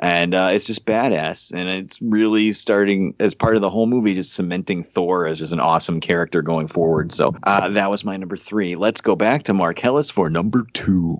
And 0.00 0.34
uh, 0.34 0.50
it's 0.52 0.64
just 0.64 0.86
badass. 0.86 1.52
And 1.52 1.68
it's 1.68 2.02
really 2.02 2.52
starting, 2.52 3.14
as 3.20 3.32
part 3.32 3.54
of 3.54 3.62
the 3.62 3.70
whole 3.70 3.86
movie, 3.86 4.14
just 4.14 4.34
cementing 4.34 4.82
Thor 4.82 5.26
as 5.26 5.38
just 5.38 5.52
an 5.52 5.60
awesome 5.60 6.00
character 6.00 6.42
going 6.42 6.66
forward. 6.66 7.12
So 7.12 7.36
uh, 7.44 7.68
that 7.68 7.90
was 7.90 8.04
my 8.04 8.16
number 8.16 8.36
three. 8.36 8.74
Let's 8.74 9.00
go 9.00 9.14
back 9.14 9.44
to 9.44 9.54
Marcellus 9.54 10.10
for 10.10 10.28
number 10.28 10.66
two. 10.72 11.18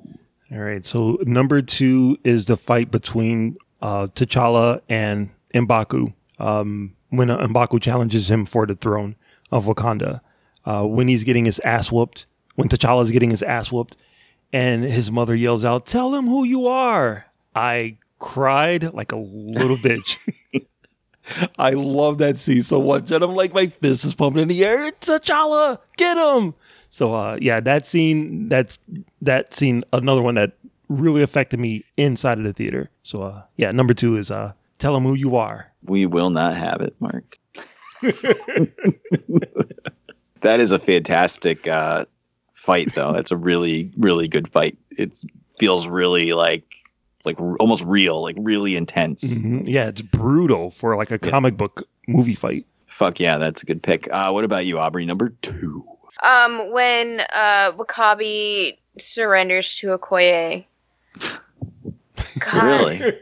All 0.52 0.58
right. 0.58 0.84
So 0.84 1.18
number 1.22 1.62
two 1.62 2.18
is 2.24 2.46
the 2.46 2.56
fight 2.56 2.90
between 2.90 3.56
uh, 3.80 4.08
T'Challa 4.12 4.80
and 4.88 5.30
M'Baku. 5.54 6.12
Um, 6.40 6.96
when 7.10 7.30
uh, 7.30 7.46
M'Baku 7.46 7.80
challenges 7.80 8.28
him 8.28 8.44
for 8.44 8.66
the 8.66 8.74
throne 8.74 9.14
of 9.52 9.66
Wakanda, 9.66 10.20
uh, 10.64 10.84
when 10.84 11.08
he's 11.08 11.24
getting 11.24 11.44
his 11.44 11.58
ass 11.60 11.90
whooped, 11.90 12.26
when 12.54 12.68
T'Challa's 12.68 13.10
getting 13.10 13.30
his 13.30 13.42
ass 13.42 13.72
whooped, 13.72 13.96
and 14.52 14.84
his 14.84 15.10
mother 15.10 15.34
yells 15.34 15.64
out, 15.64 15.86
"Tell 15.86 16.14
him 16.14 16.26
who 16.26 16.44
you 16.44 16.66
are!" 16.66 17.26
I 17.54 17.98
cried 18.18 18.92
like 18.94 19.12
a 19.12 19.16
little 19.16 19.76
bitch. 19.76 20.18
I 21.58 21.70
love 21.70 22.18
that 22.18 22.38
scene 22.38 22.62
so 22.62 22.82
much, 22.82 23.10
and 23.10 23.24
I'm 23.24 23.34
like, 23.34 23.54
my 23.54 23.68
fist 23.68 24.04
is 24.04 24.14
pumping 24.14 24.42
in 24.42 24.48
the 24.48 24.64
air. 24.64 24.92
T'Challa, 24.92 25.78
get 25.96 26.18
him! 26.18 26.54
So, 26.90 27.14
uh, 27.14 27.38
yeah, 27.40 27.60
that 27.60 27.86
scene, 27.86 28.48
that's 28.48 28.78
that 29.22 29.54
scene, 29.54 29.82
another 29.92 30.22
one 30.22 30.34
that 30.34 30.52
really 30.88 31.22
affected 31.22 31.58
me 31.58 31.84
inside 31.96 32.38
of 32.38 32.44
the 32.44 32.52
theater. 32.52 32.90
So, 33.02 33.22
uh, 33.22 33.42
yeah, 33.56 33.70
number 33.70 33.94
two 33.94 34.16
is 34.16 34.30
uh, 34.30 34.52
tell 34.78 34.94
him 34.96 35.02
who 35.02 35.14
you 35.14 35.36
are. 35.36 35.72
We 35.82 36.06
will 36.06 36.30
not 36.30 36.56
have 36.56 36.80
it, 36.82 36.94
Mark. 37.00 37.38
that 40.44 40.60
is 40.60 40.70
a 40.70 40.78
fantastic 40.78 41.66
uh, 41.66 42.04
fight, 42.52 42.94
though. 42.94 43.12
That's 43.12 43.30
a 43.32 43.36
really, 43.36 43.90
really 43.98 44.28
good 44.28 44.46
fight. 44.48 44.78
It 44.92 45.22
feels 45.58 45.88
really 45.88 46.32
like, 46.32 46.64
like 47.24 47.40
r- 47.40 47.56
almost 47.56 47.84
real, 47.84 48.22
like 48.22 48.36
really 48.38 48.76
intense. 48.76 49.24
Mhm. 49.38 49.64
Yeah, 49.66 49.88
it's 49.88 50.00
brutal 50.02 50.70
for 50.70 50.96
like 50.96 51.10
a 51.10 51.18
comic 51.18 51.56
book 51.56 51.88
movie 52.06 52.34
fight. 52.34 52.66
Fuck 52.86 53.18
yeah, 53.18 53.38
that's 53.38 53.62
a 53.62 53.66
good 53.66 53.82
pick. 53.82 54.08
Uh, 54.12 54.30
what 54.30 54.44
about 54.44 54.66
you, 54.66 54.78
Aubrey? 54.78 55.04
Number 55.04 55.30
two. 55.42 55.84
Um, 56.22 56.70
when 56.70 57.20
uh 57.32 57.72
W'Kabi 57.72 58.76
surrenders 59.00 59.76
to 59.78 59.98
Okoye. 59.98 60.64
God, 62.38 62.62
Really? 62.62 63.12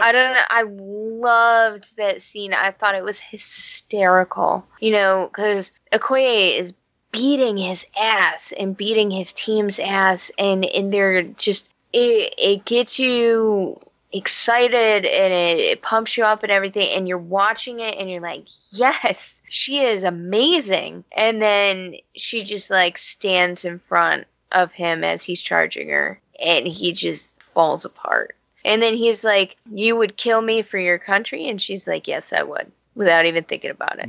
I 0.00 0.12
don't 0.12 0.34
know. 0.34 0.40
I 0.50 0.64
loved 0.66 1.96
that 1.96 2.22
scene. 2.22 2.52
I 2.52 2.72
thought 2.72 2.94
it 2.94 3.04
was 3.04 3.20
hysterical. 3.20 4.66
You 4.80 4.92
know, 4.92 5.30
because 5.32 5.72
Okoye 5.92 6.58
is 6.58 6.72
beating 7.12 7.56
his 7.56 7.86
ass 7.98 8.52
and 8.58 8.76
beating 8.76 9.10
his 9.10 9.32
team's 9.32 9.78
ass 9.78 10.32
and 10.36 10.64
and 10.64 10.92
they're 10.92 11.22
just 11.22 11.68
it 11.92 12.34
it 12.36 12.64
gets 12.64 12.98
you 12.98 13.78
excited 14.12 15.04
and 15.04 15.32
it, 15.32 15.58
it 15.58 15.82
pumps 15.82 16.16
you 16.16 16.24
up 16.24 16.42
and 16.42 16.50
everything 16.50 16.88
and 16.90 17.06
you're 17.06 17.16
watching 17.18 17.78
it 17.78 17.96
and 17.98 18.10
you're 18.10 18.20
like 18.20 18.44
yes 18.70 19.40
she 19.48 19.80
is 19.80 20.02
amazing 20.02 21.04
and 21.12 21.40
then 21.40 21.94
she 22.16 22.42
just 22.42 22.68
like 22.70 22.98
stands 22.98 23.64
in 23.64 23.78
front 23.78 24.24
of 24.50 24.72
him 24.72 25.04
as 25.04 25.24
he's 25.24 25.42
charging 25.42 25.88
her 25.88 26.20
and 26.44 26.66
he 26.66 26.92
just 26.92 27.30
falls 27.54 27.84
apart 27.84 28.36
and 28.64 28.82
then 28.82 28.94
he's 28.94 29.22
like 29.24 29.56
you 29.72 29.96
would 29.96 30.16
kill 30.16 30.42
me 30.42 30.62
for 30.62 30.78
your 30.78 30.98
country 30.98 31.48
and 31.48 31.60
she's 31.62 31.86
like 31.86 32.08
yes 32.08 32.32
i 32.32 32.42
would 32.42 32.70
without 32.94 33.26
even 33.26 33.44
thinking 33.44 33.70
about 33.70 33.98
it 33.98 34.08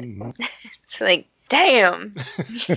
it's 0.83 1.01
like 1.01 1.27
damn 1.49 2.13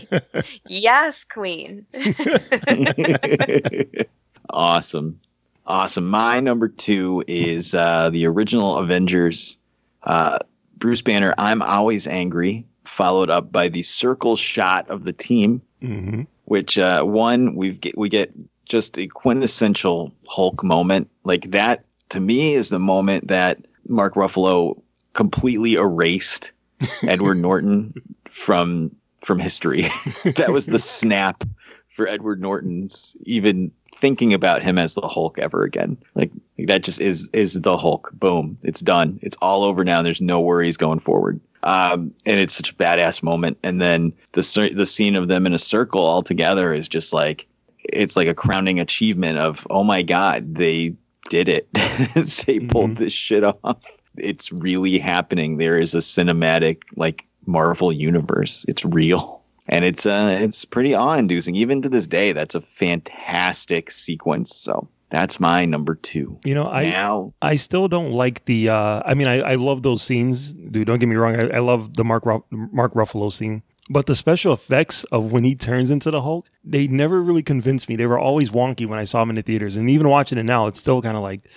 yes 0.67 1.25
queen 1.25 1.87
awesome. 4.51 5.21
Awesome. 5.67 6.09
My 6.09 6.41
number 6.41 6.69
two 6.69 7.23
is 7.27 7.75
uh, 7.75 8.09
the 8.11 8.27
original 8.27 8.79
Avengers. 8.79 9.59
Uh, 10.03 10.39
Bruce 10.79 11.03
Banner, 11.03 11.35
I'm 11.37 11.61
always 11.61 12.07
angry, 12.07 12.65
followed 12.85 13.29
up 13.29 13.53
by 13.53 13.69
the 13.69 13.83
circle 13.83 14.37
shot 14.37 14.89
of 14.89 15.05
the 15.05 15.13
team, 15.13 15.61
Mm-hmm. 15.83 16.23
which 16.47 16.77
uh, 16.79 17.05
one 17.05 17.55
we 17.55 17.71
get 17.71 17.97
we 17.97 18.09
get 18.09 18.33
just 18.69 18.99
a 18.99 19.07
quintessential 19.07 20.15
Hulk 20.29 20.63
moment. 20.63 21.11
Like 21.25 21.51
that 21.51 21.85
to 22.11 22.21
me 22.21 22.55
is 22.55 22.69
the 22.69 22.79
moment 22.79 23.29
that 23.29 23.59
Mark 23.89 24.15
Ruffalo 24.15 24.81
completely 25.15 25.75
erased 25.75 26.53
Edward 27.03 27.37
Norton 27.37 27.95
from 28.31 28.95
from 29.21 29.39
history. 29.39 29.83
that 30.37 30.51
was 30.53 30.67
the 30.67 30.79
snap 30.79 31.45
for 31.89 32.07
Edward 32.07 32.41
Norton's 32.41 33.17
even 33.25 33.73
thinking 33.99 34.33
about 34.33 34.63
him 34.63 34.79
as 34.79 34.95
the 34.95 35.01
Hulk 35.01 35.39
ever 35.41 35.65
again. 35.65 35.97
Like, 36.15 36.31
like 36.57 36.69
that 36.69 36.85
just 36.85 37.01
is 37.01 37.29
is 37.33 37.55
the 37.55 37.77
Hulk. 37.77 38.11
Boom, 38.15 38.57
it's 38.63 38.81
done. 38.81 39.19
It's 39.23 39.37
all 39.43 39.65
over 39.65 39.85
now. 39.85 40.03
There's 40.03 40.21
no 40.21 40.41
worries 40.41 40.77
going 40.77 41.01
forward. 41.01 41.41
Um, 41.65 42.15
and 42.25 42.39
it's 42.39 42.55
such 42.55 42.71
a 42.71 42.75
badass 42.75 43.23
moment. 43.23 43.59
And 43.65 43.81
then 43.81 44.13
the 44.33 44.71
the 44.75 44.87
scene 44.87 45.17
of 45.17 45.27
them 45.27 45.47
in 45.47 45.55
a 45.55 45.59
circle 45.59 46.03
all 46.03 46.23
together 46.23 46.73
is 46.73 46.89
just 46.89 47.13
like 47.13 47.48
it's 47.93 48.17
like 48.17 48.29
a 48.29 48.35
crowning 48.35 48.81
achievement 48.81 49.39
of 49.39 49.67
oh 49.71 49.85
my 49.85 50.03
god 50.03 50.55
they 50.55 50.95
did 51.31 51.49
it. 51.49 51.69
They 52.47 52.61
pulled 52.61 52.97
this 52.97 53.13
shit 53.13 53.45
off. 53.45 54.01
It's 54.17 54.51
really 54.51 54.99
happening. 54.99 55.59
There 55.59 55.79
is 55.79 55.95
a 55.95 55.99
cinematic 55.99 56.83
like 56.97 57.27
marvel 57.47 57.93
universe. 57.93 58.65
It's 58.69 58.85
real. 58.85 59.43
And 59.69 59.85
it's 59.85 60.07
uh 60.07 60.39
it's 60.41 60.65
pretty 60.65 60.95
awe-inducing 60.95 61.55
even 61.57 61.83
to 61.83 61.89
this 61.89 62.07
day 62.07 62.33
that's 62.33 62.55
a 62.55 62.61
fantastic 62.61 63.91
sequence. 63.91 64.55
So 64.57 64.89
that's 65.11 65.41
my 65.41 65.65
number 65.65 65.95
two. 65.97 66.39
You 66.45 66.55
know, 66.55 66.69
I 66.69 66.85
now 66.85 67.35
I 67.43 67.57
still 67.57 67.89
don't 67.89 68.13
like 68.13 68.45
the. 68.47 68.69
uh 68.71 69.03
I 69.05 69.15
mean, 69.15 69.29
I, 69.29 69.41
I 69.41 69.55
love 69.55 69.83
those 69.83 70.03
scenes, 70.03 70.55
dude. 70.55 70.87
Don't 70.87 70.99
get 70.99 71.09
me 71.09 71.17
wrong. 71.17 71.37
I, 71.37 71.57
I 71.57 71.59
love 71.61 71.95
the 71.95 72.05
Mark 72.05 72.27
Ruff- 72.27 72.43
Mark 72.51 72.95
Ruffalo 72.95 73.31
scene, 73.33 73.63
but 73.91 74.07
the 74.07 74.15
special 74.15 74.53
effects 74.53 75.05
of 75.05 75.33
when 75.33 75.45
he 75.45 75.55
turns 75.55 75.91
into 75.91 76.11
the 76.11 76.23
Hulk, 76.23 76.49
they 76.65 76.87
never 76.89 77.23
really 77.23 77.43
convinced 77.43 77.89
me. 77.89 77.97
They 77.97 78.07
were 78.07 78.19
always 78.19 78.51
wonky 78.51 78.87
when 78.87 78.99
I 78.99 79.05
saw 79.05 79.21
them 79.21 79.31
in 79.31 79.37
the 79.37 79.43
theaters, 79.43 79.77
and 79.77 79.89
even 79.91 80.09
watching 80.09 80.39
it 80.39 80.45
now, 80.45 80.67
it's 80.67 80.79
still 80.81 81.01
kind 81.03 81.17
of 81.17 81.23
like 81.23 81.49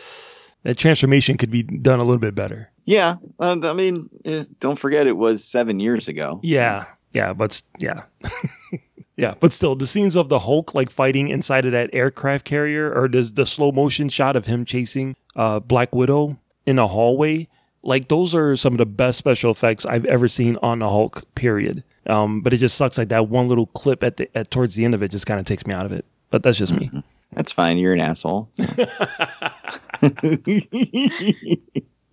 that 0.63 0.77
transformation 0.77 1.37
could 1.37 1.51
be 1.51 1.63
done 1.63 1.99
a 1.99 2.03
little 2.03 2.19
bit 2.19 2.35
better. 2.35 2.69
yeah 2.85 3.15
uh, 3.39 3.57
i 3.63 3.73
mean 3.73 4.09
eh, 4.25 4.43
don't 4.59 4.77
forget 4.79 5.07
it 5.07 5.17
was 5.17 5.43
seven 5.43 5.79
years 5.79 6.07
ago 6.07 6.39
Yeah, 6.43 6.85
yeah, 7.13 7.33
but 7.33 7.61
yeah. 7.79 8.03
Yeah, 9.17 9.35
but 9.39 9.53
still, 9.53 9.75
the 9.75 9.85
scenes 9.85 10.15
of 10.15 10.29
the 10.29 10.39
Hulk 10.39 10.73
like 10.73 10.89
fighting 10.89 11.27
inside 11.27 11.65
of 11.65 11.73
that 11.73 11.89
aircraft 11.93 12.43
carrier, 12.45 12.91
or 12.91 13.07
does 13.07 13.33
the 13.33 13.45
slow 13.45 13.71
motion 13.71 14.09
shot 14.09 14.35
of 14.35 14.47
him 14.47 14.65
chasing 14.65 15.15
uh, 15.35 15.59
Black 15.59 15.93
Widow 15.93 16.39
in 16.65 16.79
a 16.79 16.87
hallway, 16.87 17.47
like 17.83 18.07
those 18.07 18.33
are 18.33 18.55
some 18.55 18.73
of 18.73 18.77
the 18.79 18.85
best 18.85 19.19
special 19.19 19.51
effects 19.51 19.85
I've 19.85 20.05
ever 20.05 20.27
seen 20.27 20.57
on 20.63 20.79
the 20.79 20.89
Hulk. 20.89 21.23
Period. 21.35 21.83
Um, 22.07 22.41
but 22.41 22.53
it 22.53 22.57
just 22.57 22.77
sucks 22.77 22.97
like 22.97 23.09
that 23.09 23.29
one 23.29 23.47
little 23.47 23.67
clip 23.67 24.03
at 24.03 24.17
the 24.17 24.37
at 24.37 24.51
towards 24.51 24.75
the 24.75 24.85
end 24.85 24.95
of 24.95 25.03
it 25.03 25.09
just 25.09 25.25
kind 25.25 25.39
of 25.39 25.45
takes 25.45 25.65
me 25.67 25.73
out 25.73 25.85
of 25.85 25.91
it. 25.91 26.05
But 26.29 26.43
that's 26.43 26.57
just 26.57 26.73
me. 26.73 26.89
That's 27.33 27.51
fine. 27.51 27.77
You're 27.77 27.93
an 27.93 28.01
asshole. 28.01 28.49
so. 28.53 28.65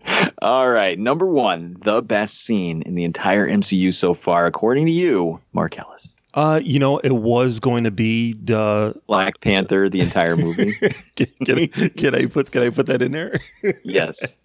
All 0.43 0.71
right. 0.71 0.99
Number 0.99 1.27
one, 1.27 1.77
the 1.81 2.03
best 2.03 2.45
scene 2.45 2.83
in 2.83 2.95
the 2.95 3.05
entire 3.05 3.49
MCU 3.49 3.93
so 3.93 4.15
far, 4.15 4.47
according 4.47 4.87
to 4.87 4.93
you, 4.93 5.41
Marcellus. 5.53 6.17
Uh, 6.35 6.61
you 6.63 6.79
know, 6.79 6.99
it 6.99 7.15
was 7.17 7.59
going 7.59 7.85
to 7.85 7.91
be 7.91 8.35
the 8.35 8.95
Black 9.07 9.41
Panther, 9.41 9.89
the 9.89 10.01
entire 10.01 10.37
movie. 10.37 10.73
can, 11.17 11.27
can, 11.45 11.59
I, 11.59 11.67
can 11.67 12.15
I 12.15 12.27
put 12.27 12.51
can 12.53 12.63
I 12.63 12.71
put 12.71 12.87
that 12.87 13.03
in 13.03 13.13
there? 13.13 13.41
yes. 13.83 14.37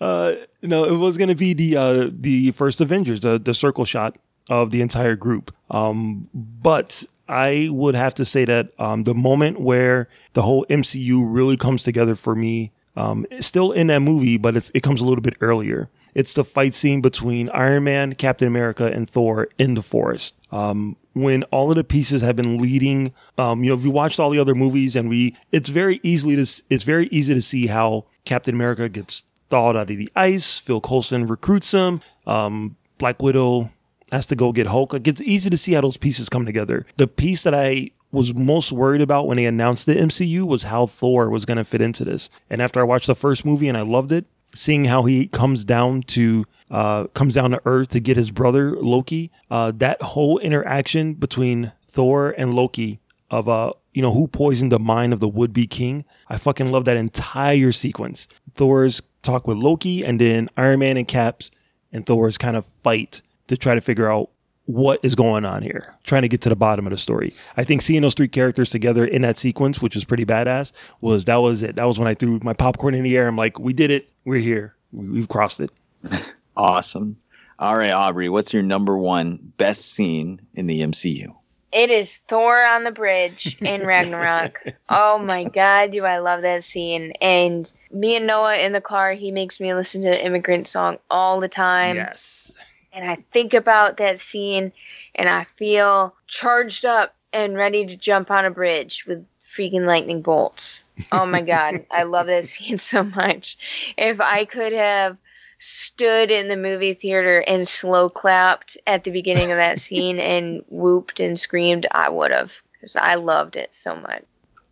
Uh, 0.00 0.34
no, 0.62 0.84
it 0.84 0.96
was 0.96 1.16
going 1.16 1.30
to 1.30 1.34
be 1.34 1.54
the 1.54 1.76
uh, 1.76 2.10
the 2.12 2.50
first 2.52 2.80
Avengers, 2.80 3.20
the 3.20 3.38
the 3.38 3.54
circle 3.54 3.84
shot 3.84 4.18
of 4.48 4.70
the 4.70 4.80
entire 4.80 5.16
group. 5.16 5.54
Um, 5.70 6.28
but 6.34 7.04
I 7.28 7.68
would 7.70 7.94
have 7.94 8.14
to 8.16 8.24
say 8.24 8.44
that 8.44 8.72
um, 8.78 9.04
the 9.04 9.14
moment 9.14 9.60
where 9.60 10.08
the 10.34 10.42
whole 10.42 10.66
MCU 10.68 11.24
really 11.26 11.56
comes 11.56 11.82
together 11.82 12.14
for 12.14 12.34
me, 12.34 12.72
um, 12.96 13.26
still 13.40 13.72
in 13.72 13.88
that 13.88 14.00
movie, 14.00 14.36
but 14.36 14.70
it 14.72 14.82
comes 14.82 15.00
a 15.00 15.04
little 15.04 15.22
bit 15.22 15.36
earlier. 15.40 15.88
It's 16.14 16.34
the 16.34 16.44
fight 16.44 16.74
scene 16.74 17.00
between 17.00 17.48
Iron 17.50 17.84
Man, 17.84 18.14
Captain 18.14 18.46
America, 18.46 18.86
and 18.86 19.10
Thor 19.10 19.48
in 19.58 19.74
the 19.74 19.82
forest. 19.82 20.34
Um, 20.52 20.96
when 21.12 21.42
all 21.44 21.70
of 21.70 21.76
the 21.76 21.84
pieces 21.84 22.22
have 22.22 22.36
been 22.36 22.58
leading, 22.58 23.12
um, 23.36 23.64
you 23.64 23.70
know, 23.70 23.76
if 23.76 23.84
you 23.84 23.90
watched 23.90 24.20
all 24.20 24.30
the 24.30 24.38
other 24.38 24.54
movies, 24.54 24.94
and 24.94 25.08
we, 25.08 25.36
it's 25.50 25.70
very 25.70 25.98
easily 26.04 26.36
to, 26.36 26.62
it's 26.70 26.84
very 26.84 27.06
easy 27.08 27.34
to 27.34 27.42
see 27.42 27.66
how 27.66 28.04
Captain 28.24 28.54
America 28.54 28.88
gets 28.88 29.24
thawed 29.50 29.76
out 29.76 29.90
of 29.90 29.96
the 29.96 30.10
ice. 30.14 30.58
Phil 30.58 30.80
Coulson 30.80 31.26
recruits 31.26 31.72
him. 31.72 32.00
Um, 32.26 32.76
Black 32.98 33.20
Widow 33.20 33.70
has 34.14 34.26
to 34.28 34.36
go 34.36 34.52
get 34.52 34.68
Hulk. 34.68 34.92
Like 34.92 35.06
it's 35.06 35.20
easy 35.20 35.50
to 35.50 35.56
see 35.56 35.72
how 35.72 35.82
those 35.82 35.96
pieces 35.96 36.28
come 36.28 36.46
together. 36.46 36.86
The 36.96 37.06
piece 37.06 37.42
that 37.42 37.54
I 37.54 37.90
was 38.10 38.34
most 38.34 38.72
worried 38.72 39.00
about 39.00 39.26
when 39.26 39.36
they 39.36 39.44
announced 39.44 39.86
the 39.86 39.94
MCU 39.94 40.46
was 40.46 40.64
how 40.64 40.86
Thor 40.86 41.28
was 41.28 41.44
going 41.44 41.56
to 41.58 41.64
fit 41.64 41.80
into 41.80 42.04
this. 42.04 42.30
And 42.48 42.62
after 42.62 42.80
I 42.80 42.84
watched 42.84 43.08
the 43.08 43.14
first 43.14 43.44
movie 43.44 43.68
and 43.68 43.76
I 43.76 43.82
loved 43.82 44.12
it, 44.12 44.26
seeing 44.54 44.84
how 44.84 45.02
he 45.02 45.26
comes 45.26 45.64
down 45.64 46.02
to 46.02 46.44
uh, 46.70 47.08
comes 47.08 47.34
down 47.34 47.50
to 47.50 47.60
Earth 47.66 47.88
to 47.88 48.00
get 48.00 48.16
his 48.16 48.30
brother 48.30 48.76
Loki, 48.76 49.30
uh, 49.50 49.72
that 49.76 50.00
whole 50.00 50.38
interaction 50.38 51.14
between 51.14 51.72
Thor 51.88 52.30
and 52.38 52.54
Loki 52.54 53.00
of 53.30 53.48
uh 53.48 53.72
you 53.92 54.02
know 54.02 54.12
who 54.12 54.28
poisoned 54.28 54.70
the 54.70 54.78
mind 54.78 55.12
of 55.12 55.20
the 55.20 55.28
would 55.28 55.52
be 55.52 55.66
king. 55.66 56.04
I 56.28 56.36
fucking 56.36 56.70
love 56.70 56.84
that 56.84 56.96
entire 56.96 57.72
sequence. 57.72 58.28
Thor's 58.54 59.02
talk 59.22 59.46
with 59.46 59.56
Loki 59.56 60.04
and 60.04 60.20
then 60.20 60.48
Iron 60.56 60.80
Man 60.80 60.96
and 60.96 61.08
Caps 61.08 61.50
and 61.92 62.04
Thor's 62.04 62.38
kind 62.38 62.56
of 62.56 62.66
fight 62.82 63.22
to 63.48 63.56
try 63.56 63.74
to 63.74 63.80
figure 63.80 64.10
out 64.10 64.30
what 64.66 64.98
is 65.02 65.14
going 65.14 65.44
on 65.44 65.62
here, 65.62 65.94
trying 66.04 66.22
to 66.22 66.28
get 66.28 66.40
to 66.40 66.48
the 66.48 66.56
bottom 66.56 66.86
of 66.86 66.90
the 66.90 66.96
story. 66.96 67.32
I 67.58 67.64
think 67.64 67.82
seeing 67.82 68.00
those 68.02 68.14
three 68.14 68.28
characters 68.28 68.70
together 68.70 69.04
in 69.04 69.20
that 69.22 69.36
sequence, 69.36 69.82
which 69.82 69.94
was 69.94 70.04
pretty 70.04 70.24
badass, 70.24 70.72
was 71.02 71.26
that 71.26 71.36
was 71.36 71.62
it. 71.62 71.76
That 71.76 71.84
was 71.84 71.98
when 71.98 72.08
I 72.08 72.14
threw 72.14 72.40
my 72.42 72.54
popcorn 72.54 72.94
in 72.94 73.02
the 73.04 73.16
air. 73.16 73.26
I'm 73.28 73.36
like, 73.36 73.58
we 73.58 73.72
did 73.74 73.90
it. 73.90 74.08
We're 74.24 74.40
here. 74.40 74.74
We- 74.92 75.08
We've 75.10 75.28
crossed 75.28 75.60
it. 75.60 75.70
Awesome. 76.56 77.16
All 77.58 77.76
right, 77.76 77.90
Aubrey, 77.90 78.28
what's 78.28 78.52
your 78.52 78.62
number 78.62 78.96
one 78.96 79.38
best 79.58 79.92
scene 79.92 80.40
in 80.54 80.66
the 80.68 80.82
MCU? 80.82 81.34
It 81.72 81.90
is 81.90 82.18
Thor 82.28 82.64
on 82.64 82.84
the 82.84 82.92
bridge 82.92 83.56
in 83.60 83.80
Ragnarok. 83.86 84.62
oh 84.88 85.18
my 85.18 85.42
god, 85.44 85.90
do 85.90 86.04
I 86.04 86.18
love 86.18 86.42
that 86.42 86.62
scene. 86.62 87.10
And 87.20 87.72
me 87.90 88.14
and 88.16 88.26
Noah 88.28 88.56
in 88.58 88.70
the 88.72 88.80
car, 88.80 89.12
he 89.14 89.32
makes 89.32 89.58
me 89.58 89.74
listen 89.74 90.02
to 90.02 90.10
the 90.10 90.24
immigrant 90.24 90.68
song 90.68 90.98
all 91.10 91.40
the 91.40 91.48
time. 91.48 91.96
Yes. 91.96 92.54
And 92.94 93.10
I 93.10 93.16
think 93.32 93.54
about 93.54 93.96
that 93.96 94.20
scene 94.20 94.72
and 95.16 95.28
I 95.28 95.44
feel 95.58 96.14
charged 96.28 96.84
up 96.84 97.14
and 97.32 97.56
ready 97.56 97.84
to 97.86 97.96
jump 97.96 98.30
on 98.30 98.44
a 98.44 98.50
bridge 98.50 99.04
with 99.06 99.26
freaking 99.56 99.86
lightning 99.86 100.22
bolts. 100.22 100.84
Oh 101.12 101.26
my 101.26 101.40
god, 101.40 101.84
I 101.90 102.02
love 102.04 102.28
that 102.28 102.46
scene 102.46 102.78
so 102.78 103.02
much. 103.02 103.58
If 103.98 104.20
I 104.20 104.44
could 104.44 104.72
have 104.72 105.16
stood 105.58 106.30
in 106.30 106.48
the 106.48 106.56
movie 106.56 106.94
theater 106.94 107.42
and 107.46 107.66
slow 107.66 108.08
clapped 108.08 108.76
at 108.86 109.04
the 109.04 109.10
beginning 109.10 109.50
of 109.50 109.56
that 109.56 109.80
scene 109.80 110.18
and 110.18 110.62
whooped 110.68 111.20
and 111.20 111.38
screamed, 111.38 111.86
I 111.90 112.08
would 112.08 112.30
have 112.30 112.52
because 112.72 112.96
I 112.96 113.16
loved 113.16 113.56
it 113.56 113.74
so 113.74 113.96
much. 113.96 114.24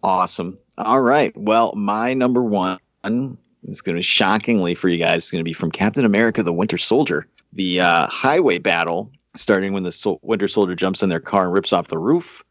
Awesome. 0.02 0.58
All 0.78 1.00
right. 1.00 1.36
Well, 1.36 1.72
my 1.76 2.14
number 2.14 2.42
one 2.42 2.78
is 3.04 3.82
going 3.82 3.94
to 3.94 3.98
be 3.98 4.02
shockingly 4.02 4.74
for 4.74 4.88
you 4.88 4.98
guys. 4.98 5.18
It's 5.18 5.30
going 5.30 5.40
to 5.40 5.48
be 5.48 5.52
from 5.52 5.70
Captain 5.70 6.04
America: 6.04 6.42
The 6.42 6.52
Winter 6.52 6.78
Soldier. 6.78 7.26
The 7.52 7.80
uh, 7.80 8.06
highway 8.06 8.58
battle, 8.58 9.10
starting 9.34 9.72
when 9.72 9.82
the 9.82 9.92
Sol- 9.92 10.20
Winter 10.22 10.48
Soldier 10.48 10.74
jumps 10.74 11.02
in 11.02 11.08
their 11.08 11.20
car 11.20 11.44
and 11.44 11.52
rips 11.52 11.72
off 11.72 11.88
the 11.88 11.98
roof, 11.98 12.44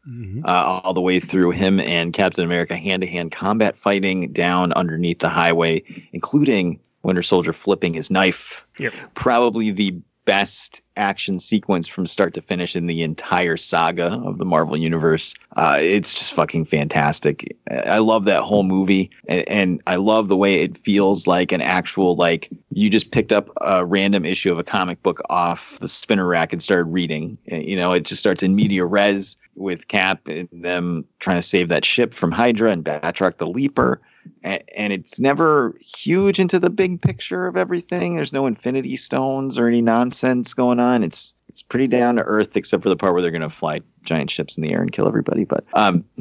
uh, 0.44 0.80
all 0.84 0.94
the 0.94 1.00
way 1.00 1.20
through 1.20 1.50
him 1.50 1.80
and 1.80 2.12
Captain 2.12 2.44
America 2.44 2.76
hand-to-hand 2.76 3.32
combat 3.32 3.76
fighting 3.76 4.32
down 4.32 4.72
underneath 4.74 5.18
the 5.20 5.28
highway, 5.28 5.82
including 6.12 6.78
Winter 7.02 7.22
Soldier 7.22 7.52
flipping 7.52 7.94
his 7.94 8.10
knife. 8.10 8.64
Yep. 8.78 8.92
Probably 9.14 9.70
the 9.70 10.00
best 10.24 10.82
action 10.96 11.38
sequence 11.38 11.88
from 11.88 12.06
start 12.06 12.34
to 12.34 12.42
finish 12.42 12.76
in 12.76 12.86
the 12.86 13.02
entire 13.02 13.56
saga 13.56 14.20
of 14.24 14.38
the 14.38 14.44
Marvel 14.44 14.76
universe. 14.76 15.34
Uh, 15.56 15.78
it's 15.80 16.14
just 16.14 16.32
fucking 16.32 16.64
fantastic. 16.64 17.56
I 17.70 17.98
love 17.98 18.24
that 18.26 18.42
whole 18.42 18.62
movie, 18.62 19.10
and, 19.26 19.48
and 19.48 19.82
I 19.86 19.96
love 19.96 20.28
the 20.28 20.36
way 20.36 20.60
it 20.60 20.76
feels 20.76 21.26
like 21.26 21.52
an 21.52 21.62
actual 21.62 22.14
like 22.16 22.48
you 22.70 22.90
just 22.90 23.10
picked 23.10 23.32
up 23.32 23.50
a 23.60 23.84
random 23.84 24.24
issue 24.24 24.52
of 24.52 24.58
a 24.58 24.64
comic 24.64 25.02
book 25.02 25.20
off 25.30 25.78
the 25.80 25.88
spinner 25.88 26.26
rack 26.26 26.52
and 26.52 26.62
started 26.62 26.84
reading. 26.84 27.38
You 27.46 27.76
know, 27.76 27.92
it 27.92 28.04
just 28.04 28.20
starts 28.20 28.42
in 28.42 28.54
media 28.54 28.84
res 28.84 29.36
with 29.54 29.88
Cap 29.88 30.26
and 30.28 30.48
them 30.52 31.04
trying 31.20 31.38
to 31.38 31.42
save 31.42 31.68
that 31.68 31.84
ship 31.84 32.14
from 32.14 32.32
Hydra 32.32 32.70
and 32.70 32.84
Batroc 32.84 33.36
the 33.36 33.46
Leaper 33.46 34.00
and 34.42 34.92
it's 34.92 35.20
never 35.20 35.74
huge 35.80 36.38
into 36.38 36.58
the 36.58 36.70
big 36.70 37.00
picture 37.00 37.46
of 37.46 37.56
everything. 37.56 38.16
There's 38.16 38.32
no 38.32 38.46
infinity 38.46 38.96
stones 38.96 39.58
or 39.58 39.68
any 39.68 39.82
nonsense 39.82 40.54
going 40.54 40.80
on. 40.80 41.02
It's 41.02 41.34
it's 41.48 41.62
pretty 41.62 41.86
down 41.86 42.16
to 42.16 42.22
earth, 42.22 42.56
except 42.56 42.82
for 42.82 42.88
the 42.88 42.96
part 42.96 43.12
where 43.12 43.20
they're 43.20 43.30
going 43.30 43.42
to 43.42 43.50
fly 43.50 43.80
giant 44.04 44.30
ships 44.30 44.56
in 44.56 44.62
the 44.62 44.72
air 44.72 44.80
and 44.80 44.90
kill 44.90 45.06
everybody. 45.06 45.44
But 45.44 45.64
um, 45.74 46.04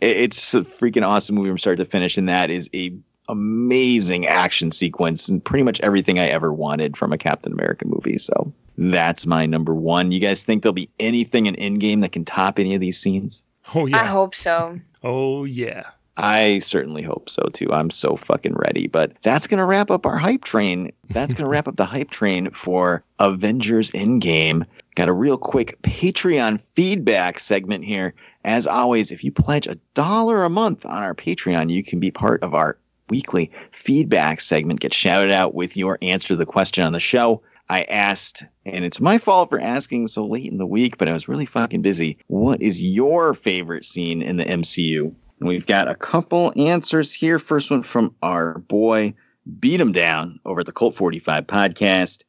it's 0.00 0.54
a 0.54 0.60
freaking 0.60 1.06
awesome 1.06 1.36
movie 1.36 1.48
from 1.48 1.58
start 1.58 1.78
to 1.78 1.84
finish, 1.84 2.18
and 2.18 2.28
that 2.28 2.50
is 2.50 2.68
a 2.74 2.92
amazing 3.28 4.26
action 4.26 4.72
sequence 4.72 5.28
and 5.28 5.42
pretty 5.42 5.62
much 5.62 5.80
everything 5.80 6.18
I 6.18 6.26
ever 6.26 6.52
wanted 6.52 6.96
from 6.96 7.12
a 7.12 7.18
Captain 7.18 7.52
America 7.52 7.86
movie. 7.86 8.18
So 8.18 8.52
that's 8.76 9.24
my 9.24 9.46
number 9.46 9.74
one. 9.74 10.12
You 10.12 10.20
guys 10.20 10.42
think 10.42 10.62
there'll 10.62 10.74
be 10.74 10.90
anything 10.98 11.46
in 11.46 11.54
Endgame 11.56 12.00
that 12.00 12.12
can 12.12 12.24
top 12.24 12.58
any 12.58 12.74
of 12.74 12.80
these 12.80 12.98
scenes? 12.98 13.44
Oh 13.74 13.86
yeah, 13.86 14.02
I 14.02 14.06
hope 14.06 14.34
so. 14.34 14.78
Oh 15.02 15.44
yeah. 15.44 15.84
I 16.20 16.58
certainly 16.58 17.02
hope 17.02 17.30
so 17.30 17.48
too. 17.52 17.72
I'm 17.72 17.90
so 17.90 18.14
fucking 18.14 18.54
ready. 18.54 18.86
But 18.86 19.12
that's 19.22 19.46
going 19.46 19.58
to 19.58 19.64
wrap 19.64 19.90
up 19.90 20.04
our 20.04 20.18
hype 20.18 20.44
train. 20.44 20.92
That's 21.08 21.32
going 21.32 21.44
to 21.44 21.48
wrap 21.48 21.66
up 21.66 21.76
the 21.76 21.86
hype 21.86 22.10
train 22.10 22.50
for 22.50 23.02
Avengers 23.18 23.90
Endgame. 23.92 24.66
Got 24.96 25.08
a 25.08 25.14
real 25.14 25.38
quick 25.38 25.80
Patreon 25.82 26.60
feedback 26.60 27.38
segment 27.38 27.84
here. 27.84 28.12
As 28.44 28.66
always, 28.66 29.10
if 29.10 29.24
you 29.24 29.32
pledge 29.32 29.66
a 29.66 29.78
dollar 29.94 30.44
a 30.44 30.50
month 30.50 30.84
on 30.84 31.02
our 31.02 31.14
Patreon, 31.14 31.70
you 31.70 31.82
can 31.82 32.00
be 32.00 32.10
part 32.10 32.42
of 32.42 32.54
our 32.54 32.76
weekly 33.08 33.50
feedback 33.72 34.40
segment. 34.40 34.80
Get 34.80 34.92
shouted 34.92 35.30
out 35.30 35.54
with 35.54 35.74
your 35.76 35.98
answer 36.02 36.28
to 36.28 36.36
the 36.36 36.46
question 36.46 36.84
on 36.84 36.92
the 36.92 37.00
show. 37.00 37.42
I 37.70 37.84
asked, 37.84 38.44
and 38.66 38.84
it's 38.84 39.00
my 39.00 39.16
fault 39.16 39.48
for 39.48 39.60
asking 39.60 40.08
so 40.08 40.26
late 40.26 40.50
in 40.50 40.58
the 40.58 40.66
week, 40.66 40.98
but 40.98 41.08
I 41.08 41.12
was 41.12 41.28
really 41.28 41.46
fucking 41.46 41.82
busy. 41.82 42.18
What 42.26 42.60
is 42.60 42.82
your 42.82 43.32
favorite 43.32 43.84
scene 43.84 44.22
in 44.22 44.36
the 44.36 44.44
MCU? 44.44 45.14
And 45.40 45.48
we've 45.48 45.66
got 45.66 45.88
a 45.88 45.94
couple 45.94 46.52
answers 46.56 47.12
here. 47.14 47.38
First 47.38 47.70
one 47.70 47.82
from 47.82 48.14
our 48.22 48.58
boy, 48.60 49.14
Beat 49.58 49.80
Him 49.80 49.92
Down 49.92 50.38
over 50.44 50.60
at 50.60 50.66
the 50.66 50.72
Colt 50.72 50.94
45 50.94 51.46
podcast. 51.46 52.24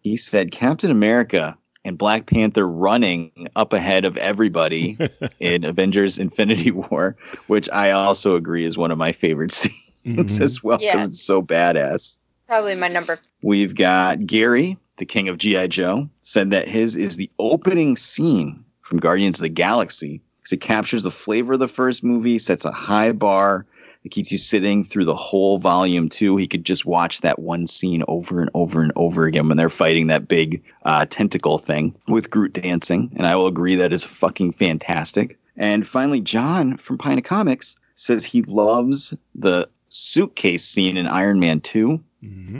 He 0.00 0.16
said 0.16 0.50
Captain 0.52 0.90
America 0.90 1.56
and 1.84 1.96
Black 1.96 2.26
Panther 2.26 2.66
running 2.66 3.30
up 3.54 3.72
ahead 3.72 4.04
of 4.04 4.16
everybody 4.16 4.98
in 5.40 5.64
Avengers 5.64 6.18
Infinity 6.18 6.72
War, 6.72 7.16
which 7.46 7.68
I 7.72 7.92
also 7.92 8.34
agree 8.34 8.64
is 8.64 8.76
one 8.76 8.90
of 8.90 8.98
my 8.98 9.12
favorite 9.12 9.52
scenes 9.52 9.82
Mm-hmm. 10.06 10.42
as 10.44 10.62
well 10.62 10.78
because 10.78 11.00
Yeah. 11.00 11.04
it's 11.06 11.20
so 11.20 11.42
badass. 11.42 12.18
Probably 12.46 12.76
my 12.76 12.86
number. 12.86 13.18
We've 13.42 13.74
got 13.74 14.24
Gary, 14.24 14.78
the 14.98 15.04
king 15.04 15.28
of 15.28 15.38
G.I. 15.38 15.66
Joe, 15.66 16.08
said 16.22 16.52
that 16.52 16.68
his 16.68 16.94
is 16.94 17.16
the 17.16 17.28
opening 17.40 17.96
scene 17.96 18.64
from 18.82 19.00
Guardians 19.00 19.40
of 19.40 19.42
the 19.42 19.48
Galaxy 19.48 20.22
because 20.46 20.52
it 20.52 20.60
captures 20.60 21.02
the 21.02 21.10
flavor 21.10 21.54
of 21.54 21.58
the 21.58 21.66
first 21.66 22.04
movie, 22.04 22.38
sets 22.38 22.64
a 22.64 22.70
high 22.70 23.10
bar. 23.10 23.66
It 24.04 24.10
keeps 24.10 24.30
you 24.30 24.38
sitting 24.38 24.84
through 24.84 25.04
the 25.04 25.16
whole 25.16 25.58
volume 25.58 26.08
two. 26.08 26.36
He 26.36 26.46
could 26.46 26.64
just 26.64 26.86
watch 26.86 27.22
that 27.22 27.40
one 27.40 27.66
scene 27.66 28.04
over 28.06 28.40
and 28.40 28.48
over 28.54 28.80
and 28.80 28.92
over 28.94 29.24
again 29.24 29.48
when 29.48 29.56
they're 29.56 29.68
fighting 29.68 30.06
that 30.06 30.28
big 30.28 30.62
uh, 30.84 31.04
tentacle 31.10 31.58
thing 31.58 31.96
with 32.06 32.30
Groot 32.30 32.52
dancing. 32.52 33.10
And 33.16 33.26
I 33.26 33.34
will 33.34 33.48
agree 33.48 33.74
that 33.74 33.92
is 33.92 34.04
fucking 34.04 34.52
fantastic. 34.52 35.36
And 35.56 35.84
finally, 35.84 36.20
John 36.20 36.76
from 36.76 36.96
Pina 36.96 37.22
Comics 37.22 37.74
says 37.96 38.24
he 38.24 38.42
loves 38.42 39.12
the 39.34 39.68
suitcase 39.88 40.64
scene 40.64 40.96
in 40.96 41.08
Iron 41.08 41.40
Man 41.40 41.60
2 41.60 42.00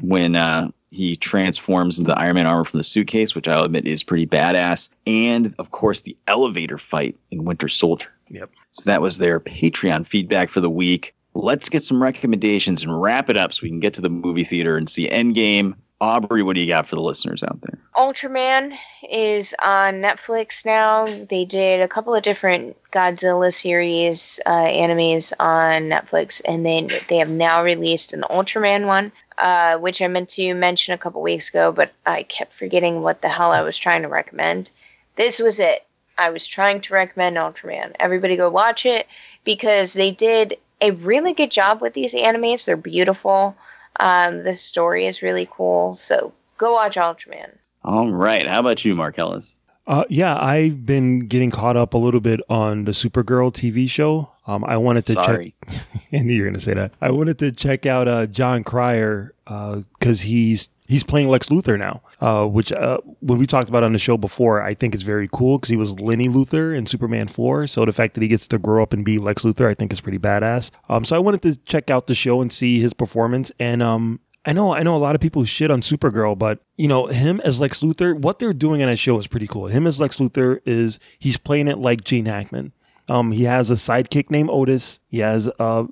when 0.01 0.35
uh, 0.35 0.73
he 0.91 1.17
transforms 1.17 1.99
into 1.99 2.11
the 2.11 2.19
Iron 2.19 2.37
Man 2.37 2.47
armor 2.47 2.65
from 2.65 2.79
the 2.79 2.85
suitcase, 2.85 3.35
which 3.35 3.49
I'll 3.49 3.65
admit 3.65 3.87
is 3.87 4.03
pretty 4.03 4.27
badass. 4.27 4.89
And 5.07 5.55
of 5.59 5.71
course, 5.71 6.03
the 6.03 6.17
elevator 6.27 6.79
fight 6.79 7.17
in 7.31 7.45
Winter 7.45 7.69
Soldier. 7.69 8.11
Yep. 8.29 8.51
So 8.73 8.91
that 8.91 9.01
was 9.01 9.19
their 9.19 9.41
Patreon 9.41 10.07
feedback 10.07 10.49
for 10.49 10.61
the 10.61 10.71
week. 10.71 11.15
Let's 11.35 11.69
get 11.69 11.85
some 11.85 12.03
recommendations 12.03 12.83
and 12.83 13.01
wrap 13.01 13.29
it 13.29 13.37
up 13.37 13.53
so 13.53 13.61
we 13.63 13.69
can 13.69 13.81
get 13.81 13.95
to 13.95 14.01
the 14.01 14.09
movie 14.09 14.45
theater 14.45 14.77
and 14.77 14.89
see 14.89 15.09
Endgame. 15.09 15.75
Aubrey, 16.01 16.43
what 16.43 16.57
do 16.57 16.61
you 16.61 16.67
got 16.67 16.87
for 16.87 16.95
the 16.95 17.03
listeners 17.03 17.43
out 17.43 17.59
there? 17.63 17.79
Ultraman 17.97 18.77
is 19.11 19.55
on 19.65 19.95
Netflix 19.95 20.65
now. 20.67 21.07
They 21.07 21.47
did 21.47 21.81
a 21.81 21.89
couple 21.89 22.15
of 22.15 22.23
different 22.23 22.77
Godzilla 22.93 23.53
series 23.53 24.39
uh, 24.45 24.51
animes 24.51 25.33
on 25.41 25.85
Netflix, 25.85 26.43
and 26.45 26.67
then 26.67 26.91
they 27.09 27.17
have 27.17 27.31
now 27.31 27.65
released 27.65 28.13
an 28.13 28.25
Ultraman 28.29 28.87
one, 28.87 29.11
uh, 29.39 29.79
which 29.79 30.01
I 30.01 30.09
meant 30.09 30.31
to 30.31 30.55
mention 30.55 30.95
a 30.95 30.99
couple 30.99 31.23
weeks 31.23 31.49
ago, 31.49 31.73
but 31.73 31.93
I 32.07 32.23
kept 32.25 32.55
forgetting 32.59 33.03
what 33.03 33.23
the 33.23 33.29
hell 33.29 33.53
I 33.53 33.61
was 33.61 33.77
trying 33.77 34.03
to 34.03 34.09
recommend. 34.09 34.71
This 35.17 35.39
was 35.39 35.59
it. 35.59 35.85
I 36.19 36.31
was 36.31 36.47
trying 36.47 36.81
to 36.83 36.95
recommend 36.95 37.37
Ultraman. 37.37 37.93
Everybody 38.01 38.37
go 38.37 38.49
watch 38.49 38.87
it 38.87 39.07
because 39.45 39.93
they 39.93 40.11
did 40.11 40.57
a 40.81 40.93
really 40.93 41.33
good 41.33 41.51
job 41.51 41.81
with 41.81 41.95
these 41.95 42.15
animes. 42.15 42.65
They're 42.65 42.77
beautiful. 42.77 43.57
Um, 44.01 44.43
the 44.45 44.57
story 44.57 45.07
is 45.07 45.23
really 45.23 45.49
cool. 45.51 45.97
So 45.97 46.33
go 46.59 46.73
watch 46.73 46.97
Ultraman. 46.97 47.51
All 47.85 48.13
right. 48.13 48.47
How 48.47 48.61
about 48.61 48.85
you, 48.85 48.95
Marcellus? 48.95 49.55
Uh, 49.87 50.05
yeah, 50.09 50.37
I've 50.43 50.85
been 50.85 51.21
getting 51.21 51.51
caught 51.51 51.77
up 51.77 51.95
a 51.95 51.99
little 51.99 52.21
bit 52.21 52.41
on 52.49 52.85
the 52.85 52.93
Supergirl 52.93 53.53
TV 53.53 53.89
show. 53.89 54.29
Um, 54.47 54.65
I 54.65 54.77
wanted 54.77 55.07
to 55.07 55.13
Sorry. 55.15 55.55
check. 55.69 55.83
I 56.13 56.19
knew 56.19 56.35
you 56.35 56.43
were 56.43 56.49
going 56.49 56.55
to 56.55 56.61
say 56.61 56.75
that. 56.75 56.93
I 57.01 57.11
wanted 57.11 57.39
to 57.41 57.53
check 57.53 57.85
out 57.87 58.07
uh, 58.09 58.27
Jon 58.27 58.63
Cryer 58.65 59.35
because 59.45 60.21
he's 60.23 60.71
he's 60.87 61.03
playing 61.03 61.29
Lex 61.29 61.47
Luthor 61.49 61.79
now. 61.79 62.03
Uh, 62.21 62.47
which 62.47 62.73
uh, 62.73 62.99
when 63.21 63.39
we 63.39 63.47
talked 63.47 63.69
about 63.69 63.83
on 63.83 63.93
the 63.93 63.99
show 63.99 64.17
before, 64.17 64.63
I 64.63 64.75
think 64.75 64.95
is 64.95 65.03
very 65.03 65.29
cool 65.33 65.59
because 65.59 65.69
he 65.69 65.77
was 65.77 65.99
Lenny 66.01 66.29
Luthor 66.29 66.77
in 66.77 66.87
Superman 66.87 67.27
four. 67.29 67.67
So 67.67 67.85
the 67.85 67.93
fact 67.93 68.15
that 68.15 68.23
he 68.23 68.29
gets 68.29 68.47
to 68.49 68.59
grow 68.59 68.83
up 68.83 68.93
and 68.93 69.05
be 69.05 69.19
Lex 69.19 69.43
Luthor, 69.43 69.67
I 69.69 69.75
think 69.75 69.93
is 69.93 70.01
pretty 70.01 70.19
badass. 70.19 70.71
Um, 70.89 71.05
so 71.05 71.17
I 71.17 71.19
wanted 71.19 71.43
to 71.43 71.57
check 71.65 71.91
out 71.91 72.07
the 72.07 72.15
show 72.15 72.41
and 72.41 72.53
see 72.53 72.81
his 72.81 72.95
performance 72.95 73.53
and 73.59 73.83
um. 73.83 74.21
I 74.49 74.53
know, 74.53 74.73
I 74.73 74.85
know 74.85 74.95
a 74.95 74.99
lot 74.99 75.17
of 75.17 75.21
people 75.21 75.45
shit 75.45 75.73
on 75.73 75.81
Supergirl, 75.81 76.39
but 76.39 76.61
you 76.77 76.87
know, 76.87 77.07
him 77.07 77.41
as 77.41 77.59
Lex 77.59 77.81
Luthor, 77.81 78.17
what 78.17 78.39
they're 78.39 78.53
doing 78.53 78.81
in 78.81 78.87
that 78.89 78.97
show 78.97 79.19
is 79.19 79.27
pretty 79.27 79.49
cool. 79.49 79.67
Him 79.67 79.89
as 79.89 79.99
Lex 79.99 80.19
Luthor 80.19 80.61
is 80.65 81.01
he's 81.19 81.37
playing 81.37 81.67
it 81.67 81.79
like 81.79 82.05
Gene 82.05 82.27
Hackman. 82.27 82.73
Um, 83.09 83.33
he 83.33 83.45
has 83.45 83.71
a 83.71 83.75
sidekick 83.75 84.31
named 84.31 84.51
Otis. 84.51 85.01
He 85.09 85.19
has 85.21 85.51
a 85.59 85.87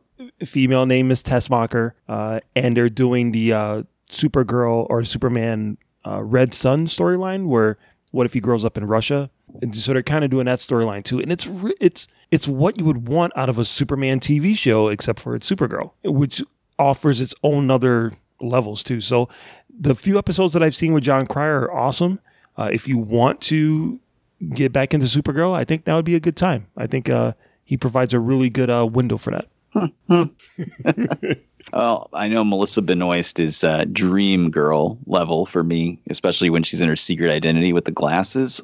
female 0.45 0.87
named 0.87 1.09
Miss 1.09 1.23
Tessmacher, 1.23 1.93
uh, 2.09 2.41
and 2.57 2.77
they're 2.77 2.89
doing 2.89 3.31
the 3.31 3.53
uh, 3.53 3.83
Supergirl 4.11 4.87
or 4.91 5.05
Superman 5.05 5.79
uh, 6.07 6.23
Red 6.23 6.55
Sun 6.55 6.87
storyline, 6.87 7.47
where 7.47 7.79
what 8.11 8.27
if 8.27 8.33
he 8.33 8.41
grows 8.41 8.65
up 8.65 8.77
in 8.77 8.87
Russia? 8.87 9.31
And 9.63 9.75
so 9.75 9.93
they're 9.93 10.03
kind 10.03 10.25
of 10.25 10.31
doing 10.31 10.47
that 10.47 10.59
storyline 10.59 11.05
too, 11.05 11.21
and 11.21 11.31
it's 11.31 11.49
it's 11.81 12.09
it's 12.31 12.49
what 12.49 12.79
you 12.79 12.85
would 12.85 13.09
want 13.09 13.33
out 13.37 13.49
of 13.49 13.59
a 13.59 13.65
Superman 13.65 14.19
TV 14.19 14.57
show, 14.57 14.89
except 14.89 15.21
for 15.21 15.37
it's 15.37 15.49
Supergirl, 15.49 15.93
which 16.03 16.43
offers 16.79 17.21
its 17.21 17.35
own 17.45 17.71
other 17.71 18.13
levels 18.41 18.83
too. 18.83 19.01
So 19.01 19.29
the 19.71 19.95
few 19.95 20.19
episodes 20.19 20.53
that 20.55 20.63
I've 20.63 20.75
seen 20.75 20.93
with 20.93 21.05
Jon 21.05 21.27
Cryer 21.27 21.63
are 21.63 21.73
awesome. 21.73 22.21
Uh, 22.57 22.71
if 22.73 22.89
you 22.89 22.99
want 22.99 23.41
to 23.43 24.01
get 24.55 24.73
back 24.73 24.95
into 24.95 25.07
Supergirl, 25.07 25.55
I 25.55 25.65
think 25.65 25.85
that 25.85 25.95
would 25.95 26.05
be 26.05 26.15
a 26.15 26.21
good 26.21 26.37
time. 26.37 26.67
I 26.77 26.87
think 26.87 27.09
uh, 27.09 27.33
he 27.65 27.77
provides 27.77 28.13
a 28.13 28.21
really 28.21 28.51
good 28.51 28.71
uh, 28.71 28.87
window 28.87 29.17
for 29.17 29.31
that. 29.31 29.49
Well, 31.73 32.11
I 32.13 32.29
know 32.29 32.45
Melissa 32.45 32.83
Benoist 32.83 33.41
is 33.41 33.65
uh, 33.65 33.87
dream 33.91 34.51
girl 34.51 34.99
level 35.07 35.47
for 35.47 35.65
me, 35.65 35.99
especially 36.11 36.51
when 36.51 36.63
she's 36.63 36.81
in 36.81 36.89
her 36.89 36.97
secret 36.97 37.31
identity 37.31 37.73
with 37.73 37.87
the 37.87 37.91
glasses. 37.91 38.61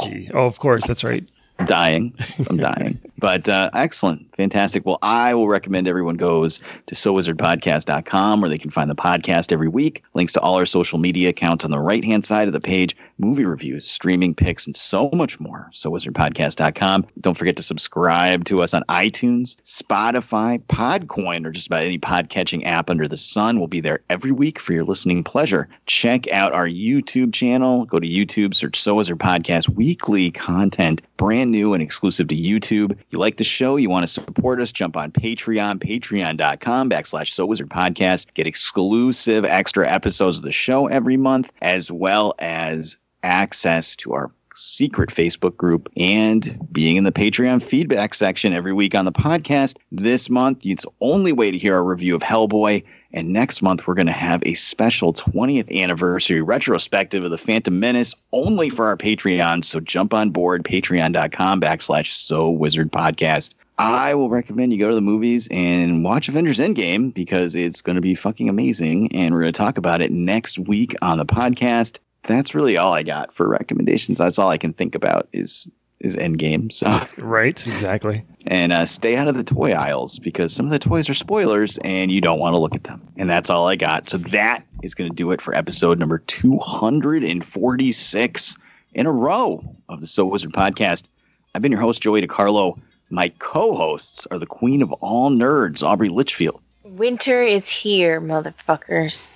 Oh, 0.00 0.46
of 0.46 0.58
course, 0.58 0.86
that's 0.86 1.04
right. 1.04 1.26
Dying. 1.64 2.14
I'm 2.48 2.56
dying. 2.56 3.00
But 3.18 3.48
uh, 3.48 3.70
excellent. 3.72 4.34
Fantastic. 4.36 4.84
Well, 4.84 4.98
I 5.00 5.34
will 5.34 5.48
recommend 5.48 5.88
everyone 5.88 6.16
goes 6.16 6.60
to 6.86 6.94
sowizardpodcast.com 6.94 8.40
where 8.40 8.50
they 8.50 8.58
can 8.58 8.70
find 8.70 8.90
the 8.90 8.94
podcast 8.94 9.52
every 9.52 9.68
week. 9.68 10.02
Links 10.14 10.32
to 10.34 10.40
all 10.40 10.56
our 10.56 10.66
social 10.66 10.98
media 10.98 11.30
accounts 11.30 11.64
on 11.64 11.70
the 11.70 11.78
right 11.78 12.04
hand 12.04 12.26
side 12.26 12.46
of 12.46 12.52
the 12.52 12.60
page, 12.60 12.94
movie 13.18 13.46
reviews, 13.46 13.86
streaming 13.86 14.34
picks, 14.34 14.66
and 14.66 14.76
so 14.76 15.08
much 15.14 15.40
more. 15.40 15.68
Sowizardpodcast.com. 15.72 17.06
Don't 17.20 17.36
forget 17.36 17.56
to 17.56 17.62
subscribe 17.62 18.44
to 18.44 18.60
us 18.60 18.74
on 18.74 18.82
iTunes, 18.90 19.56
Spotify, 19.62 20.60
Podcoin, 20.66 21.46
or 21.46 21.50
just 21.50 21.68
about 21.68 21.84
any 21.84 21.98
podcatching 21.98 22.66
app 22.66 22.90
under 22.90 23.08
the 23.08 23.16
sun. 23.16 23.58
We'll 23.58 23.68
be 23.68 23.80
there 23.80 24.00
every 24.10 24.32
week 24.32 24.58
for 24.58 24.74
your 24.74 24.84
listening 24.84 25.24
pleasure. 25.24 25.68
Check 25.86 26.30
out 26.30 26.52
our 26.52 26.68
YouTube 26.68 27.32
channel. 27.32 27.86
Go 27.86 27.98
to 27.98 28.06
YouTube, 28.06 28.54
search 28.54 28.78
So 28.78 28.96
Wizard 28.96 29.18
Podcast 29.18 29.70
weekly 29.70 30.30
content, 30.30 31.00
brand 31.16 31.50
new 31.50 31.74
and 31.74 31.82
exclusive 31.82 32.28
to 32.28 32.34
YouTube. 32.34 32.96
you 33.10 33.18
like 33.18 33.36
the 33.36 33.44
show, 33.44 33.76
you 33.76 33.90
want 33.90 34.04
to 34.04 34.06
support 34.06 34.60
us, 34.60 34.72
jump 34.72 34.96
on 34.96 35.10
Patreon, 35.10 35.78
patreon.com 35.78 36.90
backslash 36.90 37.30
So 37.30 37.46
Wizard 37.46 37.70
Podcast. 37.70 38.32
Get 38.34 38.46
exclusive 38.46 39.44
extra 39.44 39.88
episodes 39.88 40.38
of 40.38 40.42
the 40.42 40.52
show 40.52 40.86
every 40.86 41.16
month, 41.16 41.52
as 41.62 41.90
well 41.90 42.34
as 42.38 42.96
access 43.22 43.96
to 43.96 44.12
our 44.12 44.30
secret 44.56 45.10
Facebook 45.10 45.56
group 45.56 45.88
and 45.96 46.58
being 46.72 46.96
in 46.96 47.04
the 47.04 47.12
Patreon 47.12 47.62
feedback 47.62 48.14
section 48.14 48.52
every 48.52 48.72
week 48.72 48.94
on 48.94 49.04
the 49.04 49.12
podcast. 49.12 49.76
This 49.92 50.30
month, 50.30 50.64
it's 50.64 50.86
only 51.00 51.32
way 51.32 51.50
to 51.50 51.58
hear 51.58 51.74
our 51.74 51.84
review 51.84 52.14
of 52.14 52.22
Hellboy. 52.22 52.82
And 53.12 53.32
next 53.32 53.62
month, 53.62 53.86
we're 53.86 53.94
going 53.94 54.06
to 54.06 54.12
have 54.12 54.42
a 54.44 54.54
special 54.54 55.12
20th 55.12 55.74
anniversary 55.74 56.42
retrospective 56.42 57.24
of 57.24 57.30
the 57.30 57.38
Phantom 57.38 57.78
Menace 57.78 58.14
only 58.32 58.68
for 58.68 58.86
our 58.86 58.96
Patreon. 58.96 59.64
So 59.64 59.80
jump 59.80 60.12
on 60.12 60.30
board, 60.30 60.64
patreon.com 60.64 61.60
backslash 61.60 62.08
So 62.08 62.50
Wizard 62.50 62.92
Podcast. 62.92 63.54
I 63.78 64.14
will 64.14 64.30
recommend 64.30 64.72
you 64.72 64.78
go 64.78 64.88
to 64.88 64.94
the 64.94 65.02
movies 65.02 65.48
and 65.50 66.02
watch 66.02 66.28
Avengers 66.28 66.58
Endgame 66.58 67.12
because 67.12 67.54
it's 67.54 67.82
going 67.82 67.96
to 67.96 68.02
be 68.02 68.14
fucking 68.14 68.48
amazing. 68.48 69.14
And 69.14 69.34
we're 69.34 69.42
going 69.42 69.52
to 69.52 69.58
talk 69.58 69.76
about 69.76 70.00
it 70.00 70.10
next 70.10 70.58
week 70.58 70.94
on 71.02 71.18
the 71.18 71.26
podcast. 71.26 71.98
That's 72.22 72.54
really 72.54 72.76
all 72.76 72.94
I 72.94 73.02
got 73.02 73.32
for 73.34 73.46
recommendations. 73.46 74.18
That's 74.18 74.38
all 74.38 74.48
I 74.48 74.58
can 74.58 74.72
think 74.72 74.94
about 74.94 75.28
is 75.32 75.70
is 76.06 76.16
Endgame. 76.16 76.72
So 76.72 77.00
Right, 77.18 77.66
exactly. 77.66 78.24
and 78.46 78.72
uh, 78.72 78.86
stay 78.86 79.16
out 79.16 79.28
of 79.28 79.34
the 79.36 79.44
toy 79.44 79.72
aisles 79.72 80.18
because 80.18 80.52
some 80.54 80.64
of 80.66 80.72
the 80.72 80.78
toys 80.78 81.08
are 81.10 81.14
spoilers 81.14 81.76
and 81.78 82.10
you 82.10 82.20
don't 82.22 82.38
want 82.38 82.54
to 82.54 82.58
look 82.58 82.74
at 82.74 82.84
them. 82.84 83.06
And 83.16 83.28
that's 83.28 83.50
all 83.50 83.68
I 83.68 83.76
got. 83.76 84.08
So 84.08 84.16
that 84.18 84.62
is 84.82 84.94
going 84.94 85.10
to 85.10 85.16
do 85.16 85.30
it 85.32 85.40
for 85.42 85.54
episode 85.54 85.98
number 85.98 86.18
246 86.18 88.56
in 88.94 89.06
a 89.06 89.12
row 89.12 89.62
of 89.88 90.00
the 90.00 90.06
So 90.06 90.24
Wizard 90.26 90.52
podcast. 90.52 91.08
I've 91.54 91.62
been 91.62 91.72
your 91.72 91.80
host, 91.80 92.02
Joey 92.02 92.22
DiCarlo. 92.22 92.78
My 93.10 93.28
co 93.38 93.74
hosts 93.74 94.26
are 94.30 94.38
the 94.38 94.46
queen 94.46 94.82
of 94.82 94.92
all 94.94 95.30
nerds, 95.30 95.82
Aubrey 95.82 96.08
Litchfield. 96.08 96.60
Winter 96.84 97.42
is 97.42 97.68
here, 97.68 98.20
motherfuckers. 98.20 99.28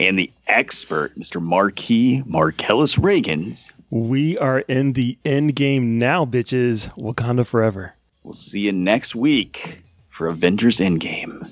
and 0.00 0.18
the 0.18 0.30
expert, 0.48 1.14
Mr. 1.16 1.40
Marquis 1.40 2.22
Marcellus 2.26 2.96
Reagans. 2.96 3.70
We 3.92 4.38
are 4.38 4.60
in 4.60 4.94
the 4.94 5.18
end 5.22 5.54
game 5.54 5.98
now, 5.98 6.24
bitches. 6.24 6.88
Wakanda 6.96 7.44
forever. 7.44 7.94
We'll 8.24 8.32
see 8.32 8.60
you 8.60 8.72
next 8.72 9.14
week 9.14 9.82
for 10.08 10.28
Avengers 10.28 10.78
Endgame. 10.78 11.46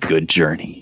Good 0.00 0.28
journey. 0.28 0.81